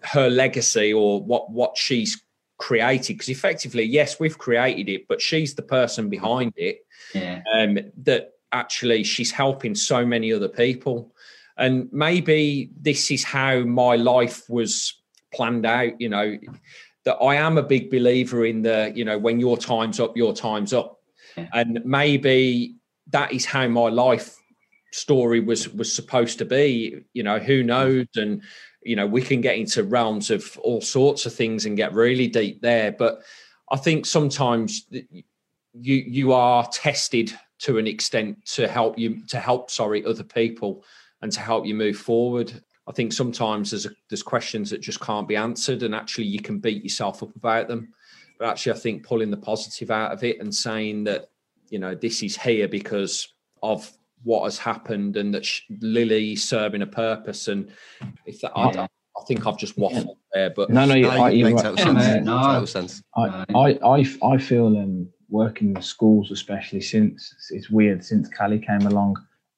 her 0.04 0.30
legacy 0.30 0.94
or 0.94 1.24
what 1.24 1.52
what 1.52 1.78
she's 1.78 2.24
created. 2.58 3.14
Because 3.14 3.30
effectively, 3.30 3.84
yes, 3.84 4.20
we've 4.20 4.38
created 4.38 4.90
it, 4.90 5.08
but 5.08 5.22
she's 5.22 5.56
the 5.56 5.62
person 5.64 6.10
behind 6.10 6.54
it. 6.58 6.80
Yeah. 7.14 7.42
Um, 7.54 7.80
that 8.04 8.32
actually 8.52 9.04
she's 9.04 9.32
helping 9.32 9.76
so 9.76 10.06
many 10.06 10.34
other 10.34 10.50
people. 10.50 11.14
And 11.58 11.90
maybe 11.92 12.72
this 12.80 13.12
is 13.12 13.24
how 13.24 13.60
my 13.62 13.96
life 13.96 14.50
was 14.50 15.01
planned 15.34 15.66
out, 15.66 16.00
you 16.00 16.10
know, 16.10 16.38
that 17.04 17.16
I 17.16 17.36
am 17.36 17.58
a 17.58 17.64
big 17.64 17.90
believer 17.90 18.46
in 18.46 18.62
the, 18.62 18.92
you 18.96 19.06
know, 19.06 19.18
when 19.18 19.40
your 19.40 19.58
time's 19.58 20.00
up, 20.00 20.16
your 20.16 20.34
time's 20.34 20.74
up. 20.74 21.00
Yeah. 21.36 21.48
And 21.54 21.82
maybe 21.86 22.76
that 23.08 23.32
is 23.32 23.46
how 23.46 23.68
my 23.68 23.90
life 23.90 24.38
story 24.92 25.40
was 25.40 25.70
was 25.70 25.94
supposed 25.94 26.38
to 26.40 26.46
be. 26.46 27.04
You 27.14 27.24
know, 27.24 27.40
who 27.40 27.64
knows? 27.64 28.08
And 28.16 28.44
you 28.84 28.96
know, 28.96 29.08
we 29.08 29.22
can 29.22 29.42
get 29.42 29.58
into 29.58 29.84
realms 29.84 30.32
of 30.32 30.58
all 30.60 30.82
sorts 30.82 31.26
of 31.26 31.34
things 31.34 31.66
and 31.66 31.78
get 31.78 31.94
really 31.94 32.28
deep 32.28 32.62
there. 32.62 32.92
But 32.92 33.22
I 33.72 33.78
think 33.78 34.06
sometimes 34.06 34.86
you 34.90 35.14
you 35.74 36.34
are 36.34 36.68
tested 36.68 37.34
to 37.60 37.78
an 37.78 37.88
extent 37.88 38.46
to 38.46 38.68
help 38.68 38.98
you 38.98 39.26
to 39.28 39.40
help 39.40 39.72
sorry 39.72 40.04
other 40.06 40.24
people 40.24 40.84
and 41.22 41.32
to 41.32 41.40
help 41.40 41.66
you 41.66 41.76
move 41.76 41.98
forward 41.98 42.62
I 42.92 42.94
think 42.94 43.14
sometimes 43.14 43.72
there's 43.72 43.86
a, 43.86 43.92
there's 44.10 44.22
questions 44.22 44.70
that 44.70 44.82
just 44.82 45.00
can't 45.00 45.26
be 45.26 45.38
answered, 45.38 45.84
and 45.84 45.96
actually 45.96 46.26
you 46.26 46.42
can 46.42 46.60
beat 46.60 46.84
yourself 46.84 47.24
up 47.24 47.34
about 47.38 47.70
them. 47.70 47.94
But 48.38 48.50
actually, 48.50 48.74
I 48.74 48.80
think 48.80 49.06
pulling 49.06 49.32
the 49.32 49.38
positive 49.38 49.90
out 49.90 50.12
of 50.12 50.26
it 50.26 50.42
and 50.42 50.54
saying 50.54 51.06
that 51.06 51.30
you 51.70 51.80
know 51.80 51.96
this 51.96 52.22
is 52.22 52.36
here 52.36 52.68
because 52.68 53.34
of 53.64 53.90
what 54.24 54.44
has 54.44 54.58
happened 54.58 55.16
and 55.16 55.34
that 55.34 55.48
Lily's 55.80 56.44
serving 56.44 56.82
a 56.82 56.86
purpose. 56.86 57.48
And 57.48 57.72
if 58.26 58.42
that, 58.42 58.52
yeah. 58.58 58.82
I, 58.82 58.84
I, 58.84 59.24
think 59.26 59.48
I've 59.48 59.58
just 59.58 59.78
waffled 59.78 60.18
there, 60.34 60.50
but 60.50 60.70
no, 60.70 60.84
no, 60.84 60.96
you, 60.96 61.04
no, 61.04 61.28
you 61.28 61.46
make 61.46 61.56
total 61.56 61.78
sense. 61.78 62.26
No, 62.26 62.42
total 62.42 62.68
sense. 62.68 63.02
I, 63.16 63.46
I, 63.56 63.80
I, 63.86 64.18
I 64.22 64.38
feel 64.38 64.68
um, 64.68 65.08
working 65.30 65.78
in 65.78 65.82
schools, 65.82 66.30
especially 66.30 66.82
since 66.82 67.34
it's 67.52 67.70
weird 67.70 68.04
since 68.04 68.28
Callie 68.38 68.60
came 68.60 68.86
along, 68.86 69.16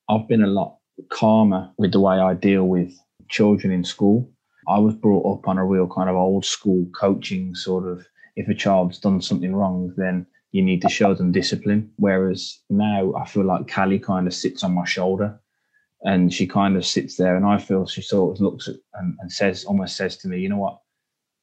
I've 0.08 0.28
been 0.28 0.44
a 0.44 0.48
lot 0.48 0.78
calmer 1.10 1.72
with 1.80 1.94
the 1.94 2.00
way 2.00 2.20
I 2.20 2.36
deal 2.36 2.66
with 2.66 2.94
children 3.30 3.74
in 3.74 3.84
school. 3.84 4.30
I 4.68 4.80
was 4.80 4.96
brought 4.96 5.40
up 5.40 5.48
on 5.48 5.58
a 5.58 5.66
real 5.66 5.88
kind 5.88 6.10
of 6.10 6.16
old 6.16 6.46
school 6.46 6.88
coaching 6.96 7.54
sort 7.56 7.86
of 7.86 8.06
if 8.36 8.48
a 8.48 8.54
child's 8.54 9.00
done 9.00 9.22
something 9.22 9.56
wrong, 9.56 9.94
then 9.98 10.26
you 10.52 10.62
need 10.62 10.82
to 10.82 10.90
show 10.90 11.14
them 11.14 11.32
discipline. 11.32 11.92
Whereas 11.98 12.60
now 12.70 13.14
I 13.16 13.26
feel 13.26 13.44
like 13.44 13.72
Callie 13.72 14.00
kind 14.00 14.28
of 14.28 14.34
sits 14.34 14.64
on 14.64 14.74
my 14.74 14.86
shoulder 14.86 15.40
and 16.04 16.34
she 16.34 16.48
kind 16.48 16.76
of 16.78 16.86
sits 16.86 17.16
there 17.16 17.36
and 17.36 17.46
I 17.46 17.58
feel 17.58 17.86
she 17.86 18.02
sort 18.02 18.36
of 18.36 18.42
looks 18.42 18.68
at 18.68 18.76
and, 18.96 19.18
and 19.20 19.32
says 19.32 19.66
almost 19.66 19.96
says 19.96 20.18
to 20.18 20.28
me, 20.28 20.40
you 20.40 20.50
know 20.50 20.58
what? 20.58 20.80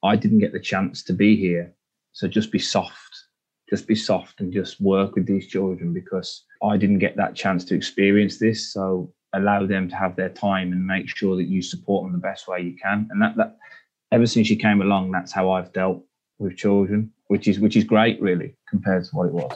I 0.02 0.16
didn't 0.16 0.38
get 0.38 0.52
the 0.52 0.60
chance 0.60 1.02
to 1.04 1.12
be 1.12 1.36
here. 1.36 1.74
So 2.12 2.28
just 2.28 2.50
be 2.50 2.58
soft. 2.58 3.24
Just 3.68 3.86
be 3.86 3.94
soft 3.94 4.40
and 4.40 4.52
just 4.52 4.80
work 4.80 5.14
with 5.14 5.26
these 5.26 5.46
children 5.46 5.92
because 5.92 6.44
I 6.62 6.76
didn't 6.76 6.98
get 6.98 7.16
that 7.16 7.36
chance 7.36 7.64
to 7.66 7.74
experience 7.74 8.38
this. 8.38 8.72
So 8.72 9.12
allow 9.32 9.66
them 9.66 9.88
to 9.88 9.96
have 9.96 10.16
their 10.16 10.28
time 10.28 10.72
and 10.72 10.86
make 10.86 11.08
sure 11.08 11.36
that 11.36 11.44
you 11.44 11.62
support 11.62 12.04
them 12.04 12.12
the 12.12 12.18
best 12.18 12.48
way 12.48 12.60
you 12.60 12.76
can. 12.76 13.08
And 13.10 13.22
that 13.22 13.36
that 13.36 13.56
ever 14.12 14.26
since 14.26 14.50
you 14.50 14.56
came 14.56 14.80
along, 14.80 15.12
that's 15.12 15.32
how 15.32 15.50
I've 15.50 15.72
dealt 15.72 16.04
with 16.38 16.56
children, 16.56 17.12
which 17.28 17.46
is 17.48 17.60
which 17.60 17.76
is 17.76 17.84
great, 17.84 18.20
really, 18.20 18.54
compared 18.68 19.04
to 19.04 19.10
what 19.12 19.26
it 19.26 19.32
was. 19.32 19.52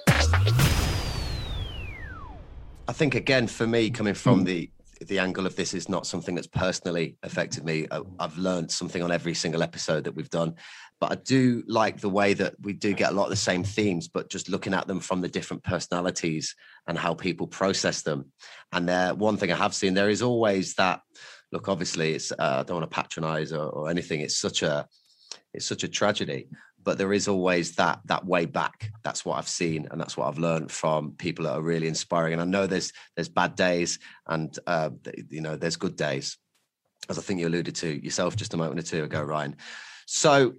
I 2.87 2.93
think 2.93 3.15
again 3.15 3.47
for 3.47 3.67
me, 3.67 3.91
coming 3.91 4.15
from 4.15 4.43
mm. 4.43 4.47
the 4.47 4.71
the 5.07 5.19
angle 5.19 5.47
of 5.47 5.57
this 5.57 5.75
is 5.75 5.89
not 5.89 6.07
something 6.07 6.35
that's 6.35 6.47
personally 6.47 7.17
affected 7.23 7.65
me. 7.65 7.87
I've 8.19 8.39
learned 8.39 8.71
something 8.71 9.03
on 9.03 9.13
every 9.13 9.35
single 9.35 9.63
episode 9.63 10.05
that 10.05 10.15
we've 10.15 10.31
done, 10.31 10.55
but 11.01 11.13
I 11.13 11.17
do 11.17 11.63
like 11.67 12.01
the 12.01 12.09
way 12.09 12.35
that 12.35 12.55
we 12.63 12.73
do 12.73 12.95
get 12.95 13.11
a 13.11 13.15
lot 13.15 13.25
of 13.25 13.31
the 13.31 13.37
same 13.37 13.65
themes, 13.65 14.09
but 14.09 14.31
just 14.31 14.49
looking 14.49 14.75
at 14.75 14.87
them 14.87 15.01
from 15.01 15.21
the 15.21 15.29
different 15.29 15.63
personalities 15.63 16.55
and 16.87 16.99
how 16.99 17.15
people 17.15 17.47
process 17.47 18.03
them. 18.03 18.33
And 18.73 18.89
there, 18.89 19.15
one 19.15 19.37
thing 19.37 19.53
I 19.53 19.57
have 19.57 19.75
seen, 19.75 19.95
there 19.95 20.11
is 20.11 20.23
always 20.23 20.75
that. 20.75 21.01
Look, 21.53 21.69
obviously, 21.69 22.15
it's 22.15 22.33
uh, 22.33 22.37
I 22.61 22.63
don't 22.65 22.81
want 22.81 22.91
to 22.91 22.95
patronize 22.95 23.53
or, 23.53 23.67
or 23.67 23.91
anything. 23.91 24.21
It's 24.21 24.39
such 24.39 24.63
a 24.63 24.89
it's 25.53 25.67
such 25.67 25.85
a 25.85 25.89
tragedy, 25.89 26.49
but 26.85 26.99
there 26.99 27.13
is 27.13 27.29
always 27.29 27.75
that 27.77 28.01
that 28.05 28.25
way 28.25 28.47
back. 28.47 28.93
That's 29.03 29.25
what 29.25 29.39
I've 29.39 29.49
seen, 29.49 29.89
and 29.91 30.01
that's 30.01 30.17
what 30.17 30.29
I've 30.29 30.39
learned 30.39 30.71
from 30.71 31.13
people 31.13 31.47
that 31.47 31.55
are 31.55 31.63
really 31.63 31.89
inspiring. 31.89 32.35
And 32.35 32.43
I 32.43 32.45
know 32.45 32.67
there's 32.67 32.93
there's 33.17 33.29
bad 33.29 33.57
days, 33.57 33.99
and 34.27 34.57
uh, 34.67 34.91
you 35.31 35.41
know 35.41 35.57
there's 35.57 35.77
good 35.77 35.97
days, 35.97 36.37
as 37.09 37.19
I 37.19 37.23
think 37.23 37.41
you 37.41 37.49
alluded 37.49 37.75
to 37.77 38.05
yourself 38.05 38.37
just 38.37 38.55
a 38.55 38.59
moment 38.59 38.79
or 38.79 38.83
two 38.83 39.05
ago, 39.05 39.23
Ryan. 39.23 39.57
So 40.07 40.55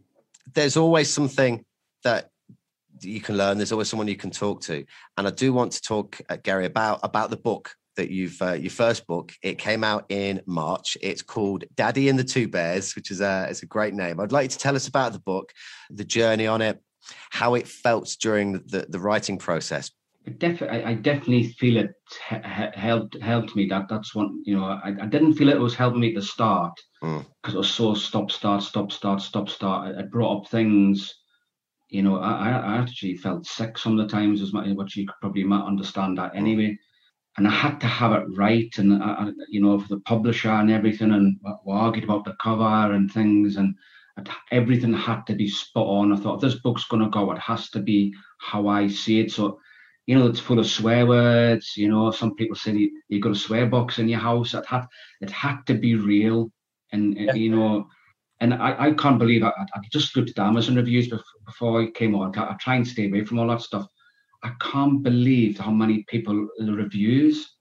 there's 0.54 0.78
always 0.78 1.12
something 1.12 1.64
that 2.04 2.30
you 3.02 3.22
can 3.22 3.38
learn. 3.38 3.58
There's 3.58 3.72
always 3.72 3.90
someone 3.90 4.08
you 4.08 4.16
can 4.16 4.32
talk 4.32 4.62
to, 4.64 4.84
and 5.18 5.28
I 5.28 5.32
do 5.32 5.54
want 5.54 5.74
to 5.74 5.82
talk, 5.82 6.20
uh, 6.30 6.38
Gary, 6.42 6.66
about 6.66 7.00
about 7.04 7.30
the 7.30 7.38
book 7.38 7.76
that 7.96 8.10
you've 8.12 8.42
uh, 8.42 8.54
your 8.54 8.72
first 8.72 9.08
book. 9.08 9.34
It 9.42 9.58
came 9.58 9.84
out 9.84 10.06
in 10.10 10.42
March. 10.46 10.98
It's 11.02 11.22
called 11.22 11.64
Daddy 11.76 12.10
and 12.10 12.18
the 12.18 12.24
Two 12.24 12.48
Bears, 12.48 12.96
which 12.96 13.12
is 13.12 13.22
a 13.22 13.48
it's 13.50 13.64
a 13.64 13.68
great 13.68 13.94
name. 13.94 14.20
I'd 14.20 14.32
like 14.32 14.46
you 14.46 14.50
to 14.50 14.58
tell 14.58 14.76
us 14.76 14.88
about 14.88 15.14
the 15.14 15.20
book, 15.20 15.52
the 15.90 16.06
journey 16.06 16.48
on 16.48 16.62
it, 16.62 16.82
how 17.32 17.56
it 17.56 17.68
felt 17.68 18.16
during 18.20 18.54
the, 18.54 18.60
the, 18.60 18.86
the 18.90 19.00
writing 19.00 19.38
process. 19.38 19.92
Definitely, 20.38 20.84
I 20.84 20.96
definitely 20.96 21.50
feel 21.60 21.78
it 21.78 21.94
helped 22.76 23.22
helped 23.22 23.56
me. 23.56 23.68
That 23.68 23.86
that's 23.90 24.16
one 24.16 24.42
you 24.44 24.58
know. 24.58 24.64
I, 24.66 24.96
I 25.00 25.06
didn't 25.06 25.36
feel 25.36 25.50
it 25.50 25.60
was 25.60 25.76
helping 25.76 26.00
me 26.00 26.10
at 26.10 26.16
the 26.16 26.22
start 26.24 26.74
because 27.00 27.24
mm. 27.46 27.54
it 27.54 27.58
was 27.58 27.70
so 27.70 27.94
stop 27.94 28.32
start 28.32 28.64
stop 28.64 28.92
start 28.92 29.22
stop 29.22 29.50
start. 29.50 29.96
I 29.96 30.02
brought 30.02 30.40
up 30.42 30.50
things. 30.50 31.14
You 31.90 32.02
know, 32.02 32.18
I, 32.18 32.50
I 32.50 32.78
actually 32.78 33.16
felt 33.18 33.46
sick 33.46 33.78
some 33.78 34.00
of 34.00 34.08
the 34.08 34.12
times, 34.12 34.42
as 34.42 34.52
much 34.52 34.68
what 34.70 34.96
you 34.96 35.06
could 35.06 35.14
probably 35.22 35.44
might 35.44 35.64
understand 35.64 36.18
that 36.18 36.34
mm. 36.34 36.38
anyway. 36.38 36.78
And 37.38 37.48
I 37.48 37.52
had 37.52 37.82
to 37.82 37.88
have 37.88 38.14
it 38.14 38.26
right, 38.38 38.74
and 38.78 39.04
I, 39.04 39.30
you 39.50 39.62
know, 39.62 39.78
for 39.78 39.90
the 39.90 40.00
publisher 40.02 40.50
and 40.50 40.72
everything, 40.72 41.12
and 41.12 41.38
we 41.66 41.74
argued 41.74 42.06
about 42.06 42.24
the 42.24 42.36
cover 42.42 42.94
and 42.94 43.12
things, 43.12 43.58
and 43.58 43.76
everything 44.52 44.94
had 44.94 45.28
to 45.28 45.36
be 45.36 45.50
spot 45.50 45.86
on. 45.86 46.14
I 46.14 46.16
thought 46.16 46.40
this 46.40 46.56
book's 46.56 46.86
going 46.86 47.04
to 47.04 47.10
go, 47.10 47.32
it 47.34 47.40
has 47.40 47.70
to 47.72 47.80
be 47.80 48.14
how 48.40 48.70
I 48.70 48.88
see 48.88 49.20
it. 49.20 49.32
So 49.32 49.60
you 50.08 50.18
know, 50.18 50.28
it's 50.28 50.40
full 50.40 50.60
of 50.60 50.68
swear 50.68 51.06
words. 51.08 51.76
You 51.76 51.90
know, 51.90 52.12
some 52.12 52.36
people 52.36 52.56
say 52.56 52.74
you, 52.74 53.02
you 53.10 53.20
got 53.20 53.32
a 53.32 53.36
swear 53.36 53.66
box 53.66 53.98
in 53.98 54.08
your 54.08 54.20
house. 54.20 54.54
It 54.54 54.66
had 54.66 54.86
it 55.22 55.32
had 55.32 55.62
to 55.68 55.74
be 55.74 55.96
real, 55.96 56.52
and 56.92 57.18
uh, 57.18 57.22
yeah. 57.22 57.34
you 57.34 57.50
know, 57.50 57.88
and 58.40 58.54
I, 58.54 58.88
I 58.88 58.92
can't 58.94 59.20
believe 59.20 59.44
I, 59.44 59.50
I 59.50 59.80
just 59.92 60.16
looked 60.16 60.32
at 60.32 60.40
Amazon 60.40 60.76
reviews 60.76 61.08
before, 61.08 61.26
before 61.46 61.82
I 61.82 61.92
came 61.92 62.16
on. 62.16 62.38
I, 62.38 62.52
I 62.52 62.56
try 62.60 62.76
and 62.76 62.88
stay 62.88 63.08
away 63.08 63.26
from 63.26 63.40
all 63.40 63.48
that 63.48 63.62
stuff. 63.62 63.88
I 64.46 64.52
can't 64.62 65.02
believe 65.02 65.58
how 65.58 65.72
many 65.72 66.06
people 66.08 66.48
reviews 66.60 67.52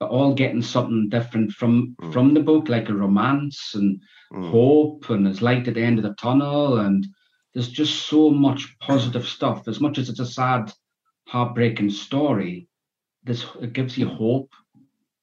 are 0.00 0.08
all 0.08 0.34
getting 0.34 0.62
something 0.62 1.08
different 1.08 1.52
from 1.52 1.94
mm. 2.02 2.12
from 2.12 2.34
the 2.34 2.40
book, 2.40 2.68
like 2.68 2.88
a 2.88 2.94
romance 2.94 3.74
and 3.74 4.00
mm. 4.32 4.50
hope, 4.50 5.10
and 5.10 5.24
there's 5.24 5.42
light 5.42 5.68
at 5.68 5.74
the 5.74 5.82
end 5.82 5.98
of 5.98 6.04
the 6.04 6.14
tunnel, 6.14 6.78
and 6.78 7.06
there's 7.52 7.68
just 7.68 8.08
so 8.08 8.30
much 8.30 8.76
positive 8.80 9.26
stuff. 9.26 9.68
As 9.68 9.80
much 9.80 9.96
as 9.98 10.08
it's 10.08 10.18
a 10.18 10.26
sad 10.26 10.72
heartbreaking 11.28 11.90
story, 11.90 12.66
this 13.22 13.46
it 13.60 13.72
gives 13.72 13.96
you 13.96 14.08
hope, 14.08 14.50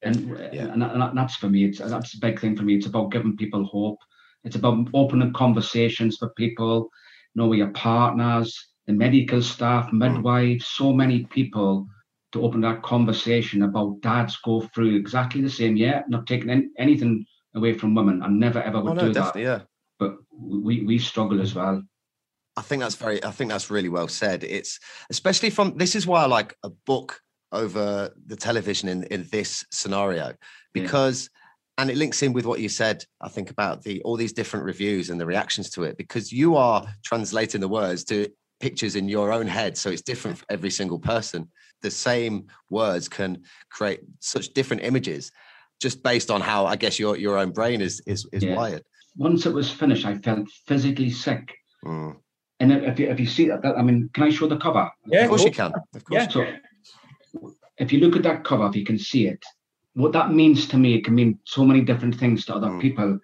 and 0.00 0.30
yeah. 0.50 0.72
and, 0.72 0.82
and 0.82 1.18
that's 1.18 1.36
for 1.36 1.50
me. 1.50 1.66
It's 1.66 1.78
that's 1.78 2.14
a 2.14 2.20
big 2.20 2.40
thing 2.40 2.56
for 2.56 2.62
me. 2.62 2.76
It's 2.76 2.86
about 2.86 3.12
giving 3.12 3.36
people 3.36 3.64
hope. 3.66 3.98
It's 4.44 4.56
about 4.56 4.88
opening 4.94 5.34
conversations 5.34 6.16
for 6.16 6.30
people, 6.30 6.88
you 7.34 7.42
know, 7.42 7.48
with 7.48 7.58
your 7.58 7.70
partners, 7.72 8.71
the 8.86 8.92
medical 8.92 9.42
staff, 9.42 9.90
hmm. 9.90 9.98
midwives, 9.98 10.66
so 10.66 10.92
many 10.92 11.24
people 11.26 11.86
to 12.32 12.42
open 12.42 12.60
that 12.62 12.82
conversation 12.82 13.62
about 13.62 14.00
dads 14.00 14.38
go 14.38 14.62
through 14.74 14.96
exactly 14.96 15.40
the 15.40 15.50
same. 15.50 15.76
Yeah, 15.76 16.02
not 16.08 16.26
taking 16.26 16.50
any, 16.50 16.68
anything 16.78 17.26
away 17.54 17.74
from 17.74 17.94
women. 17.94 18.22
I 18.22 18.28
never 18.28 18.62
ever 18.62 18.80
would 18.80 18.92
oh, 18.92 18.94
no, 18.94 19.06
do 19.08 19.12
that. 19.14 19.36
Yeah. 19.36 19.60
But 19.98 20.16
we 20.32 20.84
we 20.84 20.98
struggle 20.98 21.40
as 21.40 21.54
well. 21.54 21.82
I 22.56 22.62
think 22.62 22.82
that's 22.82 22.96
very. 22.96 23.22
I 23.22 23.30
think 23.30 23.50
that's 23.50 23.70
really 23.70 23.88
well 23.88 24.08
said. 24.08 24.44
It's 24.44 24.78
especially 25.10 25.50
from. 25.50 25.76
This 25.76 25.94
is 25.94 26.06
why 26.06 26.22
I 26.22 26.26
like 26.26 26.56
a 26.64 26.70
book 26.70 27.20
over 27.52 28.10
the 28.26 28.36
television 28.36 28.88
in 28.88 29.04
in 29.04 29.28
this 29.30 29.64
scenario 29.70 30.34
because. 30.72 31.24
Yeah. 31.24 31.38
And 31.78 31.90
it 31.90 31.96
links 31.96 32.22
in 32.22 32.34
with 32.34 32.44
what 32.44 32.60
you 32.60 32.68
said, 32.68 33.02
I 33.22 33.28
think, 33.28 33.50
about 33.50 33.82
the 33.82 34.02
all 34.02 34.16
these 34.16 34.34
different 34.34 34.66
reviews 34.66 35.08
and 35.08 35.18
the 35.18 35.24
reactions 35.24 35.70
to 35.70 35.84
it, 35.84 35.96
because 35.96 36.30
you 36.30 36.54
are 36.54 36.84
translating 37.02 37.62
the 37.62 37.66
words 37.66 38.04
to 38.04 38.28
pictures 38.62 38.96
in 38.96 39.08
your 39.08 39.32
own 39.32 39.46
head. 39.46 39.76
So 39.76 39.90
it's 39.90 40.02
different 40.02 40.38
for 40.38 40.46
every 40.48 40.70
single 40.70 40.98
person. 40.98 41.50
The 41.82 41.90
same 41.90 42.46
words 42.70 43.08
can 43.08 43.42
create 43.70 44.00
such 44.20 44.54
different 44.54 44.84
images 44.84 45.32
just 45.80 46.02
based 46.02 46.30
on 46.30 46.40
how 46.40 46.64
I 46.64 46.76
guess 46.76 46.98
your 46.98 47.16
your 47.18 47.36
own 47.36 47.50
brain 47.50 47.80
is 47.82 48.00
is, 48.06 48.26
is 48.32 48.44
yeah. 48.44 48.56
wired. 48.56 48.84
Once 49.16 49.44
it 49.44 49.52
was 49.52 49.68
finished, 49.70 50.06
I 50.06 50.14
felt 50.16 50.48
physically 50.66 51.10
sick. 51.10 51.44
Mm. 51.84 52.16
And 52.60 52.72
if 52.72 52.98
you, 53.00 53.10
if 53.10 53.18
you 53.18 53.26
see 53.26 53.48
that, 53.48 53.60
I 53.66 53.82
mean, 53.82 54.08
can 54.14 54.22
I 54.22 54.30
show 54.30 54.46
the 54.46 54.56
cover? 54.56 54.88
Yeah, 55.06 55.24
of 55.24 55.30
course 55.30 55.44
you 55.44 55.50
can. 55.50 55.72
Of 55.96 56.04
course. 56.04 56.22
Yeah. 56.22 56.28
So 56.28 56.40
if 57.78 57.92
you 57.92 57.98
look 57.98 58.14
at 58.16 58.22
that 58.22 58.44
cover, 58.44 58.66
if 58.68 58.76
you 58.76 58.84
can 58.84 58.98
see 58.98 59.26
it, 59.26 59.42
what 59.94 60.12
that 60.12 60.32
means 60.32 60.68
to 60.68 60.78
me, 60.78 60.94
it 60.94 61.04
can 61.04 61.16
mean 61.16 61.38
so 61.44 61.64
many 61.64 61.80
different 61.80 62.14
things 62.14 62.46
to 62.46 62.54
other 62.54 62.68
mm. 62.68 62.80
people. 62.80 63.18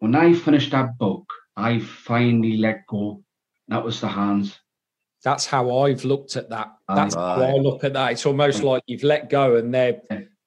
When 0.00 0.14
I 0.16 0.34
finished 0.34 0.72
that 0.72 0.98
book, 0.98 1.24
I 1.56 1.78
finally 1.78 2.56
let 2.56 2.86
go. 2.88 3.22
That 3.68 3.84
was 3.84 4.00
the 4.00 4.08
hands. 4.08 4.58
That's 5.24 5.46
how 5.46 5.78
I've 5.80 6.04
looked 6.04 6.36
at 6.36 6.48
that. 6.50 6.72
That's 6.88 7.14
Right. 7.16 7.36
how 7.36 7.56
I 7.56 7.58
look 7.58 7.84
at 7.84 7.92
that. 7.94 8.12
It's 8.12 8.24
almost 8.26 8.62
like 8.62 8.82
you've 8.86 9.02
let 9.02 9.30
go 9.30 9.56
and 9.56 9.72
they're 9.74 10.00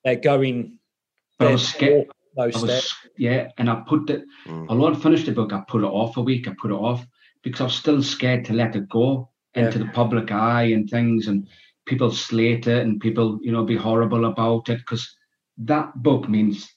they're 0.03 0.15
going. 0.15 0.79
But 1.37 1.45
I 1.45 1.47
they're 1.47 1.53
was 1.53 1.67
scared. 1.67 2.07
Those 2.37 2.55
I 2.55 2.61
was, 2.61 2.93
yeah, 3.17 3.49
and 3.57 3.69
I 3.69 3.83
put 3.85 4.09
it, 4.09 4.23
Mm. 4.47 4.67
although 4.69 4.87
I'd 4.87 5.01
finished 5.01 5.25
the 5.25 5.33
book, 5.33 5.51
I 5.51 5.61
put 5.67 5.83
it 5.83 5.87
off 5.87 6.15
a 6.15 6.21
week. 6.21 6.47
I 6.47 6.53
put 6.59 6.71
it 6.71 6.75
off 6.75 7.05
because 7.43 7.59
I 7.59 7.63
was 7.65 7.75
still 7.75 8.01
scared 8.01 8.45
to 8.45 8.53
let 8.53 8.75
it 8.77 8.87
go 8.87 9.29
into 9.55 9.77
the 9.77 9.87
public 9.87 10.31
eye 10.31 10.63
and 10.71 10.89
things, 10.89 11.27
and 11.27 11.45
people 11.85 12.09
slate 12.09 12.67
it 12.67 12.83
and 12.83 13.01
people, 13.01 13.37
you 13.41 13.51
know, 13.51 13.65
be 13.65 13.75
horrible 13.75 14.25
about 14.25 14.69
it 14.69 14.77
because 14.77 15.13
that 15.57 15.91
book 16.01 16.29
means, 16.29 16.69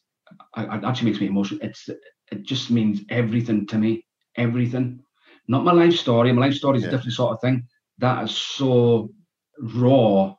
it 0.56 0.84
actually 0.84 1.10
makes 1.10 1.20
me 1.20 1.28
emotional. 1.28 1.60
It's 1.62 1.88
it 2.32 2.42
just 2.42 2.70
means 2.72 3.02
everything 3.08 3.64
to 3.68 3.78
me, 3.78 4.04
everything. 4.34 5.00
Not 5.48 5.64
my 5.64 5.72
life 5.72 5.94
story. 5.94 6.32
My 6.32 6.46
life 6.46 6.54
story 6.54 6.78
is 6.78 6.84
Yeah. 6.84 6.88
a 6.88 6.90
different 6.92 7.14
sort 7.14 7.32
of 7.34 7.40
thing. 7.40 7.66
That 7.98 8.24
is 8.24 8.36
so 8.36 9.10
raw. 9.58 10.34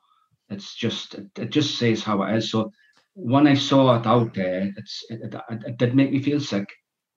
It's 0.48 0.74
just 0.76 1.14
it, 1.14 1.50
just 1.50 1.78
says 1.78 2.02
how 2.02 2.22
it 2.22 2.36
is. 2.36 2.50
So 2.50 2.70
when 3.14 3.46
I 3.46 3.54
saw 3.54 3.96
it 3.98 4.06
out 4.06 4.34
there, 4.34 4.72
it's 4.76 5.04
it, 5.10 5.20
it, 5.34 5.62
it 5.66 5.76
did 5.78 5.94
make 5.94 6.12
me 6.12 6.20
feel 6.22 6.40
sick. 6.40 6.68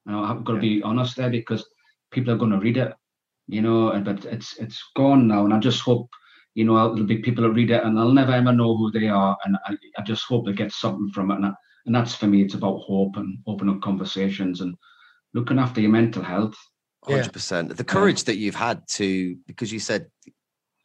You 0.06 0.14
know, 0.14 0.24
I've 0.24 0.44
got 0.44 0.54
to 0.54 0.60
be 0.60 0.82
honest 0.84 1.18
there 1.18 1.30
because 1.30 1.66
people 2.12 2.34
are 2.34 2.38
going 2.38 2.52
to 2.52 2.60
read 2.60 2.78
it, 2.78 2.94
you 3.48 3.62
know. 3.62 3.92
and- 3.92 4.06
But 4.06 4.26
it's 4.26 4.58
it's 4.58 4.82
gone 4.96 5.28
now, 5.28 5.46
and 5.46 5.54
I 5.54 5.60
just 5.60 5.82
hope, 5.82 6.10
you 6.56 6.66
know, 6.66 6.76
there'll 6.94 7.06
be 7.08 7.20
people 7.22 7.44
that 7.44 7.52
read 7.52 7.72
it, 7.72 7.84
and 7.84 8.00
I'll 8.00 8.14
never 8.14 8.32
ever 8.34 8.54
know 8.54 8.76
who 8.78 8.92
they 8.92 9.08
are, 9.10 9.38
and 9.46 9.58
I, 9.68 9.78
I 9.98 10.02
just 10.04 10.26
hope 10.26 10.46
they 10.46 10.54
get 10.54 10.72
something 10.72 11.12
from 11.14 11.32
it. 11.32 11.36
And, 11.36 11.46
I, 11.48 11.54
and 11.86 11.96
that's 11.96 12.16
for 12.16 12.28
me, 12.28 12.42
it's 12.44 12.56
about 12.56 12.80
hope 12.88 13.18
and 13.18 13.40
opening 13.48 13.76
up 13.76 13.82
conversations 13.82 14.62
and 14.62 14.76
looking 15.34 15.60
after 15.60 15.82
your 15.82 15.92
mental 15.92 16.24
health. 16.24 16.56
Hundred 17.06 17.34
percent. 17.34 17.76
The 17.76 17.84
courage 17.84 18.26
that 18.26 18.38
you've 18.38 18.56
had 18.56 18.88
to, 18.90 19.36
because 19.48 19.72
you 19.72 19.80
said 19.80 20.08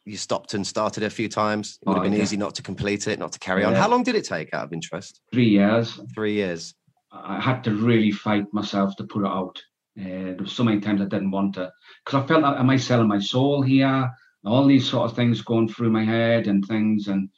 you 0.05 0.17
stopped 0.17 0.53
and 0.53 0.65
started 0.65 1.03
a 1.03 1.09
few 1.09 1.27
times. 1.27 1.79
It 1.81 1.87
would 1.89 1.95
have 1.95 2.01
Oh, 2.01 2.03
been 2.09 2.13
yeah. 2.17 2.23
easy 2.23 2.37
not 2.37 2.55
to 2.55 2.61
complete 2.61 3.07
it, 3.07 3.19
not 3.19 3.31
to 3.33 3.39
carry 3.39 3.63
on. 3.63 3.73
Yeah. 3.73 3.81
How 3.81 3.89
long 3.89 4.03
did 4.03 4.15
it 4.15 4.23
take, 4.23 4.53
out 4.53 4.63
of 4.65 4.71
interest? 4.71 5.19
Three 5.33 5.49
years, 5.49 5.99
Three 6.13 6.33
years. 6.33 6.73
I 7.11 7.39
had 7.41 7.63
to 7.63 7.71
really 7.71 8.11
fight 8.11 8.45
myself 8.53 8.95
to 8.97 9.03
put 9.03 9.23
it 9.23 9.27
out. 9.27 9.61
Uh, 9.99 10.03
there 10.03 10.37
was 10.39 10.51
so 10.51 10.63
many 10.63 10.79
times 10.79 11.01
I 11.01 11.05
didn't 11.05 11.31
want 11.31 11.55
to, 11.55 11.71
because 12.05 12.23
I 12.23 12.27
felt 12.27 12.43
like 12.43 12.59
am 12.59 12.69
I 12.69 12.77
selling 12.77 13.07
my 13.07 13.19
soul 13.19 13.61
here? 13.61 14.09
All 14.45 14.65
these 14.67 14.87
sort 14.87 15.09
of 15.09 15.15
things 15.15 15.41
going 15.41 15.67
through 15.69 15.89
my 15.89 16.03
head 16.05 16.45
and 16.47 16.63
things, 16.65 17.07
and 17.07 17.29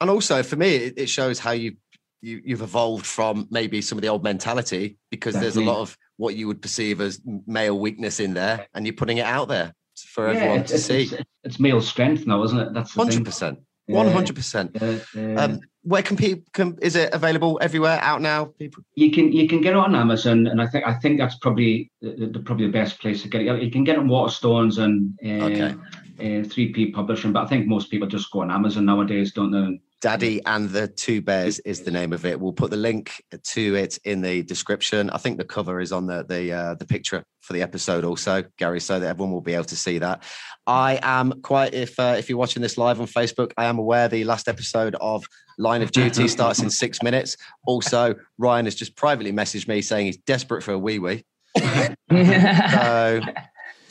And 0.00 0.10
also 0.10 0.42
for 0.42 0.56
me, 0.56 0.74
it, 0.74 0.94
it 0.96 1.08
shows 1.08 1.38
how 1.38 1.52
you, 1.52 1.76
you 2.20 2.40
you've 2.44 2.62
evolved 2.62 3.06
from 3.06 3.46
maybe 3.50 3.80
some 3.80 3.96
of 3.96 4.02
the 4.02 4.08
old 4.08 4.24
mentality 4.24 4.98
because 5.10 5.34
there's 5.34 5.56
a 5.56 5.60
lot 5.62 5.80
of 5.80 5.96
what 6.18 6.34
you 6.34 6.46
would 6.48 6.60
perceive 6.60 7.00
as 7.00 7.20
male 7.46 7.78
weakness 7.78 8.20
in 8.20 8.34
there, 8.34 8.66
and 8.74 8.84
you're 8.86 8.94
putting 8.94 9.18
it 9.18 9.24
out 9.24 9.48
there 9.48 9.72
for 9.96 10.26
Yeah, 10.26 10.34
everyone 10.34 10.64
to 10.64 10.74
it's, 10.74 10.84
see. 10.84 11.02
It's, 11.04 11.14
it's 11.44 11.60
male 11.60 11.80
strength 11.80 12.26
now, 12.26 12.42
isn't 12.42 12.58
it? 12.58 12.74
That's 12.74 12.92
hundred 12.92 13.24
percent. 13.24 13.60
One 13.86 14.08
hundred 14.08 14.36
percent. 14.36 14.76
Um, 15.16 15.60
where 15.82 16.02
can 16.02 16.16
people? 16.16 16.44
Can, 16.52 16.76
is 16.82 16.94
it 16.96 17.14
available 17.14 17.58
everywhere 17.62 17.98
out 18.02 18.20
now? 18.20 18.46
People. 18.58 18.82
you 18.96 19.10
can 19.10 19.32
you 19.32 19.48
can 19.48 19.62
get 19.62 19.70
it 19.70 19.76
on 19.76 19.94
Amazon, 19.94 20.48
and 20.48 20.60
I 20.60 20.66
think 20.66 20.84
I 20.86 20.94
think 20.94 21.18
that's 21.18 21.36
probably 21.36 21.90
the, 22.02 22.28
the 22.32 22.40
probably 22.40 22.66
the 22.66 22.72
best 22.72 23.00
place 23.00 23.22
to 23.22 23.28
get 23.28 23.42
it. 23.42 23.62
You 23.62 23.70
can 23.70 23.84
get 23.84 23.94
it 23.94 24.00
on 24.00 24.08
Waterstones 24.08 24.78
and 24.78 25.18
uh, 25.24 25.46
Okay. 25.46 25.74
uh, 26.18 26.42
3P 26.44 26.92
Publishing, 26.92 27.32
but 27.32 27.44
I 27.44 27.46
think 27.46 27.66
most 27.68 27.90
people 27.90 28.08
just 28.08 28.30
go 28.32 28.42
on 28.42 28.50
Amazon 28.50 28.84
nowadays, 28.84 29.32
don't 29.32 29.52
they? 29.52 29.80
Daddy 30.00 30.40
and 30.46 30.68
the 30.70 30.86
Two 30.86 31.20
Bears 31.20 31.58
is 31.60 31.82
the 31.82 31.90
name 31.90 32.12
of 32.12 32.24
it. 32.24 32.38
We'll 32.38 32.52
put 32.52 32.70
the 32.70 32.76
link 32.76 33.22
to 33.42 33.74
it 33.74 33.98
in 34.04 34.20
the 34.20 34.42
description. 34.44 35.10
I 35.10 35.18
think 35.18 35.38
the 35.38 35.44
cover 35.44 35.80
is 35.80 35.92
on 35.92 36.06
the 36.06 36.24
the 36.24 36.52
uh, 36.52 36.74
the 36.74 36.86
picture 36.86 37.24
for 37.40 37.52
the 37.52 37.62
episode 37.62 38.04
also, 38.04 38.44
Gary, 38.58 38.80
so 38.80 39.00
that 39.00 39.06
everyone 39.08 39.32
will 39.32 39.40
be 39.40 39.54
able 39.54 39.64
to 39.64 39.76
see 39.76 39.98
that. 39.98 40.22
I 40.66 41.00
am 41.02 41.40
quite 41.42 41.74
if 41.74 41.98
uh, 41.98 42.14
if 42.16 42.28
you're 42.28 42.38
watching 42.38 42.62
this 42.62 42.78
live 42.78 43.00
on 43.00 43.06
Facebook, 43.06 43.52
I 43.56 43.64
am 43.64 43.78
aware 43.78 44.08
the 44.08 44.24
last 44.24 44.48
episode 44.48 44.94
of 45.00 45.24
Line 45.58 45.82
of 45.82 45.90
Duty 45.90 46.28
starts 46.28 46.60
in 46.60 46.70
six 46.70 47.02
minutes. 47.02 47.36
Also, 47.66 48.14
Ryan 48.38 48.66
has 48.66 48.76
just 48.76 48.94
privately 48.94 49.32
messaged 49.32 49.66
me 49.66 49.82
saying 49.82 50.06
he's 50.06 50.18
desperate 50.18 50.62
for 50.62 50.72
a 50.72 50.78
wee 50.78 50.98
wee. 50.98 51.24
So 52.10 53.20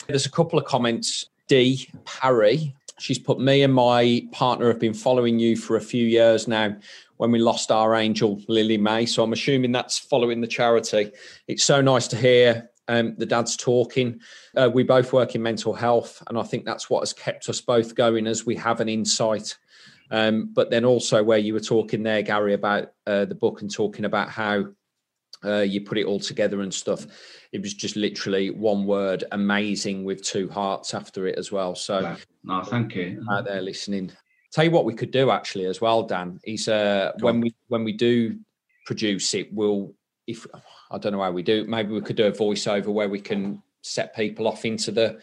There's 0.07 0.25
a 0.25 0.31
couple 0.31 0.57
of 0.57 0.65
comments. 0.65 1.25
D 1.47 1.89
Parry, 2.05 2.75
she's 2.99 3.19
put 3.19 3.39
me 3.39 3.63
and 3.63 3.73
my 3.73 4.27
partner 4.31 4.67
have 4.67 4.79
been 4.79 4.93
following 4.93 5.39
you 5.39 5.55
for 5.55 5.75
a 5.75 5.81
few 5.81 6.05
years 6.05 6.47
now. 6.47 6.75
When 7.17 7.31
we 7.31 7.39
lost 7.39 7.71
our 7.71 7.95
angel 7.95 8.39
Lily 8.47 8.77
Mae, 8.77 9.07
so 9.07 9.23
I'm 9.23 9.33
assuming 9.33 9.71
that's 9.71 9.97
following 9.97 10.39
the 10.39 10.45
charity. 10.45 11.11
It's 11.47 11.63
so 11.63 11.81
nice 11.81 12.07
to 12.09 12.15
hear 12.15 12.69
um, 12.87 13.15
the 13.17 13.25
dads 13.25 13.57
talking. 13.57 14.19
Uh, 14.55 14.69
we 14.71 14.83
both 14.83 15.13
work 15.13 15.33
in 15.33 15.41
mental 15.41 15.73
health, 15.73 16.21
and 16.27 16.37
I 16.37 16.43
think 16.43 16.63
that's 16.63 16.91
what 16.91 17.01
has 17.01 17.13
kept 17.13 17.49
us 17.49 17.59
both 17.59 17.95
going 17.95 18.27
as 18.27 18.45
we 18.45 18.55
have 18.57 18.81
an 18.81 18.89
insight. 18.89 19.57
Um, 20.11 20.51
but 20.53 20.69
then 20.69 20.85
also 20.85 21.23
where 21.23 21.37
you 21.37 21.53
were 21.53 21.59
talking 21.59 22.03
there, 22.03 22.21
Gary, 22.21 22.53
about 22.53 22.91
uh, 23.05 23.25
the 23.25 23.35
book 23.35 23.61
and 23.61 23.73
talking 23.73 24.05
about 24.05 24.29
how 24.29 24.65
uh, 25.45 25.59
you 25.59 25.81
put 25.81 25.97
it 25.97 26.05
all 26.05 26.19
together 26.19 26.61
and 26.61 26.73
stuff. 26.73 27.05
It 27.51 27.61
was 27.61 27.73
just 27.73 27.95
literally 27.95 28.49
one 28.49 28.85
word, 28.85 29.23
amazing, 29.31 30.03
with 30.03 30.23
two 30.23 30.49
hearts 30.49 30.93
after 30.93 31.27
it 31.27 31.37
as 31.37 31.51
well. 31.51 31.75
So 31.75 32.15
no, 32.43 32.63
thank 32.63 32.95
you. 32.95 33.25
out 33.31 33.45
there 33.45 33.61
listening, 33.61 34.11
tell 34.51 34.63
you 34.63 34.71
what 34.71 34.85
we 34.85 34.93
could 34.93 35.11
do 35.11 35.31
actually 35.31 35.65
as 35.65 35.81
well, 35.81 36.03
Dan. 36.03 36.39
Is 36.43 36.67
uh, 36.67 37.13
Go 37.19 37.25
when 37.25 37.35
on. 37.35 37.41
we 37.41 37.55
when 37.67 37.83
we 37.83 37.93
do 37.93 38.39
produce 38.85 39.33
it, 39.33 39.53
we'll 39.53 39.93
if 40.25 40.45
I 40.91 40.97
don't 40.97 41.13
know 41.13 41.21
how 41.21 41.31
we 41.31 41.43
do. 41.43 41.65
Maybe 41.65 41.93
we 41.93 42.01
could 42.01 42.15
do 42.17 42.27
a 42.27 42.31
voiceover 42.31 42.87
where 42.87 43.09
we 43.09 43.21
can 43.21 43.61
set 43.81 44.15
people 44.15 44.47
off 44.47 44.65
into 44.65 44.91
the 44.91 45.19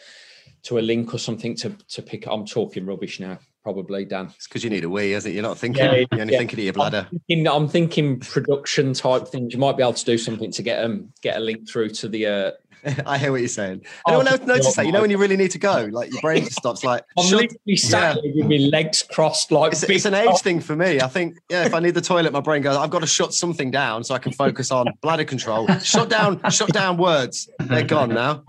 to 0.62 0.78
a 0.78 0.80
link 0.80 1.12
or 1.12 1.18
something 1.18 1.54
to 1.56 1.76
to 1.88 2.02
pick. 2.02 2.26
I'm 2.26 2.46
talking 2.46 2.86
rubbish 2.86 3.20
now, 3.20 3.38
probably, 3.64 4.04
Dan. 4.04 4.26
it's 4.36 4.46
because 4.46 4.62
you 4.62 4.70
need 4.70 4.84
a 4.84 4.88
wee, 4.88 5.14
isn't 5.14 5.28
it? 5.28 5.34
You're 5.34 5.42
not 5.42 5.58
thinking. 5.58 5.84
Yeah, 5.84 6.04
you're 6.12 6.20
only 6.20 6.34
yeah. 6.34 6.38
thinking 6.38 6.60
of 6.60 6.64
your 6.64 6.72
bladder. 6.74 7.08
In, 7.28 7.48
I'm 7.48 7.66
thinking 7.66 8.20
production 8.20 8.92
type 8.92 9.26
things. 9.26 9.52
You 9.52 9.58
might 9.58 9.76
be 9.76 9.82
able 9.82 9.94
to 9.94 10.04
do 10.04 10.18
something 10.18 10.52
to 10.52 10.62
get 10.62 10.84
um 10.84 11.12
get 11.22 11.36
a 11.36 11.40
link 11.40 11.68
through 11.68 11.88
to 11.90 12.08
the. 12.08 12.26
Uh, 12.26 12.50
I 13.06 13.16
hear 13.16 13.32
what 13.32 13.40
you're 13.40 13.48
saying. 13.48 13.84
Oh, 14.06 14.12
Anyone 14.12 14.28
else 14.28 14.40
for 14.40 14.46
notice 14.46 14.76
that? 14.76 14.84
You 14.84 14.92
know 14.92 15.00
when 15.00 15.10
you 15.10 15.16
really 15.16 15.38
need 15.38 15.50
to 15.52 15.58
go, 15.58 15.88
like 15.90 16.12
your 16.12 16.20
brain 16.20 16.44
just 16.44 16.56
stops. 16.56 16.84
Like 16.84 17.02
I'm 17.18 17.24
shut- 17.24 17.40
literally 17.40 17.76
sat 17.76 18.18
here 18.18 18.32
with 18.36 18.46
my 18.46 18.56
legs 18.56 19.02
crossed, 19.02 19.50
like 19.50 19.72
it's, 19.72 19.82
it's 19.84 20.04
an 20.04 20.14
age 20.14 20.38
thing 20.40 20.60
for 20.60 20.76
me. 20.76 21.00
I 21.00 21.08
think, 21.08 21.38
yeah, 21.48 21.64
if 21.64 21.72
I 21.72 21.80
need 21.80 21.94
the 21.94 22.02
toilet, 22.02 22.32
my 22.32 22.40
brain 22.40 22.60
goes, 22.60 22.76
I've 22.76 22.90
got 22.90 23.00
to 23.00 23.06
shut 23.06 23.32
something 23.32 23.70
down 23.70 24.04
so 24.04 24.14
I 24.14 24.18
can 24.18 24.32
focus 24.32 24.70
on 24.70 24.88
bladder 25.00 25.24
control. 25.24 25.66
Shut 25.78 26.10
down, 26.10 26.40
shut 26.50 26.72
down 26.74 26.98
words. 26.98 27.48
They're 27.58 27.84
gone 27.84 28.10
now. 28.10 28.44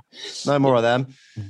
No 0.46 0.60
more 0.60 0.76
of 0.76 0.82
them. 0.84 1.08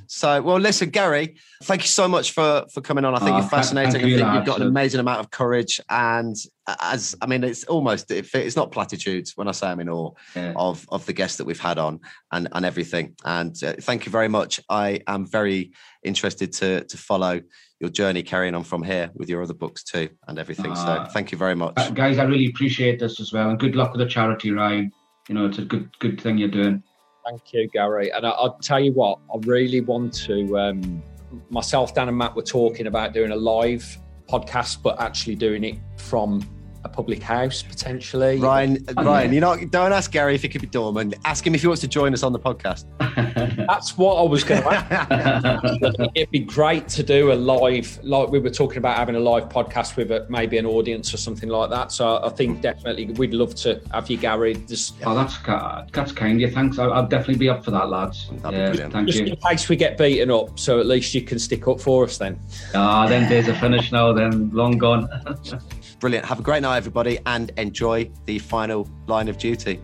So, 0.07 0.41
well, 0.41 0.57
listen, 0.59 0.89
Gary, 0.89 1.36
thank 1.63 1.82
you 1.84 1.88
so 1.88 2.07
much 2.07 2.32
for 2.32 2.66
for 2.74 2.82
coming 2.82 3.05
on. 3.05 3.13
I 3.16 3.20
think 3.20 3.32
Oh, 3.32 3.39
you're 3.39 3.47
fascinating. 3.49 3.91
thank 3.91 4.03
I 4.03 4.07
you, 4.07 4.18
think 4.18 4.34
you've 4.34 4.45
got 4.45 4.61
an 4.61 4.68
amazing 4.68 4.99
amount 4.99 5.20
of 5.20 5.30
courage, 5.32 5.80
and 5.89 6.36
as 6.82 7.16
I 7.22 7.28
mean, 7.28 7.43
it's 7.43 7.63
almost 7.66 8.09
it, 8.11 8.28
it's 8.34 8.55
not 8.55 8.72
platitudes 8.72 9.34
when 9.36 9.47
I 9.47 9.51
say 9.51 9.68
I'm 9.68 9.80
in 9.80 9.89
awe 9.89 10.11
Yeah. 10.36 10.53
of 10.55 10.86
of 10.89 11.05
the 11.05 11.13
guests 11.13 11.38
that 11.38 11.45
we've 11.45 11.59
had 11.59 11.78
on 11.78 11.99
and 12.32 12.47
and 12.51 12.66
everything. 12.66 13.16
And 13.24 13.55
uh, 13.63 13.74
thank 13.82 14.05
you 14.05 14.11
very 14.11 14.28
much. 14.30 14.59
I 14.70 15.01
am 15.07 15.26
very 15.26 15.72
interested 16.03 16.51
to 16.53 16.84
to 16.86 16.97
follow 16.97 17.41
your 17.80 17.89
journey 17.89 18.24
carrying 18.24 18.55
on 18.55 18.63
from 18.63 18.82
here 18.84 19.11
with 19.13 19.28
your 19.30 19.43
other 19.43 19.53
books 19.53 19.84
too 19.84 20.07
and 20.28 20.39
everything. 20.39 20.74
so 20.76 20.82
Ah. 20.88 21.05
thank 21.05 21.32
you 21.32 21.38
very 21.38 21.55
much. 21.55 21.74
Uh, 21.78 21.89
guys, 21.91 22.18
I 22.18 22.24
really 22.24 22.47
appreciate 22.47 22.99
this 22.99 23.20
as 23.20 23.34
well, 23.34 23.49
and 23.49 23.59
good 23.59 23.76
luck 23.76 23.91
with 23.91 23.99
the 23.99 24.07
charity, 24.09 24.51
Ryan. 24.51 24.91
You 25.30 25.36
know, 25.36 25.45
it's 25.45 25.57
a 25.59 25.66
good 25.66 25.89
good 25.99 26.20
thing 26.22 26.38
you're 26.38 26.47
doing. 26.61 26.82
Thank 27.26 27.53
you, 27.53 27.67
Gary. 27.67 28.11
And 28.11 28.26
I, 28.26 28.30
I'll 28.30 28.57
tell 28.59 28.80
you 28.80 28.91
what, 28.91 29.19
I 29.34 29.38
really 29.41 29.82
want 29.82 30.13
to. 30.26 30.57
Um, 30.59 31.03
myself, 31.49 31.95
Dan, 31.95 32.07
and 32.07 32.17
Matt 32.17 32.36
were 32.36 32.43
talking 32.43 32.86
about 32.88 33.13
doing 33.13 33.32
a 33.32 33.36
live 33.36 33.97
podcast, 34.30 34.84
but 34.84 35.01
actually 35.01 35.36
doing 35.36 35.63
it 35.63 35.78
from 35.97 36.47
a 36.86 36.89
public 36.89 37.21
house 37.21 37.61
potentially. 37.63 38.38
Ryan, 38.39 38.86
Oh, 38.95 39.03
Ryan, 39.03 39.29
yeah. 39.31 39.33
you 39.36 39.41
know. 39.41 39.65
Don't 39.65 39.91
ask 39.91 40.11
Gary 40.11 40.36
if 40.36 40.43
he 40.43 40.47
could 40.49 40.61
be 40.61 40.67
dormant. 40.67 41.15
Ask 41.25 41.45
him 41.45 41.55
if 41.55 41.61
he 41.61 41.67
wants 41.67 41.81
to 41.81 41.88
join 41.88 42.13
us 42.13 42.23
on 42.23 42.31
the 42.31 42.39
podcast. 42.39 42.86
That's 43.67 43.97
what 43.97 44.15
I 44.15 44.21
was 44.21 44.43
going 44.43 44.61
to 44.61 44.69
ask. 44.73 46.09
It'd 46.15 46.31
be 46.31 46.39
great 46.39 46.88
to 46.89 47.03
do 47.03 47.31
a 47.31 47.36
live, 47.36 47.99
like 48.03 48.29
we 48.29 48.39
were 48.39 48.49
talking 48.51 48.77
about 48.77 48.97
having 48.97 49.15
a 49.15 49.19
live 49.19 49.49
podcast 49.49 49.95
with 49.97 50.11
a, 50.11 50.25
maybe 50.29 50.57
an 50.57 50.65
audience 50.65 51.13
or 51.13 51.17
something 51.17 51.49
like 51.49 51.69
that. 51.71 51.91
So 51.91 52.21
I 52.23 52.29
think 52.29 52.61
definitely 52.61 53.05
we'd 53.07 53.33
love 53.33 53.55
to 53.55 53.81
have 53.91 54.09
you, 54.09 54.17
Gary. 54.17 54.53
Just, 54.67 54.95
oh, 55.05 55.15
that's 55.15 55.38
ki- 55.38 55.89
that's 55.91 56.11
kind 56.11 56.33
of 56.36 56.41
you. 56.41 56.51
Thanks. 56.51 56.77
I'll, 56.77 56.93
I'll 56.93 57.07
definitely 57.07 57.38
be 57.38 57.49
up 57.49 57.65
for 57.65 57.71
that, 57.71 57.89
lads. 57.89 58.29
That'd 58.43 58.57
Yeah, 58.59 58.67
brilliant. 58.67 58.93
Thank 58.93 59.07
just 59.07 59.19
you. 59.19 59.25
in 59.25 59.36
case 59.38 59.67
we 59.69 59.75
get 59.75 59.97
beaten 59.97 60.29
up, 60.29 60.59
so 60.59 60.79
at 60.79 60.86
least 60.86 61.13
you 61.15 61.21
can 61.23 61.39
stick 61.39 61.67
up 61.67 61.79
for 61.81 62.03
us 62.03 62.17
then. 62.19 62.39
Ah, 62.75 63.07
then 63.07 63.27
days 63.29 63.49
are 63.49 63.55
finished 63.55 63.91
now. 63.91 64.13
Then 64.13 64.51
long 64.51 64.77
gone. 64.77 65.09
Brilliant. 65.99 66.25
Have 66.25 66.39
a 66.39 66.43
great 66.43 66.61
night, 66.61 66.77
everybody, 66.77 67.19
and 67.25 67.51
enjoy 67.57 68.09
the 68.25 68.39
final 68.39 68.87
line 69.07 69.27
of 69.27 69.37
duty. 69.37 69.79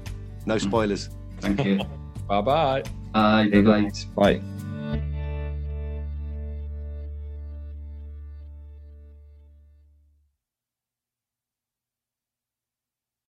No 0.45 0.55
Mm. 0.55 0.61
spoilers. 0.61 1.09
Thank 1.39 1.63
you. 1.65 1.79
Bye 2.27 2.41
bye. 2.41 2.83
Bye. 3.13 3.49
Bye. 3.61 3.91
Bye. 4.15 4.41